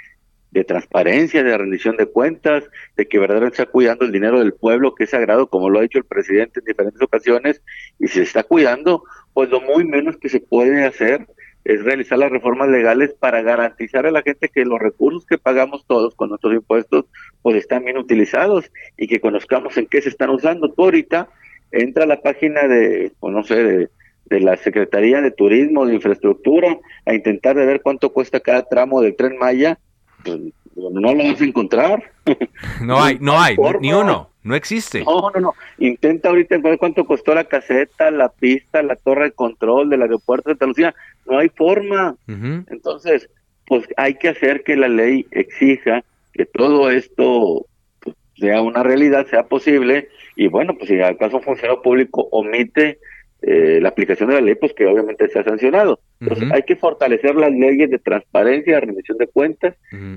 de 0.53 0.65
transparencia, 0.65 1.43
de 1.43 1.57
rendición 1.57 1.97
de 1.97 2.07
cuentas, 2.07 2.65
de 2.97 3.09
que 3.09 3.19
verdaderamente 3.19 3.63
está 3.63 3.71
cuidando 3.73 4.05
el 4.05 4.13
dinero 4.13 4.39
del 4.39 4.53
pueblo, 4.53 4.95
que 4.95 5.05
es 5.05 5.11
sagrado, 5.11 5.49
como 5.49 5.71
lo 5.71 5.79
ha 5.79 5.83
dicho 5.83 5.99
el 5.99 6.05
presidente 6.05 6.61
en 6.61 6.67
diferentes 6.67 7.01
ocasiones, 7.01 7.63
y 7.99 8.09
se 8.09 8.23
está 8.23 8.45
cuidando, 8.45 9.03
pues 9.33 9.49
lo 9.49 9.61
muy 9.63 9.85
menos 9.85 10.19
que 10.19 10.29
se 10.29 10.41
puede 10.41 10.85
hacer 10.85 11.27
es 11.65 11.83
realizar 11.85 12.19
las 12.19 12.31
reformas 12.31 12.69
legales 12.69 13.15
para 13.19 13.41
garantizar 13.41 14.07
a 14.07 14.11
la 14.11 14.23
gente 14.23 14.49
que 14.49 14.65
los 14.65 14.79
recursos 14.79 15.25
que 15.25 15.39
pagamos 15.39 15.87
todos 15.87 16.15
con 16.15 16.29
nuestros 16.29 16.55
impuestos, 16.55 17.07
pues 17.41 17.57
están 17.57 17.85
bien 17.85 17.97
utilizados 17.97 18.71
y 18.97 19.07
que 19.07 19.21
conozcamos 19.21 19.77
en 19.79 19.87
qué 19.87 20.03
se 20.03 20.11
están 20.11 20.31
usando. 20.31 20.73
Tú 20.73 20.85
ahorita 20.85 21.31
entra 21.71 22.05
a 22.05 22.09
la 22.09 22.21
página 22.21 22.67
de, 22.67 23.13
o 23.21 23.31
no 23.31 23.43
sé, 23.43 23.63
de, 23.63 23.89
de 24.27 24.41
la 24.41 24.57
Secretaría 24.57 25.23
de 25.23 25.31
Turismo, 25.31 25.87
de 25.87 25.95
Infraestructura, 25.95 26.79
a 27.07 27.15
intentar 27.15 27.57
de 27.57 27.65
ver 27.65 27.81
cuánto 27.81 28.13
cuesta 28.13 28.41
cada 28.41 28.65
tramo 28.65 29.01
del 29.01 29.17
tren 29.17 29.39
Maya, 29.39 29.79
pues 29.79 29.92
no 30.25 31.15
lo 31.15 31.25
vas 31.25 31.41
a 31.41 31.45
encontrar. 31.45 32.03
No 32.81 33.03
hay, 33.03 33.19
no 33.21 33.39
hay, 33.39 33.57
ni 33.81 33.93
uno, 33.93 34.31
no 34.43 34.55
existe. 34.55 35.05
No, 35.05 35.31
no, 35.35 35.41
no. 35.41 35.55
Intenta 35.79 36.29
ahorita 36.29 36.59
ver 36.59 36.79
cuánto 36.79 37.05
costó 37.05 37.35
la 37.35 37.45
caseta, 37.45 38.11
la 38.11 38.29
pista, 38.29 38.83
la 38.83 38.97
torre 38.97 39.25
de 39.25 39.33
control 39.33 39.91
del 39.91 40.03
aeropuerto 40.03 40.49
de 40.49 40.55
Santa 40.55 40.67
Lucía. 40.67 40.95
No 41.27 41.39
hay 41.39 41.49
forma. 41.49 42.17
Entonces, 42.27 43.29
pues 43.67 43.87
hay 43.97 44.15
que 44.15 44.29
hacer 44.29 44.63
que 44.65 44.77
la 44.77 44.89
ley 44.89 45.27
exija 45.31 46.05
que 46.33 46.47
todo 46.47 46.91
esto 46.91 47.67
pues, 48.01 48.17
sea 48.37 48.63
una 48.63 48.83
realidad, 48.83 49.27
sea 49.27 49.45
posible. 49.45 50.09
Y 50.37 50.49
bueno, 50.49 50.75
pues 50.77 50.89
si 50.89 51.01
acaso 51.01 51.39
un 51.39 51.43
funcionario 51.43 51.83
público 51.83 52.29
omite 52.31 52.99
eh, 53.45 53.81
la 53.83 53.89
aplicación 53.89 54.29
de 54.29 54.37
la 54.37 54.41
ley, 54.41 54.55
pues 54.55 54.73
que 54.73 54.87
obviamente 54.87 55.29
se 55.29 55.39
ha 55.41 55.45
sancionado. 55.45 55.99
Entonces, 56.21 56.49
hay 56.53 56.63
que 56.63 56.77
fortalecer 56.77 57.35
las 57.35 57.51
leyes 57.51 57.91
de 57.91 57.99
transparencia, 57.99 58.75
de 58.75 58.81
rendición 58.81 59.19
de 59.19 59.27
cuentas, 59.27 59.75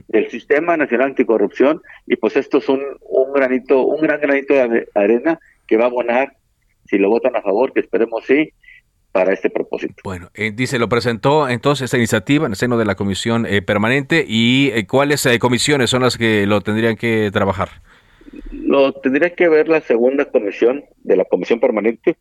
del 0.08 0.30
Sistema 0.30 0.78
Nacional 0.78 1.08
Anticorrupción, 1.08 1.82
y 2.06 2.18
pues 2.18 2.36
esto 2.36 2.60
es 2.60 2.70
un, 2.70 2.82
un 3.02 3.34
granito, 3.34 3.84
un 3.84 4.02
gran 4.02 4.22
granito 4.22 4.54
de 4.54 4.88
arena 4.94 5.40
que 5.68 5.78
va 5.78 5.86
a 5.86 5.88
abonar, 5.88 6.34
si 6.86 7.00
lo 7.00 7.10
votan 7.10 7.36
a 7.36 7.42
favor, 7.42 7.74
que 7.74 7.80
esperemos 7.80 8.24
sí, 8.26 8.52
para 9.12 9.34
este 9.34 9.50
propósito. 9.50 9.96
Bueno, 10.04 10.30
eh, 10.36 10.52
dice, 10.54 10.78
lo 10.78 10.88
presentó 10.88 11.50
entonces 11.50 11.86
esta 11.86 11.98
iniciativa 11.98 12.46
en 12.46 12.52
el 12.52 12.58
seno 12.58 12.78
de 12.78 12.86
la 12.86 12.94
comisión 12.94 13.48
eh, 13.48 13.64
permanente 13.64 14.24
y 14.28 14.84
cuáles 14.84 15.28
comisiones 15.40 15.90
son 15.90 16.04
las 16.04 16.18
que 16.18 16.46
lo 16.46 16.62
tendrían 16.62 16.96
que 16.96 17.32
trabajar. 17.32 17.70
Lo 18.52 18.94
tendría 18.94 19.34
que 19.34 19.48
ver 19.48 19.68
la 19.68 19.82
segunda 19.82 20.26
comisión 20.26 20.84
de 21.04 21.16
la 21.16 21.26
comisión 21.26 21.60
permanente, 21.60 22.18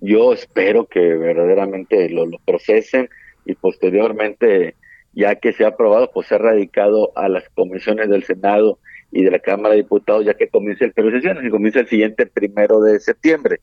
yo 0.00 0.32
espero 0.32 0.86
que 0.86 1.00
verdaderamente 1.00 2.08
lo, 2.10 2.26
procesen 2.44 3.08
y 3.44 3.54
posteriormente, 3.54 4.74
ya 5.12 5.36
que 5.36 5.52
se 5.52 5.64
ha 5.64 5.68
aprobado, 5.68 6.10
pues 6.12 6.26
sea 6.26 6.38
radicado 6.38 7.12
a 7.16 7.28
las 7.28 7.48
comisiones 7.50 8.08
del 8.08 8.24
Senado 8.24 8.78
y 9.10 9.24
de 9.24 9.30
la 9.30 9.38
Cámara 9.38 9.70
de 9.70 9.82
Diputados, 9.82 10.24
ya 10.24 10.34
que 10.34 10.48
comience 10.48 10.84
el 10.84 10.92
periodo 10.92 11.14
de 11.14 11.20
sesiones 11.20 11.44
y 11.44 11.50
comienza 11.50 11.80
el 11.80 11.88
siguiente 11.88 12.26
primero 12.26 12.80
de 12.80 13.00
septiembre. 13.00 13.60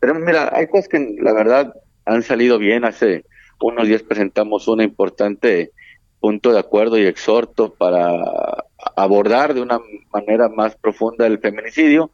Pero 0.00 0.14
mira, 0.14 0.50
hay 0.52 0.66
cosas 0.66 0.88
que 0.88 1.16
la 1.20 1.32
verdad 1.32 1.74
han 2.04 2.22
salido 2.22 2.58
bien. 2.58 2.84
Hace 2.84 3.24
unos 3.60 3.86
días 3.86 4.02
presentamos 4.02 4.66
un 4.68 4.80
importante 4.80 5.72
punto 6.20 6.52
de 6.52 6.58
acuerdo 6.58 6.98
y 6.98 7.06
exhorto 7.06 7.74
para 7.74 8.64
abordar 8.96 9.54
de 9.54 9.60
una 9.60 9.78
manera 10.12 10.48
más 10.48 10.74
profunda 10.76 11.26
el 11.26 11.38
feminicidio 11.38 12.10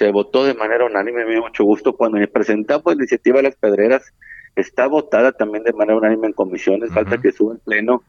se 0.00 0.10
votó 0.12 0.44
de 0.46 0.54
manera 0.54 0.86
unánime, 0.86 1.26
me 1.26 1.32
dio 1.32 1.42
mucho 1.42 1.62
gusto. 1.62 1.94
Cuando 1.94 2.16
me 2.16 2.26
presentamos 2.26 2.86
la 2.86 3.02
iniciativa 3.02 3.36
de 3.36 3.42
las 3.42 3.56
pedreras, 3.56 4.14
está 4.56 4.86
votada 4.86 5.32
también 5.32 5.62
de 5.62 5.74
manera 5.74 5.98
unánime 5.98 6.28
en 6.28 6.32
comisiones, 6.32 6.90
falta 6.90 7.20
que 7.20 7.32
suba 7.32 7.52
en 7.52 7.60
pleno. 7.60 8.02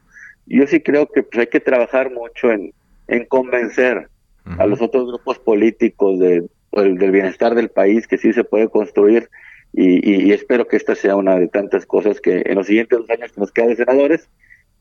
Yo 0.46 0.66
sí 0.66 0.80
creo 0.80 1.06
que 1.06 1.22
pues, 1.22 1.40
hay 1.40 1.46
que 1.48 1.60
trabajar 1.60 2.10
mucho 2.10 2.50
en, 2.50 2.72
en 3.08 3.26
convencer 3.26 4.08
a 4.56 4.64
los 4.64 4.80
otros 4.80 5.06
grupos 5.06 5.38
políticos 5.38 6.18
de, 6.18 6.48
pues, 6.70 6.98
del 6.98 7.10
bienestar 7.10 7.54
del 7.54 7.68
país 7.68 8.08
que 8.08 8.16
sí 8.16 8.32
se 8.32 8.42
puede 8.42 8.70
construir 8.70 9.28
y, 9.74 10.28
y, 10.28 10.32
espero 10.32 10.66
que 10.66 10.76
esta 10.76 10.94
sea 10.94 11.16
una 11.16 11.36
de 11.36 11.48
tantas 11.48 11.84
cosas 11.84 12.22
que 12.22 12.42
en 12.46 12.54
los 12.54 12.68
siguientes 12.68 13.00
dos 13.00 13.10
años 13.10 13.32
que 13.32 13.40
nos 13.40 13.52
quedan 13.52 13.68
de 13.68 13.76
senadores 13.76 14.30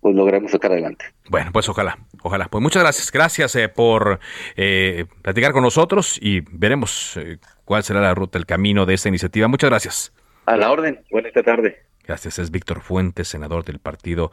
pues 0.02 0.16
logremos 0.16 0.52
sacar 0.52 0.72
adelante. 0.72 1.06
Bueno, 1.30 1.52
pues 1.54 1.70
ojalá, 1.70 1.99
ojalá. 2.24 2.47
Pues 2.49 2.62
muchas 2.62 2.82
gracias, 2.84 3.12
gracias 3.12 3.56
eh, 3.56 3.70
por 3.70 4.20
eh, 4.56 5.06
platicar 5.22 5.54
con 5.54 5.64
nosotros 5.64 6.20
y 6.22 6.41
veremos 6.52 7.16
eh, 7.18 7.38
cuál 7.64 7.84
será 7.84 8.02
la 8.02 8.14
ruta, 8.14 8.38
el 8.38 8.47
camino 8.47 8.86
de 8.86 8.95
esta 8.95 9.10
iniciativa. 9.10 9.47
Muchas 9.47 9.70
gracias. 9.70 10.14
A 10.47 10.58
la 10.58 10.72
orden, 10.72 10.99
buena 11.12 11.30
tarde. 11.32 11.84
Gracias, 12.04 12.39
es 12.39 12.49
Víctor 12.49 12.82
Fuentes, 12.82 13.28
senador 13.28 13.64
del 13.64 13.78
Partido 13.78 14.32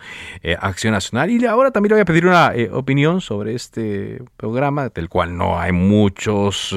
Acción 0.59 0.95
Nacional. 0.95 1.31
Y 1.31 1.45
ahora 1.45 1.71
también 1.71 1.91
le 1.91 1.95
voy 1.97 2.01
a 2.01 2.07
pedir 2.07 2.27
una 2.27 2.53
opinión 2.73 3.21
sobre 3.21 3.55
este 3.55 4.23
programa, 4.39 4.89
del 4.89 5.11
cual 5.11 5.37
no 5.37 5.61
hay 5.61 5.73
muchos 5.73 6.75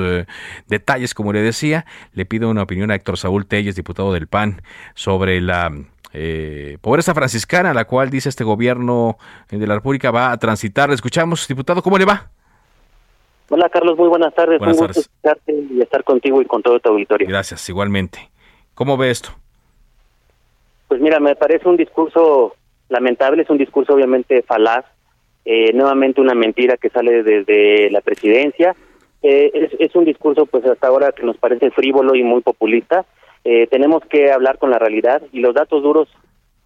detalles, 0.67 1.13
como 1.13 1.31
le 1.31 1.41
decía. 1.41 1.85
Le 2.11 2.25
pido 2.25 2.49
una 2.49 2.63
opinión 2.63 2.91
a 2.91 2.95
Héctor 2.95 3.17
Saúl 3.17 3.47
Telles, 3.47 3.77
diputado 3.77 4.11
del 4.13 4.27
PAN, 4.27 4.61
sobre 4.93 5.39
la 5.39 5.71
eh, 6.13 6.77
pobreza 6.81 7.13
franciscana, 7.13 7.73
la 7.73 7.85
cual 7.85 8.09
dice 8.09 8.29
este 8.29 8.43
gobierno 8.43 9.17
de 9.49 9.65
la 9.65 9.75
República 9.75 10.11
va 10.11 10.31
a 10.31 10.37
transitar. 10.37 10.89
Le 10.89 10.95
escuchamos, 10.95 11.47
diputado, 11.47 11.81
¿cómo 11.81 11.97
le 11.97 12.05
va? 12.05 12.29
Hola 13.49 13.69
Carlos, 13.69 13.97
muy 13.97 14.07
buenas 14.07 14.33
tardes. 14.33 14.59
Buenas 14.59 14.79
Un 14.79 14.87
gusto 14.87 15.01
escucharte 15.01 15.53
y 15.53 15.81
estar 15.81 16.03
contigo 16.03 16.41
y 16.41 16.45
con 16.45 16.61
todo 16.61 16.79
tu 16.79 16.89
auditorio. 16.89 17.27
Gracias, 17.27 17.67
igualmente. 17.69 18.29
¿Cómo 18.73 18.97
ve 18.97 19.11
esto? 19.11 19.29
Pues 20.87 21.01
mira, 21.01 21.19
me 21.19 21.35
parece 21.35 21.67
un 21.67 21.77
discurso 21.77 22.55
lamentable, 22.89 23.43
es 23.43 23.49
un 23.49 23.57
discurso 23.57 23.93
obviamente 23.93 24.41
falaz, 24.41 24.85
eh, 25.45 25.71
nuevamente 25.73 26.21
una 26.21 26.33
mentira 26.33 26.77
que 26.77 26.89
sale 26.89 27.23
desde 27.23 27.89
la 27.91 28.01
presidencia. 28.01 28.75
Eh, 29.23 29.51
es, 29.53 29.71
es, 29.79 29.95
un 29.95 30.03
discurso 30.03 30.45
pues 30.45 30.65
hasta 30.65 30.87
ahora 30.87 31.11
que 31.11 31.23
nos 31.23 31.37
parece 31.37 31.71
frívolo 31.71 32.15
y 32.15 32.23
muy 32.23 32.41
populista 32.41 33.05
eh, 33.43 33.67
tenemos 33.67 34.03
que 34.05 34.31
hablar 34.31 34.57
con 34.57 34.69
la 34.69 34.79
realidad 34.79 35.21
y 35.31 35.39
los 35.39 35.53
datos 35.53 35.81
duros 35.81 36.07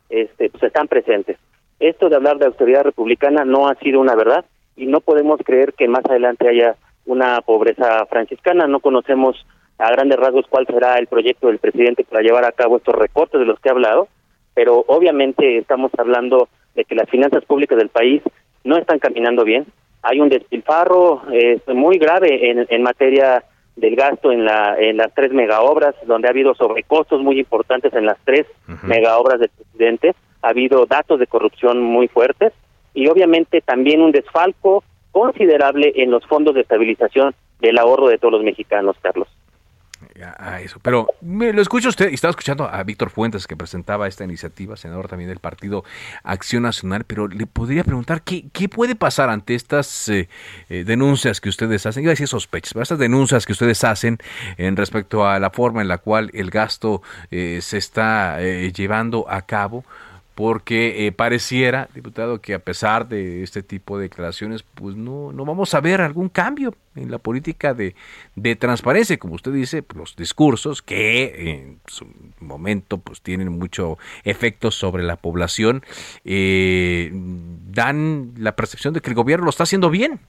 este, 0.10 0.50
pues 0.50 0.64
están 0.64 0.88
presentes. 0.88 1.38
Esto 1.80 2.10
de 2.10 2.16
hablar 2.16 2.38
de 2.38 2.46
austeridad 2.46 2.84
republicana 2.84 3.46
no 3.46 3.68
ha 3.68 3.76
sido 3.76 4.00
una 4.00 4.16
verdad 4.16 4.46
y 4.76 4.86
no 4.86 5.02
podemos 5.02 5.40
creer 5.44 5.74
que 5.74 5.88
más 5.88 6.06
adelante 6.06 6.48
haya 6.48 6.76
una 7.06 7.42
pobreza 7.42 8.06
franciscana. 8.08 8.68
No 8.68 8.80
conocemos 8.80 9.46
a 9.78 9.92
grandes 9.92 10.18
rasgos 10.18 10.46
cuál 10.50 10.66
será 10.68 10.98
el 10.98 11.08
proyecto 11.08 11.48
del 11.48 11.60
presidente 11.60 12.04
para 12.04 12.24
llevar 12.24 12.46
a 12.46 12.52
cabo 12.52 12.78
estos 12.78 12.96
recortes 12.96 13.40
de 13.40 13.46
los 13.46 13.60
que 13.60 13.70
ha 13.70 13.74
hablado, 13.74 14.08
pero 14.54 14.86
obviamente 14.88 15.58
estamos 15.58 15.92
hablando 15.98 16.48
de 16.76 16.86
que 16.86 16.96
las 16.96 17.10
finanzas 17.10 17.44
públicas 17.46 17.78
del 17.78 17.90
país 17.90 18.22
no 18.64 18.78
están 18.78 19.00
caminando 19.00 19.44
bien. 19.44 19.66
Hay 20.02 20.20
un 20.20 20.30
despilfarro 20.30 21.24
eh, 21.32 21.60
muy 21.68 21.98
grave 21.98 22.52
en, 22.52 22.66
en 22.70 22.84
materia 22.84 23.44
del 23.76 23.96
gasto 23.96 24.32
en 24.32 24.46
la 24.46 24.76
en 24.80 24.98
las 24.98 25.14
tres 25.14 25.32
megaobras, 25.32 25.96
donde 26.06 26.28
ha 26.28 26.32
habido 26.32 26.56
sobrecostos 26.56 27.22
muy 27.22 27.40
importantes 27.40 27.94
en 27.94 28.06
las 28.06 28.18
tres 28.24 28.48
megaobras 28.84 29.40
del 29.40 29.50
presidente, 29.50 30.16
ha 30.42 30.50
habido 30.50 30.86
datos 30.86 31.20
de 31.20 31.28
corrupción 31.28 31.82
muy 31.82 32.08
fuertes 32.08 32.54
y 32.94 33.08
obviamente 33.08 33.62
también 33.62 34.02
un 34.02 34.12
desfalco 34.12 34.84
considerable 35.12 35.94
en 35.96 36.12
los 36.12 36.26
fondos 36.26 36.56
de 36.56 36.62
estabilización 36.62 37.34
del 37.60 37.78
ahorro 37.78 38.08
de 38.08 38.18
todos 38.18 38.34
los 38.34 38.44
mexicanos, 38.44 38.96
Carlos 39.02 39.28
a 40.38 40.62
eso. 40.62 40.80
Pero 40.82 41.08
me 41.22 41.52
lo 41.54 41.62
escucha 41.62 41.90
usted, 41.90 42.12
y 42.12 42.16
estaba 42.16 42.32
escuchando 42.32 42.68
a 42.68 42.84
Víctor 42.84 43.10
Fuentes 43.10 43.48
que 43.48 43.56
presentaba 43.56 44.08
esta 44.08 44.24
iniciativa, 44.24 44.78
senador 44.78 45.08
también 45.08 45.30
del 45.30 45.40
Partido 45.40 45.84
Acción 46.24 46.64
Nacional, 46.64 47.04
pero 47.06 47.28
le 47.28 47.46
podría 47.48 47.84
preguntar 47.84 48.22
qué, 48.22 48.46
qué 48.52 48.70
puede 48.70 48.96
pasar 48.96 49.30
ante 49.30 49.56
estas 49.56 50.10
eh, 50.10 50.30
eh, 50.70 50.84
denuncias 50.84 51.42
que 51.42 51.50
ustedes 51.50 51.86
hacen, 51.86 52.04
iba 52.04 52.12
a 52.12 52.14
decir 52.14 52.28
sospechas, 52.28 52.74
pero 52.74 52.84
estas 52.84 53.00
denuncias 53.00 53.46
que 53.46 53.54
ustedes 53.54 53.84
hacen 53.84 54.18
en 54.58 54.76
respecto 54.76 55.28
a 55.28 55.40
la 55.40 55.50
forma 55.50 55.82
en 55.82 55.88
la 55.88 55.98
cual 55.98 56.30
el 56.34 56.50
gasto 56.50 57.02
eh, 57.32 57.60
se 57.62 57.78
está 57.78 58.40
llevando 58.40 59.26
a 59.30 59.42
cabo 59.44 59.84
porque 60.36 61.08
eh, 61.08 61.12
pareciera, 61.14 61.88
diputado, 61.96 62.42
que 62.42 62.54
a 62.54 62.60
pesar 62.60 63.08
de 63.08 63.42
este 63.42 63.64
tipo 63.64 63.98
de 63.98 64.04
declaraciones, 64.04 64.64
pues 64.64 64.96
no, 64.96 65.32
no 65.32 65.46
vamos 65.46 65.74
a 65.74 65.80
ver 65.80 66.02
algún 66.02 66.28
cambio 66.28 66.76
en 66.96 67.10
la 67.10 67.20
política 67.20 67.74
de, 67.74 67.96
de 68.36 68.56
transparencia, 68.58 69.18
como 69.18 69.36
usted 69.36 69.54
dice, 69.54 69.82
pues, 69.82 69.98
los 69.98 70.16
discursos 70.18 70.82
que 70.82 71.52
en 71.52 71.80
su 71.88 72.06
momento 72.42 72.98
pues 72.98 73.22
tienen 73.22 73.50
mucho 73.50 73.98
efecto 74.26 74.72
sobre 74.72 75.04
la 75.04 75.16
población, 75.16 75.84
eh, 76.26 77.12
dan 77.14 78.34
la 78.38 78.58
percepción 78.58 78.94
de 78.94 79.00
que 79.00 79.10
el 79.10 79.16
gobierno 79.16 79.46
lo 79.46 79.50
está 79.50 79.64
haciendo 79.64 79.90
bien. 79.90 80.20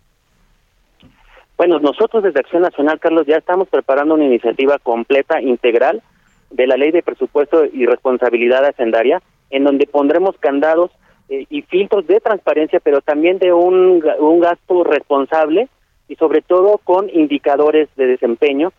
Bueno, 1.56 1.80
nosotros 1.80 2.22
desde 2.22 2.40
Acción 2.40 2.62
Nacional, 2.62 3.00
Carlos, 3.00 3.26
ya 3.26 3.38
estamos 3.38 3.66
preparando 3.68 4.14
una 4.14 4.24
iniciativa 4.24 4.78
completa, 4.78 5.40
integral, 5.40 6.02
de 6.50 6.66
la 6.66 6.76
ley 6.76 6.92
de 6.92 7.02
presupuesto 7.02 7.64
y 7.64 7.86
responsabilidad 7.86 8.64
hacendaria, 8.64 9.20
en 9.50 9.64
donde 9.64 9.86
pondremos 9.86 10.36
candados 10.38 10.90
eh, 11.28 11.46
y 11.50 11.62
filtros 11.62 12.06
de 12.06 12.20
transparencia, 12.20 12.80
pero 12.80 13.00
también 13.00 13.38
de 13.38 13.52
un, 13.52 14.04
un 14.20 14.40
gasto 14.40 14.84
responsable 14.84 15.68
y 16.08 16.16
sobre 16.16 16.42
todo 16.42 16.78
con 16.84 17.10
indicadores 17.10 17.88
de 17.96 18.06
desempeño 18.06 18.72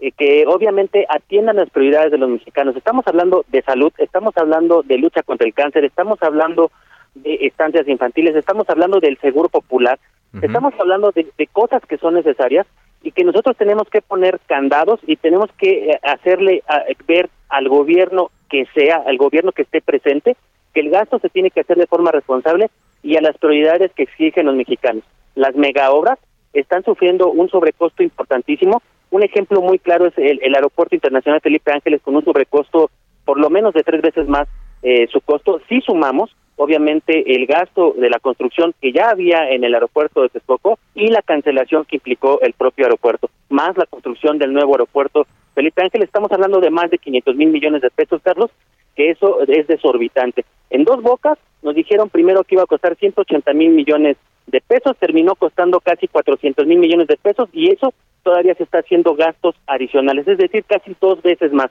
eh, 0.00 0.10
que 0.10 0.44
obviamente 0.48 1.06
atiendan 1.08 1.56
las 1.56 1.70
prioridades 1.70 2.10
de 2.10 2.18
los 2.18 2.28
mexicanos. 2.28 2.74
Estamos 2.76 3.06
hablando 3.06 3.44
de 3.48 3.62
salud, 3.62 3.92
estamos 3.98 4.36
hablando 4.36 4.82
de 4.82 4.98
lucha 4.98 5.22
contra 5.22 5.46
el 5.46 5.54
cáncer, 5.54 5.84
estamos 5.84 6.20
hablando 6.22 6.72
de 7.14 7.34
estancias 7.42 7.86
infantiles, 7.86 8.34
estamos 8.34 8.68
hablando 8.68 8.98
del 8.98 9.16
seguro 9.18 9.48
popular, 9.48 10.00
estamos 10.40 10.72
hablando 10.80 11.12
de, 11.12 11.28
de, 11.36 11.46
cosas 11.46 11.82
que 11.86 11.98
son 11.98 12.14
necesarias 12.14 12.66
y 13.02 13.12
que 13.12 13.22
nosotros 13.22 13.54
tenemos 13.56 13.88
que 13.90 14.00
poner 14.00 14.40
candados 14.46 14.98
y 15.06 15.16
tenemos 15.16 15.50
que 15.58 15.90
eh, 15.90 16.00
hacerle 16.02 16.64
ver 17.06 17.28
al 17.50 17.68
gobierno 17.68 18.30
que 18.52 18.66
sea, 18.74 19.02
al 19.06 19.16
gobierno 19.16 19.50
que 19.50 19.62
esté 19.62 19.80
presente, 19.80 20.36
que 20.74 20.80
el 20.80 20.90
gasto 20.90 21.18
se 21.18 21.30
tiene 21.30 21.50
que 21.50 21.60
hacer 21.60 21.78
de 21.78 21.86
forma 21.86 22.12
responsable 22.12 22.70
y 23.02 23.16
a 23.16 23.22
las 23.22 23.36
prioridades 23.38 23.90
que 23.92 24.02
exigen 24.02 24.44
los 24.44 24.54
mexicanos. 24.54 25.02
Las 25.34 25.56
megaobras 25.56 26.18
están 26.52 26.84
sufriendo 26.84 27.30
un 27.30 27.48
sobrecosto 27.48 28.02
importantísimo 28.02 28.82
Un 29.10 29.22
ejemplo 29.22 29.62
muy 29.62 29.78
claro 29.78 30.06
es 30.06 30.12
el, 30.18 30.54
Aeropuerto 30.54 30.94
Internacional 30.94 31.40
Felipe 31.40 31.72
Ángeles 31.72 32.02
con 32.02 32.14
un 32.14 32.24
sobrecosto 32.24 32.90
por 33.24 33.38
lo 33.38 33.48
menos 33.48 33.72
de 33.72 33.82
tres 33.82 34.02
veces 34.02 34.28
más 34.28 34.48
eh, 34.82 35.06
su 35.10 35.20
costo. 35.20 35.60
Si 35.68 35.80
sumamos, 35.80 36.34
obviamente, 36.56 37.34
el 37.34 37.46
gasto 37.46 37.94
de 37.96 38.10
la 38.10 38.18
construcción 38.18 38.74
que 38.80 38.92
ya 38.92 39.10
había 39.10 39.48
en 39.48 39.64
el 39.64 39.74
aeropuerto 39.74 40.22
de 40.22 40.28
Texcoco 40.28 40.78
y 40.94 41.06
la 41.06 41.22
cancelación 41.22 41.84
que 41.84 41.96
implicó 41.96 42.40
el 42.42 42.52
propio 42.52 42.86
aeropuerto, 42.86 43.30
más 43.48 43.76
la 43.76 43.86
construcción 43.86 44.38
del 44.38 44.52
nuevo 44.52 44.72
aeropuerto 44.74 45.26
Felipe 45.54 45.82
Ángel, 45.82 46.02
estamos 46.02 46.30
hablando 46.32 46.60
de 46.60 46.70
más 46.70 46.90
de 46.90 46.98
500 46.98 47.36
mil 47.36 47.48
millones 47.50 47.82
de 47.82 47.90
pesos, 47.90 48.20
Carlos, 48.22 48.50
que 48.96 49.10
eso 49.10 49.40
es 49.46 49.66
desorbitante. 49.66 50.44
En 50.70 50.84
dos 50.84 51.02
bocas 51.02 51.38
nos 51.62 51.74
dijeron 51.74 52.08
primero 52.08 52.44
que 52.44 52.54
iba 52.54 52.62
a 52.62 52.66
costar 52.66 52.96
180 52.96 53.52
mil 53.52 53.70
millones 53.70 54.16
de 54.46 54.60
pesos, 54.60 54.96
terminó 54.98 55.34
costando 55.34 55.80
casi 55.80 56.08
400 56.08 56.66
mil 56.66 56.78
millones 56.78 57.06
de 57.06 57.16
pesos 57.16 57.48
y 57.52 57.70
eso 57.70 57.92
todavía 58.22 58.54
se 58.54 58.64
está 58.64 58.78
haciendo 58.78 59.14
gastos 59.14 59.54
adicionales, 59.66 60.26
es 60.26 60.38
decir, 60.38 60.64
casi 60.64 60.96
dos 61.00 61.22
veces 61.22 61.52
más. 61.52 61.70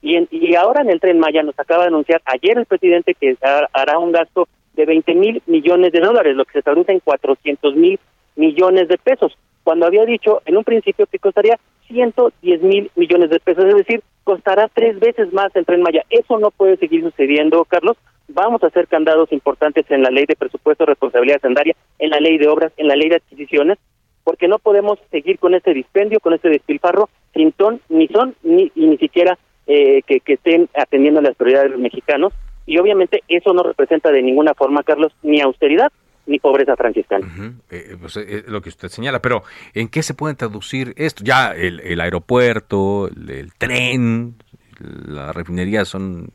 Y, 0.00 0.16
y 0.30 0.54
ahora 0.54 0.82
en 0.82 0.90
el 0.90 1.00
tren 1.00 1.18
Maya 1.18 1.42
nos 1.42 1.58
acaba 1.58 1.82
de 1.82 1.88
anunciar 1.88 2.22
ayer 2.24 2.58
el 2.58 2.66
presidente 2.66 3.14
que 3.14 3.36
hará 3.40 3.98
un 3.98 4.12
gasto 4.12 4.48
de 4.74 4.86
20 4.86 5.14
mil 5.14 5.42
millones 5.46 5.92
de 5.92 6.00
dólares, 6.00 6.36
lo 6.36 6.44
que 6.44 6.52
se 6.52 6.62
traduce 6.62 6.92
en 6.92 7.00
400 7.00 7.74
mil 7.74 7.98
millones 8.36 8.88
de 8.88 8.96
pesos, 8.96 9.36
cuando 9.64 9.86
había 9.86 10.04
dicho 10.04 10.40
en 10.46 10.56
un 10.56 10.64
principio 10.64 11.06
que 11.06 11.18
costaría 11.18 11.58
110 11.88 12.62
mil 12.62 12.90
millones 12.96 13.30
de 13.30 13.40
pesos, 13.40 13.64
es 13.64 13.74
decir, 13.74 14.02
costará 14.24 14.68
tres 14.72 15.00
veces 15.00 15.32
más 15.32 15.54
el 15.56 15.64
tren 15.64 15.82
Maya. 15.82 16.04
Eso 16.10 16.38
no 16.38 16.50
puede 16.50 16.76
seguir 16.76 17.02
sucediendo, 17.02 17.64
Carlos. 17.64 17.96
Vamos 18.28 18.62
a 18.62 18.66
hacer 18.66 18.86
candados 18.86 19.32
importantes 19.32 19.90
en 19.90 20.02
la 20.02 20.10
ley 20.10 20.26
de 20.26 20.36
presupuesto, 20.36 20.84
responsabilidad 20.84 21.40
sendaria, 21.40 21.74
en 21.98 22.10
la 22.10 22.20
ley 22.20 22.36
de 22.36 22.46
obras, 22.48 22.72
en 22.76 22.88
la 22.88 22.96
ley 22.96 23.08
de 23.08 23.16
adquisiciones, 23.16 23.78
porque 24.24 24.48
no 24.48 24.58
podemos 24.58 24.98
seguir 25.10 25.38
con 25.38 25.54
este 25.54 25.72
dispendio, 25.72 26.20
con 26.20 26.34
este 26.34 26.50
despilfarro, 26.50 27.08
sin 27.32 27.52
ton, 27.52 27.80
ni 27.88 28.06
son, 28.08 28.34
ni, 28.42 28.70
y 28.74 28.86
ni 28.86 28.98
siquiera 28.98 29.38
eh, 29.66 30.02
que, 30.06 30.20
estén 30.26 30.68
atendiendo 30.74 31.22
las 31.22 31.34
prioridades 31.36 31.72
de 31.72 31.78
mexicanos. 31.78 32.34
Y 32.66 32.78
obviamente 32.78 33.22
eso 33.28 33.54
no 33.54 33.62
representa 33.62 34.10
de 34.10 34.22
ninguna 34.22 34.52
forma, 34.52 34.82
Carlos, 34.82 35.12
ni 35.22 35.40
austeridad 35.40 35.90
ni 36.28 36.38
pobreza 36.38 36.76
franciscana. 36.76 37.26
Eh, 37.70 37.96
pues, 38.00 38.16
eh, 38.16 38.44
lo 38.46 38.60
que 38.60 38.68
usted 38.68 38.88
señala, 38.88 39.20
pero 39.20 39.42
¿en 39.74 39.88
qué 39.88 40.02
se 40.02 40.14
puede 40.14 40.34
traducir 40.34 40.94
esto? 40.96 41.24
Ya 41.24 41.52
el, 41.52 42.00
aeropuerto, 42.00 43.08
el, 43.08 43.52
tren, 43.58 44.36
la 44.78 45.32
refinería 45.32 45.84
son 45.84 46.30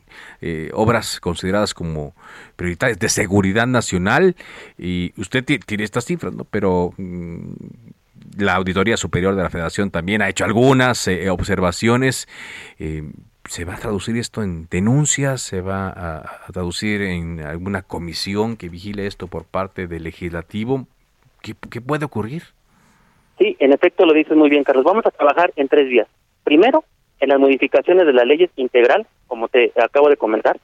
obras 0.74 1.20
consideradas 1.20 1.74
como 1.74 2.14
prioritarias 2.56 3.00
de 3.00 3.10
seguridad 3.10 3.68
nacional 3.68 4.36
y 4.78 5.14
usted 5.18 5.46
tiene 5.46 5.84
estas 5.84 6.06
cifras, 6.06 6.34
¿no? 6.34 6.44
Pero 6.44 6.94
mm, 6.98 7.54
la 8.38 8.56
Auditoría 8.56 8.98
Superior 8.98 9.36
de 9.36 9.44
la 9.44 9.50
Federación 9.50 9.92
también 9.92 10.22
ha 10.22 10.30
hecho 10.30 10.46
algunas 10.46 11.08
eh, 11.08 11.30
observaciones. 11.30 12.28
¿Se 13.50 13.66
va 13.66 13.76
a 13.76 13.78
traducir 13.78 14.16
esto 14.18 14.42
en 14.42 14.68
denuncias? 14.70 15.42
¿Se 15.42 15.62
va 15.62 15.90
a, 15.90 16.52
traducir 16.52 17.02
en 17.02 17.42
alguna 17.42 17.82
comisión 17.82 18.56
que 18.56 18.70
vigile 18.70 19.06
esto 19.06 19.28
por 19.28 19.46
parte 19.46 19.88
del 19.88 20.04
legislativo? 20.04 20.88
¿Qué, 21.42 21.54
puede 21.82 22.06
ocurrir? 22.06 22.44
Sí, 23.38 23.58
en 23.60 23.74
efecto 23.74 24.06
lo 24.06 24.14
dices 24.14 24.38
muy 24.38 24.50
bien, 24.50 24.64
Carlos. 24.64 24.86
Vamos 24.86 25.06
a 25.06 25.12
trabajar 25.12 25.52
en 25.58 25.68
tres 25.68 25.90
días. 25.90 26.08
Primero, 26.46 26.86
en 27.20 27.30
las 27.30 27.40
modificaciones 27.40 28.06
de 28.06 28.14
las 28.14 28.26
leyes 28.26 28.50
integral, 28.56 29.06
como 29.28 29.50
te 29.50 29.74
acabo 29.76 30.08
de 30.08 30.16
comentar, 30.16 30.58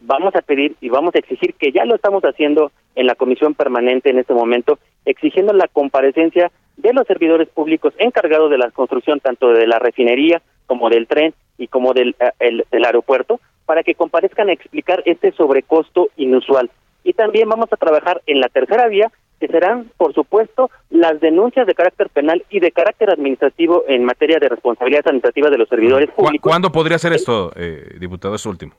vamos 0.00 0.34
a 0.34 0.40
pedir 0.40 0.74
y 0.80 0.88
vamos 0.88 1.14
a 1.14 1.18
exigir 1.18 1.54
que 1.54 1.70
ya 1.70 1.84
lo 1.84 1.94
estamos 1.94 2.22
haciendo 2.24 2.72
en 2.94 3.06
la 3.06 3.14
comisión 3.14 3.54
permanente 3.54 4.08
en 4.08 4.18
este 4.18 4.32
momento, 4.32 4.78
exigiendo 5.04 5.52
la 5.52 5.68
comparecencia 5.68 6.50
de 6.78 6.94
los 6.94 7.06
servidores 7.06 7.48
públicos 7.48 7.92
encargados 7.98 8.50
de 8.50 8.58
la 8.58 8.70
construcción 8.70 9.20
tanto 9.20 9.52
de 9.52 9.66
la 9.66 9.78
refinería 9.78 10.40
como 10.66 10.88
del 10.88 11.06
tren 11.06 11.34
y 11.62 11.68
como 11.68 11.94
del, 11.94 12.16
eh, 12.18 12.62
aeropuerto 12.84 13.40
para 13.66 13.84
que 13.84 13.94
comparezcan 13.94 14.48
a 14.48 14.52
explicar 14.52 15.02
este 15.06 15.30
sobrecosto 15.32 16.08
inusual. 16.16 16.70
Y 17.04 17.12
también 17.12 17.48
vamos 17.48 17.72
a 17.72 17.76
trabajar 17.76 18.20
en 18.26 18.40
la 18.40 18.48
tercera 18.48 18.88
vía, 18.88 19.12
que 19.38 19.46
serán, 19.46 19.90
por 19.96 20.12
supuesto, 20.12 20.70
las 20.90 21.20
denuncias 21.20 21.66
de 21.66 21.74
carácter 21.74 22.08
penal 22.10 22.44
y 22.50 22.58
de 22.58 22.72
carácter 22.72 23.10
administrativo 23.10 23.84
en 23.86 24.04
materia 24.04 24.38
de 24.40 24.48
responsabilidad 24.48 25.02
administrativa 25.06 25.50
de 25.50 25.58
los 25.58 25.68
servidores 25.68 26.10
públicos. 26.10 26.48
¿Cuándo 26.48 26.70
podría 26.72 26.98
ser 26.98 27.12
esto, 27.12 27.52
eh, 27.54 27.96
diputado, 28.00 28.34
es 28.34 28.44
último? 28.44 28.72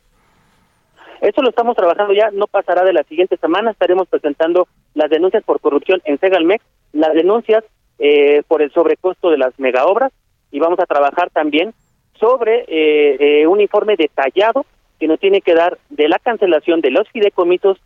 Eso 1.22 1.42
lo 1.42 1.50
estamos 1.50 1.78
trabajando 1.78 2.14
ya, 2.14 2.32
no 2.32 2.48
pasará 2.48 2.84
de 2.84 2.92
la 2.92 3.04
siguiente 3.04 3.38
semana, 3.38 3.72
estaremos 3.72 4.10
presentando 4.10 4.68
las 4.94 5.10
denuncias 5.10 5.42
por 5.44 5.62
corrupción 5.62 6.02
en 6.04 6.20
Segalmex, 6.20 6.64
las 6.92 7.14
denuncias 7.14 7.64
eh, 8.00 8.44
por 8.50 8.62
el 8.62 8.72
sobrecosto 8.74 9.30
de 9.30 9.38
las 9.38 9.58
megaobras 9.58 10.12
y 10.52 10.60
vamos 10.60 10.80
a 10.80 10.86
trabajar 10.86 11.30
también 11.30 11.74
sobre 12.24 12.64
eh, 12.70 13.42
eh, 13.42 13.48
un 13.48 13.60
informe 13.60 13.98
detallado 13.98 14.66
que 14.98 15.10
nos 15.10 15.20
tiene 15.20 15.42
que 15.42 15.54
dar 15.54 15.78
de 15.90 16.08
la 16.08 16.20
cancelación 16.20 16.80
de 16.80 16.90
los 16.90 17.10
fideicomisos 17.10 17.78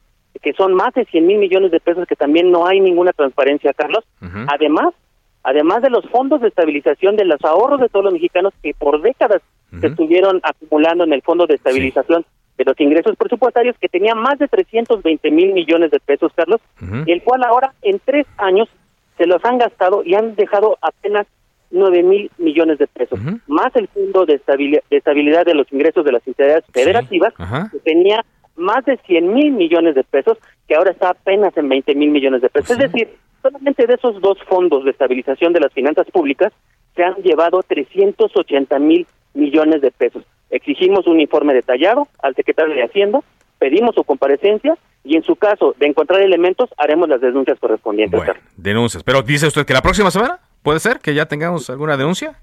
que 0.43 0.53
son 0.53 0.75
más 0.75 0.93
de 0.93 1.05
100 1.05 1.25
mil 1.25 1.39
millones 1.39 1.71
de 1.71 1.79
pesos 1.79 2.07
que 2.07 2.15
también 2.15 2.51
no 2.51 2.67
hay 2.67 2.79
ninguna 2.79 3.11
transparencia, 3.13 3.73
Carlos. 3.73 4.03
Además, 4.47 4.93
además 5.41 5.81
de 5.81 5.89
los 5.89 6.05
fondos 6.11 6.41
de 6.41 6.49
estabilización 6.49 7.15
de 7.15 7.25
los 7.25 7.43
ahorros 7.43 7.79
de 7.81 7.89
todos 7.89 8.05
los 8.05 8.13
mexicanos 8.13 8.53
que 8.61 8.75
por 8.75 9.01
décadas 9.01 9.41
se 9.81 9.87
estuvieron 9.87 10.39
acumulando 10.43 11.05
en 11.05 11.13
el 11.13 11.23
fondo 11.23 11.47
de 11.47 11.55
estabilización 11.55 12.23
de 12.59 12.65
los 12.65 12.79
ingresos 12.79 13.15
presupuestarios 13.15 13.75
que 13.79 13.89
tenía 13.89 14.13
más 14.13 14.37
de 14.37 14.47
320 14.47 15.31
mil 15.31 15.53
millones 15.53 15.89
de 15.89 15.99
pesos, 15.99 16.31
Carlos, 16.35 16.61
el 17.07 17.23
cual 17.23 17.43
ahora 17.43 17.73
en 17.81 17.99
tres 18.05 18.27
años 18.37 18.69
se 19.17 19.25
los 19.25 19.43
han 19.43 19.57
gastado 19.57 20.03
y 20.03 20.13
han 20.13 20.35
dejado 20.35 20.77
apenas 20.81 21.25
9 21.71 22.03
mil 22.03 22.31
millones 22.37 22.77
de 22.77 22.87
pesos, 22.87 23.19
más 23.47 23.75
el 23.75 23.87
Fondo 23.89 24.25
de 24.25 24.35
Estabilidad, 24.35 25.45
de 25.45 25.53
los 25.53 25.71
Ingresos 25.71 26.05
de 26.05 26.11
las 26.11 26.25
Entidades 26.27 26.63
Federativas, 26.73 27.33
que 27.71 27.79
tenía 27.79 28.23
más 28.55 28.83
de 28.85 28.97
100 28.97 29.33
mil 29.33 29.51
millones 29.51 29.95
de 29.95 30.03
pesos, 30.03 30.37
que 30.67 30.75
ahora 30.75 30.91
está 30.91 31.09
apenas 31.09 31.55
en 31.57 31.69
20 31.69 31.95
mil 31.95 32.09
millones 32.09 32.41
de 32.41 32.49
pesos. 32.49 32.71
Es 32.71 32.77
decir, 32.77 33.09
solamente 33.41 33.85
de 33.85 33.93
esos 33.93 34.19
dos 34.21 34.37
fondos 34.49 34.83
de 34.83 34.91
estabilización 34.91 35.53
de 35.53 35.59
las 35.59 35.73
finanzas 35.73 36.07
públicas 36.11 36.51
se 36.95 37.03
han 37.03 37.15
llevado 37.15 37.61
380 37.61 38.79
mil 38.79 39.05
millones 39.33 39.81
de 39.81 39.91
pesos. 39.91 40.23
Exigimos 40.49 41.05
un 41.05 41.21
informe 41.21 41.53
detallado 41.53 42.07
al 42.23 42.33
secretario 42.33 42.73
de 42.73 42.83
Hacienda, 42.83 43.19
pedimos 43.59 43.93
su 43.93 44.03
comparecencia 44.03 44.75
y 45.03 45.15
en 45.15 45.23
su 45.23 45.35
caso 45.35 45.75
de 45.77 45.85
encontrar 45.85 46.21
elementos 46.21 46.69
haremos 46.77 47.07
las 47.07 47.21
denuncias 47.21 47.59
correspondientes. 47.59 48.17
Bueno, 48.17 48.33
denuncias. 48.55 49.03
Pero 49.03 49.21
dice 49.21 49.47
usted 49.47 49.65
que 49.65 49.73
la 49.73 49.81
próxima 49.81 50.09
semana 50.09 50.39
puede 50.67 50.81
ser 50.81 50.99
que 50.99 51.13
ya 51.13 51.25
tengamos 51.25 51.69
alguna 51.69 51.95
denuncia. 51.95 52.41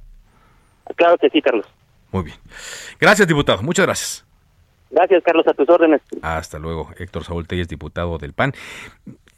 Claro 0.97 1.19
que 1.19 1.29
sí, 1.29 1.43
Carlos. 1.43 1.67
Muy 2.11 2.23
bien. 2.23 2.37
Gracias, 2.99 3.29
diputado. 3.29 3.63
Muchas 3.63 3.85
gracias. 3.85 4.25
Gracias, 4.91 5.23
Carlos, 5.23 5.47
a 5.47 5.53
tus 5.53 5.69
órdenes. 5.69 6.01
Hasta 6.23 6.59
luego. 6.59 6.89
Héctor 6.97 7.25
Saúl 7.25 7.47
Telles, 7.47 7.69
diputado 7.69 8.17
del 8.17 8.33
PAN. 8.33 8.55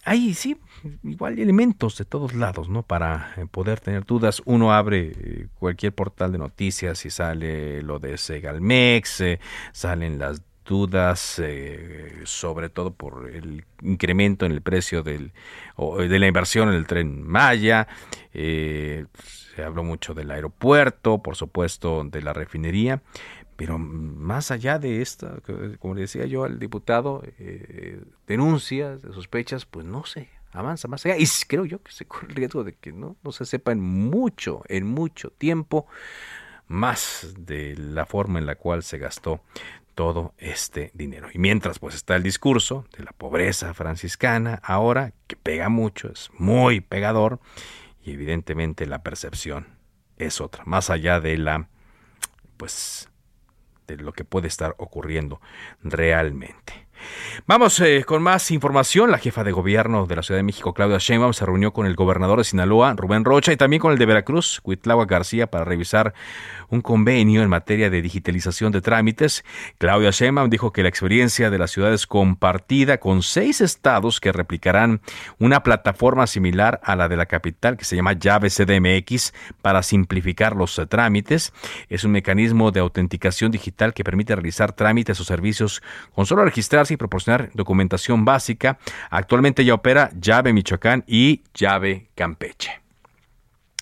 Hay, 0.05 0.35
sí, 0.35 0.57
igual 1.03 1.41
elementos 1.41 1.99
de 1.99 2.05
todos 2.05 2.33
lados, 2.33 2.69
¿no? 2.69 2.85
Para 2.85 3.33
eh, 3.37 3.47
poder 3.51 3.81
tener 3.81 4.05
dudas. 4.05 4.41
Uno 4.45 4.73
abre 4.73 5.15
eh, 5.19 5.49
cualquier 5.59 5.93
portal 5.93 6.31
de 6.31 6.39
noticias 6.39 7.05
y 7.07 7.11
sale 7.11 7.83
lo 7.83 7.99
de 7.99 8.17
Segalmex, 8.17 9.21
eh, 9.21 9.41
salen 9.73 10.21
las 10.21 10.43
dudas, 10.67 11.41
eh, 11.43 12.23
sobre 12.25 12.69
todo 12.69 12.93
por 12.93 13.31
el 13.31 13.65
incremento 13.83 14.47
en 14.47 14.53
el 14.53 14.63
precio 14.63 15.03
del, 15.03 15.33
de 15.77 16.19
la 16.19 16.27
inversión 16.27 16.69
en 16.69 16.75
el 16.75 16.87
tren 16.87 17.23
Maya. 17.23 17.89
Eh, 18.35 19.07
se 19.55 19.63
habló 19.63 19.85
mucho 19.85 20.13
del 20.15 20.31
aeropuerto, 20.31 21.19
por 21.19 21.37
supuesto, 21.37 22.05
de 22.05 22.23
la 22.23 22.33
refinería. 22.33 23.03
Pero 23.57 23.79
más 23.79 24.51
allá 24.51 24.79
de 24.79 25.01
esta, 25.01 25.39
como 25.79 25.95
le 25.95 26.03
decía 26.03 26.27
yo 26.27 26.45
al 26.45 26.59
diputado, 26.59 27.23
eh, 27.39 28.03
denuncias, 28.27 29.01
sospechas, 29.15 29.65
pues 29.65 29.87
no 29.87 30.05
sé, 30.05 30.29
avanza 30.53 30.89
más 30.89 31.07
allá. 31.07 31.17
Y 31.17 31.27
creo 31.49 31.65
yo 31.65 31.83
que 31.83 31.93
se 31.93 32.05
corre 32.05 32.29
el 32.29 32.35
riesgo 32.35 32.65
de 32.65 32.75
que 32.75 32.93
no, 32.93 33.17
no 33.23 33.33
se 33.33 33.47
sepa 33.47 33.73
en 33.73 33.81
mucho, 33.81 34.63
en 34.69 34.87
mucho 34.87 35.31
tiempo 35.31 35.87
más 36.69 37.35
de 37.39 37.77
la 37.77 38.05
forma 38.07 38.39
en 38.39 38.47
la 38.47 38.57
cual 38.57 38.83
se 38.83 38.99
gastó 38.99 39.41
todo 39.97 40.35
este 40.37 40.91
dinero. 40.95 41.29
Y 41.33 41.39
mientras 41.39 41.81
pues 41.81 41.95
está 41.95 42.15
el 42.17 42.23
discurso 42.23 42.85
de 42.97 43.03
la 43.03 43.13
pobreza 43.13 43.73
franciscana, 43.75 44.61
ahora 44.63 45.15
que 45.27 45.37
pega 45.37 45.71
mucho, 45.71 46.13
es 46.13 46.31
muy 46.39 46.81
pegador 46.81 47.41
y 48.05 48.13
evidentemente 48.13 48.87
la 48.87 49.03
percepción 49.03 49.67
es 50.19 50.41
otra, 50.41 50.65
más 50.67 50.91
allá 50.91 51.19
de 51.19 51.39
la 51.39 51.69
pues 52.59 53.09
de 53.87 53.97
lo 53.97 54.13
que 54.13 54.25
puede 54.25 54.49
estar 54.49 54.75
ocurriendo 54.79 55.41
realmente. 55.83 56.86
Vamos 57.47 57.79
eh, 57.81 58.05
con 58.05 58.23
más 58.23 58.51
información. 58.51 59.11
La 59.11 59.19
jefa 59.19 59.45
de 59.45 59.53
gobierno 59.53 60.07
de 60.07 60.17
la 60.17 60.23
Ciudad 60.23 60.39
de 60.39 60.43
México, 60.43 60.75
Claudia 60.75 60.99
Sheinbaum, 60.99 61.33
se 61.33 61.47
reunió 61.47 61.73
con 61.73 61.87
el 61.87 61.95
gobernador 61.95 62.39
de 62.39 62.45
Sinaloa, 62.45 62.95
Rubén 62.97 63.25
Rocha, 63.25 63.53
y 63.53 63.57
también 63.57 63.81
con 63.81 63.93
el 63.93 63.99
de 63.99 64.07
Veracruz, 64.07 64.61
Cuitlagua 64.63 65.07
García, 65.07 65.47
para 65.47 65.65
revisar 65.65 66.15
un 66.69 66.81
convenio 66.81 67.43
en 67.43 67.49
materia 67.49 67.91
de 67.91 68.03
digitalización 68.03 68.73
de 68.73 68.81
trámites. 68.81 69.45
Claudia 69.79 70.11
Sheinbaum 70.11 70.51
dijo 70.51 70.73
que 70.73 70.83
la 70.83 70.89
experiencia 70.89 71.51
de 71.51 71.59
la 71.59 71.67
ciudad 71.67 71.93
es 71.93 72.07
compartida 72.07 72.99
con 72.99 73.23
seis 73.23 73.61
estados 73.61 74.21
que 74.21 74.33
replicarán 74.33 75.01
una 75.39 75.63
plataforma 75.63 76.27
similar 76.27 76.81
a 76.83 76.97
la 76.97 77.09
de 77.09 77.17
la 77.17 77.27
capital 77.27 77.77
que 77.77 77.85
se 77.85 77.97
llama 77.97 78.15
Llave 78.15 78.51
CDMX 78.51 79.33
para 79.63 79.83
simplificar 79.83 80.57
los 80.57 80.81
trámites. 80.89 81.53
Es 81.89 82.05
un 82.05 82.13
mecanismo 82.13 82.73
de 82.73 82.81
autenticación 82.81 83.51
digital 83.51 83.95
que 83.95 84.05
permite 84.05 84.35
realizar 84.35 84.73
trámites 84.73 85.21
o 85.21 85.25
servicios 85.25 85.83
con 86.15 86.27
solo 86.27 86.45
registrarse 86.45 86.95
proporcionar 86.97 87.51
documentación 87.55 88.25
básica. 88.25 88.79
Actualmente 89.11 89.65
ya 89.65 89.75
opera 89.75 90.11
Llave 90.21 90.53
Michoacán 90.53 91.05
y 91.07 91.43
Llave 91.55 92.09
Campeche. 92.15 92.71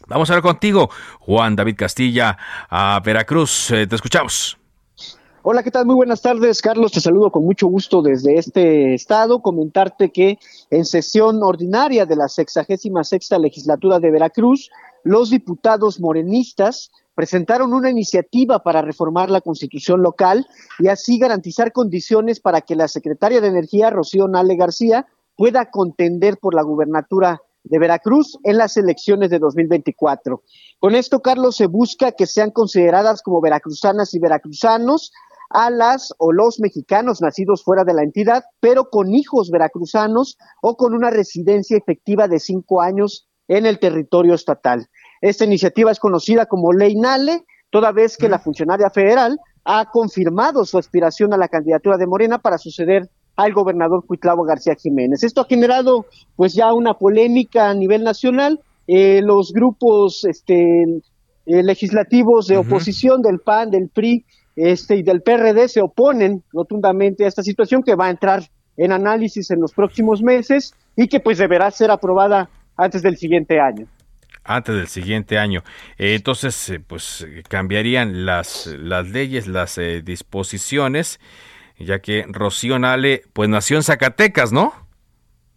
Vamos 0.06 0.30
a 0.30 0.34
ver 0.34 0.42
contigo, 0.42 0.90
Juan 1.20 1.56
David 1.56 1.76
Castilla, 1.76 2.36
a 2.68 3.00
Veracruz. 3.04 3.70
Eh, 3.70 3.86
te 3.86 3.94
escuchamos. 3.94 4.58
Hola, 5.42 5.62
¿qué 5.62 5.70
tal? 5.70 5.84
Muy 5.84 5.94
buenas 5.94 6.22
tardes, 6.22 6.62
Carlos. 6.62 6.92
Te 6.92 7.00
saludo 7.00 7.30
con 7.30 7.44
mucho 7.44 7.66
gusto 7.66 8.00
desde 8.00 8.38
este 8.38 8.94
estado. 8.94 9.42
Comentarte 9.42 10.10
que 10.10 10.38
en 10.70 10.86
sesión 10.86 11.42
ordinaria 11.42 12.06
de 12.06 12.16
la 12.16 12.28
sexagésima 12.28 13.04
sexta 13.04 13.38
legislatura 13.38 13.98
de 13.98 14.10
Veracruz, 14.10 14.70
los 15.02 15.28
diputados 15.28 16.00
morenistas 16.00 16.90
presentaron 17.14 17.72
una 17.72 17.90
iniciativa 17.90 18.62
para 18.62 18.82
reformar 18.82 19.30
la 19.30 19.40
constitución 19.40 20.02
local 20.02 20.46
y 20.78 20.88
así 20.88 21.18
garantizar 21.18 21.72
condiciones 21.72 22.40
para 22.40 22.60
que 22.60 22.76
la 22.76 22.88
secretaria 22.88 23.40
de 23.40 23.48
Energía, 23.48 23.90
Rocío 23.90 24.28
Nale 24.28 24.56
García, 24.56 25.06
pueda 25.36 25.70
contender 25.70 26.38
por 26.38 26.54
la 26.54 26.62
gubernatura 26.62 27.40
de 27.64 27.78
Veracruz 27.78 28.38
en 28.44 28.58
las 28.58 28.76
elecciones 28.76 29.30
de 29.30 29.38
2024. 29.38 30.42
Con 30.78 30.94
esto, 30.94 31.20
Carlos, 31.20 31.56
se 31.56 31.66
busca 31.66 32.12
que 32.12 32.26
sean 32.26 32.50
consideradas 32.50 33.22
como 33.22 33.40
veracruzanas 33.40 34.12
y 34.14 34.18
veracruzanos 34.18 35.12
a 35.50 35.70
las 35.70 36.12
o 36.18 36.32
los 36.32 36.60
mexicanos 36.60 37.20
nacidos 37.20 37.62
fuera 37.62 37.84
de 37.84 37.94
la 37.94 38.02
entidad, 38.02 38.44
pero 38.60 38.90
con 38.90 39.14
hijos 39.14 39.50
veracruzanos 39.50 40.36
o 40.62 40.76
con 40.76 40.94
una 40.94 41.10
residencia 41.10 41.76
efectiva 41.76 42.28
de 42.28 42.40
cinco 42.40 42.82
años 42.82 43.28
en 43.48 43.66
el 43.66 43.78
territorio 43.78 44.34
estatal. 44.34 44.88
Esta 45.24 45.46
iniciativa 45.46 45.90
es 45.90 45.98
conocida 45.98 46.44
como 46.44 46.74
Ley 46.74 46.96
Nale, 46.96 47.44
toda 47.70 47.92
vez 47.92 48.18
que 48.18 48.28
la 48.28 48.38
funcionaria 48.38 48.90
federal 48.90 49.38
ha 49.64 49.86
confirmado 49.90 50.66
su 50.66 50.76
aspiración 50.76 51.32
a 51.32 51.38
la 51.38 51.48
candidatura 51.48 51.96
de 51.96 52.06
Morena 52.06 52.40
para 52.40 52.58
suceder 52.58 53.08
al 53.34 53.54
gobernador 53.54 54.04
Cuitlavo 54.06 54.44
García 54.44 54.74
Jiménez. 54.74 55.24
Esto 55.24 55.40
ha 55.40 55.46
generado 55.46 56.04
pues 56.36 56.52
ya 56.52 56.74
una 56.74 56.92
polémica 56.92 57.70
a 57.70 57.74
nivel 57.74 58.04
nacional. 58.04 58.60
Eh, 58.86 59.22
los 59.22 59.54
grupos 59.54 60.26
este, 60.26 60.60
eh, 61.46 61.62
legislativos 61.62 62.46
de 62.46 62.58
oposición 62.58 63.22
del 63.22 63.38
PAN, 63.38 63.70
del 63.70 63.88
PRI 63.88 64.26
este, 64.56 64.96
y 64.96 65.02
del 65.02 65.22
PRD 65.22 65.68
se 65.68 65.80
oponen 65.80 66.42
rotundamente 66.52 67.24
a 67.24 67.28
esta 67.28 67.42
situación 67.42 67.82
que 67.82 67.94
va 67.94 68.08
a 68.08 68.10
entrar 68.10 68.42
en 68.76 68.92
análisis 68.92 69.50
en 69.50 69.62
los 69.62 69.72
próximos 69.72 70.22
meses 70.22 70.74
y 70.94 71.08
que 71.08 71.18
pues 71.18 71.38
deberá 71.38 71.70
ser 71.70 71.90
aprobada 71.90 72.50
antes 72.76 73.00
del 73.00 73.16
siguiente 73.16 73.58
año 73.58 73.88
antes 74.44 74.74
del 74.74 74.88
siguiente 74.88 75.38
año. 75.38 75.62
Eh, 75.98 76.14
entonces, 76.14 76.70
eh, 76.70 76.80
pues 76.80 77.26
cambiarían 77.48 78.26
las, 78.26 78.66
las 78.66 79.08
leyes, 79.08 79.46
las 79.46 79.78
eh, 79.78 80.02
disposiciones, 80.02 81.18
ya 81.78 81.98
que 81.98 82.24
Rocío 82.28 82.78
Nale, 82.78 83.22
pues 83.32 83.48
nació 83.48 83.76
en 83.76 83.82
Zacatecas, 83.82 84.52
¿no? 84.52 84.72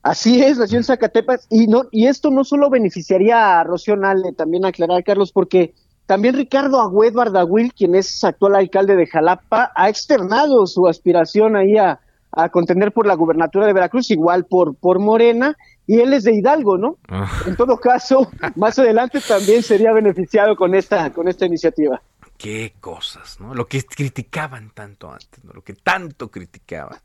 Así 0.02 0.42
es, 0.42 0.58
nació 0.58 0.78
en 0.78 0.84
Zacatecas 0.86 1.48
y 1.50 1.68
no 1.68 1.84
y 1.92 2.08
esto 2.08 2.32
no 2.32 2.44
solo 2.44 2.70
beneficiaría 2.70 3.60
a 3.60 3.64
Rocío 3.64 3.96
Nale, 3.98 4.32
también 4.32 4.66
aclarar 4.66 5.04
Carlos, 5.04 5.32
porque 5.32 5.74
también 6.06 6.36
Ricardo 6.36 6.80
Agüed 6.80 7.14
Bardahuil, 7.14 7.74
quien 7.74 7.94
es 7.94 8.24
actual 8.24 8.56
alcalde 8.56 8.96
de 8.96 9.06
Jalapa, 9.06 9.74
ha 9.76 9.90
externado 9.90 10.66
su 10.66 10.88
aspiración 10.88 11.58
ahí 11.58 11.78
a, 11.78 12.00
a 12.38 12.50
contender 12.50 12.92
por 12.92 13.08
la 13.08 13.16
gubernatura 13.16 13.66
de 13.66 13.74
Veracruz, 13.74 14.12
igual 14.12 14.46
por, 14.46 14.76
por 14.76 15.00
Morena, 15.00 15.58
y 15.88 16.00
él 16.02 16.14
es 16.14 16.24
de 16.24 16.36
Hidalgo, 16.36 16.78
¿no? 16.78 16.98
Ah. 17.10 17.28
En 17.48 17.56
todo 17.56 17.80
caso, 17.80 18.30
más 18.56 18.78
adelante 18.78 19.20
también 19.28 19.64
sería 19.64 19.92
beneficiado 19.92 20.56
con 20.56 20.76
esta, 20.76 21.12
con 21.12 21.28
esta 21.28 21.48
iniciativa. 21.48 22.00
Qué 22.38 22.76
cosas, 22.80 23.40
¿no? 23.40 23.56
Lo 23.56 23.66
que 23.66 23.84
criticaban 23.84 24.70
tanto 24.70 25.12
antes, 25.12 25.44
¿no? 25.44 25.54
Lo 25.54 25.64
que 25.64 25.74
tanto 25.74 26.30
criticaban. 26.30 27.00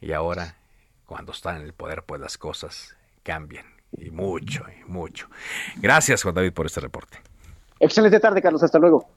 Y 0.00 0.12
ahora, 0.12 0.54
cuando 1.04 1.32
están 1.32 1.56
en 1.56 1.62
el 1.62 1.72
poder, 1.72 2.04
pues 2.06 2.20
las 2.20 2.38
cosas 2.38 2.96
cambian. 3.24 3.66
Y 3.98 4.10
mucho, 4.10 4.64
y 4.68 4.88
mucho. 4.88 5.26
Gracias, 5.78 6.22
Juan 6.22 6.36
David, 6.36 6.52
por 6.52 6.66
este 6.66 6.78
reporte. 6.78 7.18
Excelente 7.80 8.20
tarde, 8.20 8.40
Carlos. 8.40 8.62
Hasta 8.62 8.78
luego. 8.78 9.08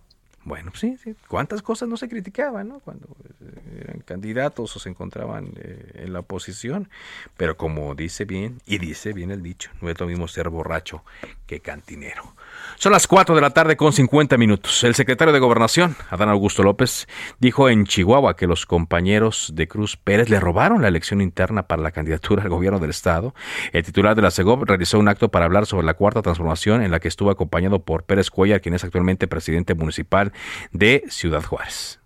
Bueno, 0.46 0.72
sí, 0.76 0.98
sí, 1.02 1.16
cuántas 1.30 1.62
cosas 1.62 1.88
no 1.88 1.96
se 1.96 2.10
criticaban, 2.10 2.68
¿no? 2.68 2.80
Cuando 2.80 3.08
eh, 3.40 3.82
eran 3.84 4.00
candidatos 4.02 4.76
o 4.76 4.80
se 4.80 4.90
encontraban 4.90 5.54
eh, 5.56 6.04
en 6.04 6.12
la 6.12 6.20
oposición, 6.20 6.90
pero 7.38 7.56
como 7.56 7.96
dice 7.96 8.26
bien, 8.26 8.60
y 8.66 8.78
dice 8.78 9.14
bien 9.14 9.32
el 9.32 9.42
dicho, 9.42 9.70
no 9.80 9.90
es 9.90 9.98
lo 9.98 10.06
mismo 10.06 10.28
ser 10.28 10.50
borracho 10.50 11.04
que 11.48 11.62
cantinero. 11.62 12.36
Son 12.78 12.92
las 12.92 13.08
4 13.08 13.36
de 13.36 13.42
la 13.42 13.52
tarde 13.52 13.78
con 13.78 13.94
50 13.94 14.38
minutos. 14.38 14.84
El 14.84 14.96
secretario 14.96 15.34
de 15.34 15.40
Gobernación, 15.40 15.96
Adán 16.10 16.30
Augusto 16.30 16.62
López, 16.62 17.08
dijo 17.40 17.70
en 17.70 17.86
Chihuahua 17.86 18.36
que 18.36 18.48
los 18.48 18.66
compañeros 18.66 19.52
de 19.56 19.68
Cruz 19.68 19.96
Pérez 19.96 20.30
le 20.30 20.40
robaron 20.40 20.82
la 20.82 20.90
elección 20.90 21.22
interna 21.22 21.68
para 21.68 21.82
la 21.82 21.92
candidatura 21.92 22.44
al 22.44 22.50
gobierno 22.50 22.80
del 22.80 22.90
Estado. 22.90 23.34
El 23.72 23.84
titular 23.84 24.16
de 24.16 24.22
la 24.22 24.32
CEGOP 24.32 24.64
realizó 24.64 25.00
un 25.00 25.08
acto 25.08 25.30
para 25.30 25.46
hablar 25.46 25.66
sobre 25.66 25.86
la 25.86 25.94
cuarta 25.94 26.22
transformación 26.22 26.82
en 26.84 26.92
la 26.92 27.00
que 27.00 27.08
estuvo 27.08 27.30
acompañado 27.32 27.80
por 27.80 28.04
Pérez 28.04 28.30
Cuellar, 28.30 28.60
quien 28.60 28.76
es 28.76 28.84
actualmente 28.84 29.28
presidente 29.28 29.74
municipal 29.74 30.33
de 30.72 31.04
Ciudad 31.10 31.44
Juárez. 31.44 32.00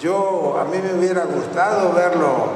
Yo, 0.00 0.58
a 0.58 0.64
mí 0.64 0.78
me 0.78 0.98
hubiera 0.98 1.24
gustado 1.24 1.92
verlo 1.92 2.48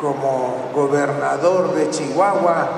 como 0.00 0.70
gobernador 0.74 1.74
de 1.74 1.90
Chihuahua 1.90 2.68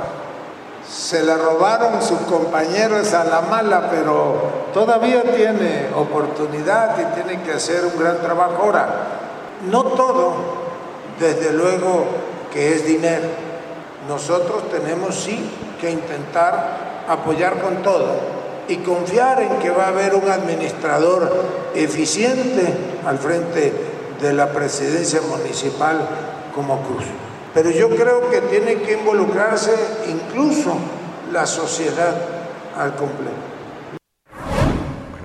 se 0.89 1.23
la 1.23 1.37
robaron 1.37 2.01
sus 2.03 2.19
compañeros 2.21 3.13
a 3.13 3.25
la 3.25 3.43
mala, 3.43 3.91
pero 3.91 4.37
todavía 4.73 5.23
tiene 5.23 5.89
oportunidad 5.95 6.97
y 6.99 7.15
tiene 7.15 7.43
que 7.43 7.53
hacer 7.53 7.85
un 7.85 7.99
gran 7.99 8.19
trabajo. 8.21 8.63
Ahora, 8.63 8.89
no 9.71 9.85
todo, 9.85 10.35
desde 11.21 11.53
luego 11.53 12.07
que 12.51 12.75
es 12.75 12.87
dinero. 12.87 13.29
Nosotros 14.09 14.71
tenemos 14.71 15.15
sí 15.15 15.51
que 15.79 15.91
intentar 15.91 17.05
apoyar 17.07 17.61
con 17.61 17.83
todo 17.83 18.38
y 18.69 18.77
confiar 18.77 19.43
en 19.43 19.59
que 19.59 19.71
va 19.71 19.87
a 19.87 19.89
haber 19.89 20.15
un 20.15 20.29
administrador 20.29 21.71
eficiente 21.75 22.75
al 23.07 23.19
frente 23.19 23.73
de 24.21 24.33
la 24.33 24.53
presidencia 24.53 25.21
municipal 25.23 26.07
como 26.55 26.83
Cruz. 26.83 27.05
Pero 27.55 27.71
yo 27.71 27.89
creo 27.89 28.31
que 28.31 28.41
tiene 28.43 28.77
que 28.83 28.93
involucrarse 28.93 29.73
incluso 30.09 30.77
la 31.33 31.47
sociedad 31.47 32.15
al 32.77 32.95
completo. 32.95 33.37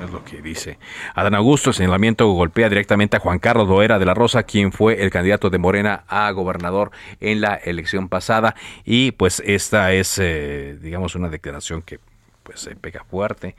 Es 0.04 0.12
lo 0.12 0.24
que 0.24 0.42
dice 0.42 0.80
Adán 1.16 1.36
Augusto. 1.36 1.70
El 1.70 1.76
señalamiento 1.76 2.28
golpea 2.32 2.70
directamente 2.70 3.18
a 3.18 3.20
Juan 3.20 3.40
Carlos 3.40 3.68
Doera 3.68 4.00
de 4.00 4.06
la 4.06 4.14
Rosa, 4.14 4.44
quien 4.44 4.72
fue 4.72 5.02
el 5.02 5.10
candidato 5.10 5.50
de 5.50 5.58
Morena 5.58 6.04
a 6.08 6.30
gobernador 6.32 6.92
en 7.20 7.42
la 7.42 7.56
elección 7.56 8.10
pasada. 8.10 8.56
Y 8.86 9.12
pues 9.12 9.42
esta 9.46 9.92
es, 9.94 10.18
eh, 10.20 10.78
digamos, 10.82 11.16
una 11.16 11.30
declaración 11.30 11.82
que 11.82 12.00
pues 12.44 12.60
se 12.60 12.76
pega 12.76 13.04
fuerte 13.04 13.56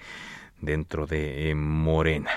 dentro 0.61 1.07
de 1.07 1.51
eh, 1.51 1.55
Morena. 1.55 2.31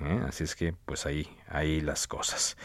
¿eh? 0.00 0.20
Así 0.26 0.44
es 0.44 0.54
que, 0.54 0.74
pues 0.84 1.06
ahí, 1.06 1.28
ahí 1.48 1.80
las 1.80 2.06
cosas. 2.06 2.56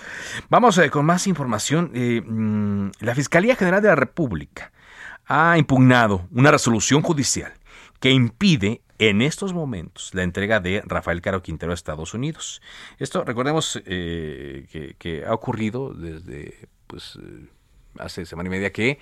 Vamos 0.50 0.78
eh, 0.78 0.90
con 0.90 1.06
más 1.06 1.28
información. 1.28 1.92
Mm, 1.94 2.92
la 3.00 3.16
Fiscalía 3.16 3.56
General 3.56 3.82
de 3.82 3.90
la 3.90 3.96
República 3.96 4.72
ha 5.26 5.58
impugnado 5.58 6.28
una 6.32 6.52
resolución 6.52 7.02
judicial 7.02 7.54
que 8.00 8.12
impide 8.12 8.82
en 9.00 9.22
estos 9.22 9.54
momentos 9.54 10.14
la 10.14 10.24
entrega 10.24 10.60
de 10.60 10.82
Rafael 10.86 11.22
Caro 11.22 11.44
Quintero 11.44 11.72
a 11.72 11.76
Estados 11.76 12.14
Unidos. 12.14 12.62
Esto, 12.98 13.24
recordemos 13.24 13.80
que, 13.86 15.24
ha 15.28 15.34
ocurrido 15.34 15.94
desde 15.94 16.70
pues, 16.88 17.20
hace 18.00 18.26
semana 18.26 18.48
y 18.48 18.52
media 18.52 18.72
que 18.72 19.00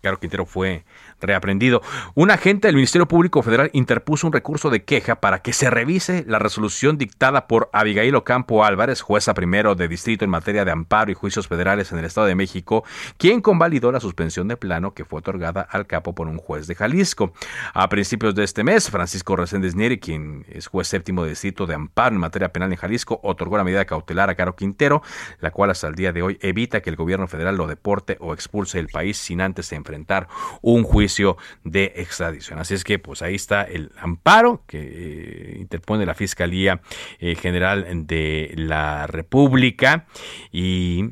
Caro 0.00 0.18
Quintero 0.18 0.46
fue 0.46 0.84
reaprendido. 1.20 1.82
Un 2.14 2.30
agente 2.30 2.68
del 2.68 2.74
Ministerio 2.74 3.06
Público 3.06 3.42
Federal 3.42 3.70
interpuso 3.72 4.26
un 4.26 4.32
recurso 4.32 4.70
de 4.70 4.84
queja 4.84 5.20
para 5.20 5.40
que 5.40 5.52
se 5.52 5.70
revise 5.70 6.24
la 6.26 6.40
resolución 6.40 6.98
dictada 6.98 7.46
por 7.46 7.70
Abigail 7.72 8.14
Ocampo 8.16 8.64
Álvarez, 8.64 9.00
jueza 9.00 9.32
primero 9.32 9.76
de 9.76 9.86
distrito 9.86 10.24
en 10.24 10.30
materia 10.30 10.64
de 10.64 10.72
amparo 10.72 11.12
y 11.12 11.14
juicios 11.14 11.46
federales 11.46 11.92
en 11.92 11.98
el 11.98 12.04
Estado 12.04 12.26
de 12.26 12.34
México, 12.34 12.84
quien 13.16 13.40
convalidó 13.40 13.92
la 13.92 14.00
suspensión 14.00 14.48
de 14.48 14.56
plano 14.56 14.94
que 14.94 15.04
fue 15.04 15.20
otorgada 15.20 15.62
al 15.62 15.86
capo 15.86 16.14
por 16.14 16.26
un 16.26 16.38
juez 16.38 16.66
de 16.66 16.74
Jalisco. 16.74 17.32
A 17.72 17.88
principios 17.88 18.34
de 18.34 18.42
este 18.42 18.64
mes, 18.64 18.90
Francisco 18.90 19.36
Reséndez 19.36 19.76
Nieri, 19.76 19.98
quien 19.98 20.44
es 20.48 20.66
juez 20.66 20.88
séptimo 20.88 21.22
de 21.22 21.30
distrito 21.30 21.66
de 21.66 21.74
amparo 21.74 22.16
en 22.16 22.20
materia 22.20 22.52
penal 22.52 22.72
en 22.72 22.78
Jalisco, 22.78 23.20
otorgó 23.22 23.56
la 23.56 23.64
medida 23.64 23.84
cautelar 23.84 24.30
a 24.30 24.34
Caro 24.34 24.56
Quintero, 24.56 25.02
la 25.40 25.52
cual 25.52 25.70
hasta 25.70 25.86
el 25.86 25.94
día 25.94 26.12
de 26.12 26.22
hoy 26.22 26.38
evita 26.42 26.80
que 26.80 26.90
el 26.90 26.96
gobierno 26.96 27.21
federal 27.28 27.56
lo 27.56 27.66
deporte 27.66 28.16
o 28.20 28.34
expulse 28.34 28.78
del 28.78 28.88
país 28.88 29.16
sin 29.16 29.40
antes 29.40 29.72
enfrentar 29.72 30.28
un 30.60 30.82
juicio 30.82 31.36
de 31.64 31.92
extradición. 31.96 32.58
Así 32.58 32.74
es 32.74 32.84
que 32.84 32.98
pues 32.98 33.22
ahí 33.22 33.34
está 33.34 33.62
el 33.62 33.92
amparo 33.98 34.62
que 34.66 34.80
eh, 34.80 35.56
interpone 35.58 36.06
la 36.06 36.14
Fiscalía 36.14 36.80
eh, 37.18 37.34
General 37.34 37.86
de 38.06 38.52
la 38.56 39.06
República 39.06 40.06
y 40.50 41.10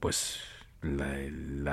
pues 0.00 0.40
el 0.82 1.68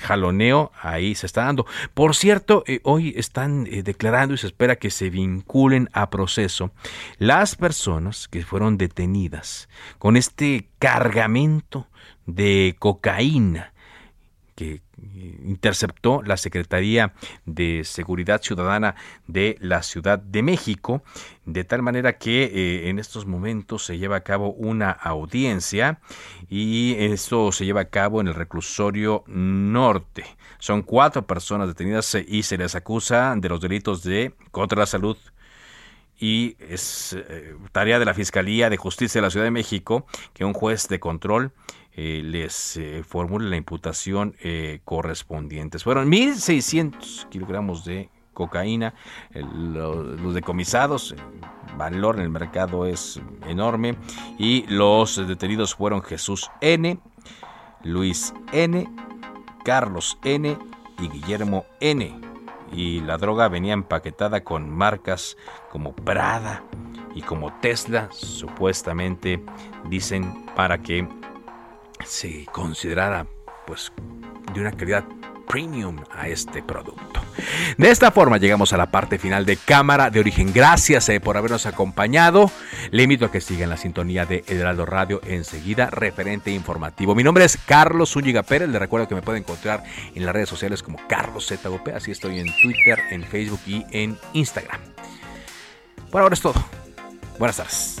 jaloneo 0.00 0.72
ahí 0.80 1.14
se 1.14 1.26
está 1.26 1.44
dando. 1.44 1.66
Por 1.92 2.14
cierto, 2.14 2.64
eh, 2.66 2.80
hoy 2.82 3.12
están 3.16 3.64
declarando 3.64 4.34
y 4.34 4.38
se 4.38 4.46
espera 4.46 4.76
que 4.76 4.90
se 4.90 5.10
vinculen 5.10 5.90
a 5.92 6.08
proceso 6.08 6.70
las 7.18 7.56
personas 7.56 8.28
que 8.28 8.42
fueron 8.42 8.78
detenidas 8.78 9.68
con 9.98 10.16
este 10.16 10.70
cargamento 10.78 11.88
de 12.26 12.76
cocaína 12.78 13.72
que 14.56 14.80
interceptó 15.44 16.22
la 16.22 16.38
Secretaría 16.38 17.12
de 17.44 17.82
Seguridad 17.84 18.40
Ciudadana 18.42 18.96
de 19.26 19.58
la 19.60 19.82
Ciudad 19.82 20.18
de 20.18 20.42
México, 20.42 21.02
de 21.44 21.62
tal 21.64 21.82
manera 21.82 22.16
que 22.16 22.44
eh, 22.44 22.88
en 22.88 22.98
estos 22.98 23.26
momentos 23.26 23.84
se 23.84 23.98
lleva 23.98 24.16
a 24.16 24.24
cabo 24.24 24.52
una 24.52 24.90
audiencia 24.90 26.00
y 26.48 26.94
esto 26.98 27.52
se 27.52 27.66
lleva 27.66 27.82
a 27.82 27.90
cabo 27.90 28.22
en 28.22 28.28
el 28.28 28.34
reclusorio 28.34 29.24
norte. 29.26 30.24
Son 30.58 30.82
cuatro 30.82 31.26
personas 31.26 31.68
detenidas 31.68 32.16
y 32.26 32.42
se 32.42 32.56
les 32.56 32.74
acusa 32.74 33.34
de 33.36 33.48
los 33.50 33.60
delitos 33.60 34.02
de 34.02 34.34
contra 34.50 34.80
la 34.80 34.86
salud 34.86 35.18
y 36.18 36.56
es 36.58 37.12
eh, 37.12 37.54
tarea 37.72 37.98
de 37.98 38.04
la 38.04 38.14
Fiscalía 38.14 38.70
de 38.70 38.76
Justicia 38.76 39.20
de 39.20 39.26
la 39.26 39.30
Ciudad 39.30 39.44
de 39.44 39.50
México 39.50 40.06
que 40.32 40.44
un 40.44 40.52
juez 40.52 40.88
de 40.88 40.98
control 40.98 41.52
eh, 41.92 42.22
les 42.24 42.76
eh, 42.76 43.02
formule 43.06 43.48
la 43.48 43.56
imputación 43.56 44.34
correspondiente. 44.84 45.78
Fueron 45.78 46.10
1.600 46.10 47.28
kilogramos 47.28 47.84
de 47.84 48.10
cocaína, 48.32 48.92
los, 49.32 50.34
decomisados, 50.34 51.12
el 51.12 51.76
valor 51.78 52.16
en 52.16 52.22
el 52.22 52.28
mercado 52.28 52.84
es 52.84 53.18
enorme 53.46 53.96
y 54.38 54.66
los 54.68 55.26
detenidos 55.26 55.74
fueron 55.74 56.02
Jesús 56.02 56.50
N., 56.60 56.98
Luis 57.82 58.34
N., 58.52 58.86
Carlos 59.64 60.18
N. 60.22 60.58
y 60.98 61.08
Guillermo 61.08 61.64
N. 61.80 62.35
Y 62.72 63.00
la 63.00 63.16
droga 63.16 63.48
venía 63.48 63.72
empaquetada 63.72 64.42
con 64.42 64.70
marcas 64.70 65.36
como 65.70 65.94
Prada 65.94 66.64
y 67.14 67.22
como 67.22 67.52
Tesla, 67.60 68.08
supuestamente 68.12 69.42
dicen 69.88 70.46
para 70.54 70.78
que 70.78 71.08
se 72.04 72.46
considerara 72.52 73.26
pues 73.66 73.92
de 74.52 74.60
una 74.60 74.72
calidad 74.72 75.04
premium 75.46 75.96
a 76.10 76.28
este 76.28 76.62
producto. 76.62 77.15
De 77.76 77.90
esta 77.90 78.10
forma 78.10 78.38
llegamos 78.38 78.72
a 78.72 78.76
la 78.76 78.90
parte 78.90 79.18
final 79.18 79.46
de 79.46 79.56
Cámara 79.56 80.10
de 80.10 80.20
Origen. 80.20 80.52
Gracias 80.52 81.08
eh, 81.08 81.20
por 81.20 81.36
habernos 81.36 81.66
acompañado. 81.66 82.50
Le 82.90 83.02
invito 83.02 83.26
a 83.26 83.32
que 83.32 83.40
sigan 83.40 83.70
la 83.70 83.76
sintonía 83.76 84.24
de 84.24 84.44
Heraldo 84.46 84.86
Radio 84.86 85.20
enseguida, 85.24 85.90
referente 85.90 86.50
informativo. 86.50 87.14
Mi 87.14 87.22
nombre 87.22 87.44
es 87.44 87.58
Carlos 87.66 88.12
Zúñiga 88.12 88.42
Pérez. 88.42 88.68
Le 88.68 88.78
recuerdo 88.78 89.08
que 89.08 89.14
me 89.14 89.22
puede 89.22 89.38
encontrar 89.38 89.82
en 90.14 90.24
las 90.24 90.34
redes 90.34 90.48
sociales 90.48 90.82
como 90.82 90.98
Carlos 91.08 91.46
ZOP. 91.46 91.88
Así 91.94 92.10
estoy 92.10 92.40
en 92.40 92.46
Twitter, 92.62 93.00
en 93.10 93.24
Facebook 93.24 93.60
y 93.66 93.84
en 93.90 94.18
Instagram. 94.32 94.80
Por 96.10 96.22
ahora 96.22 96.34
es 96.34 96.40
todo. 96.40 96.64
Buenas 97.38 97.56
tardes. 97.56 98.00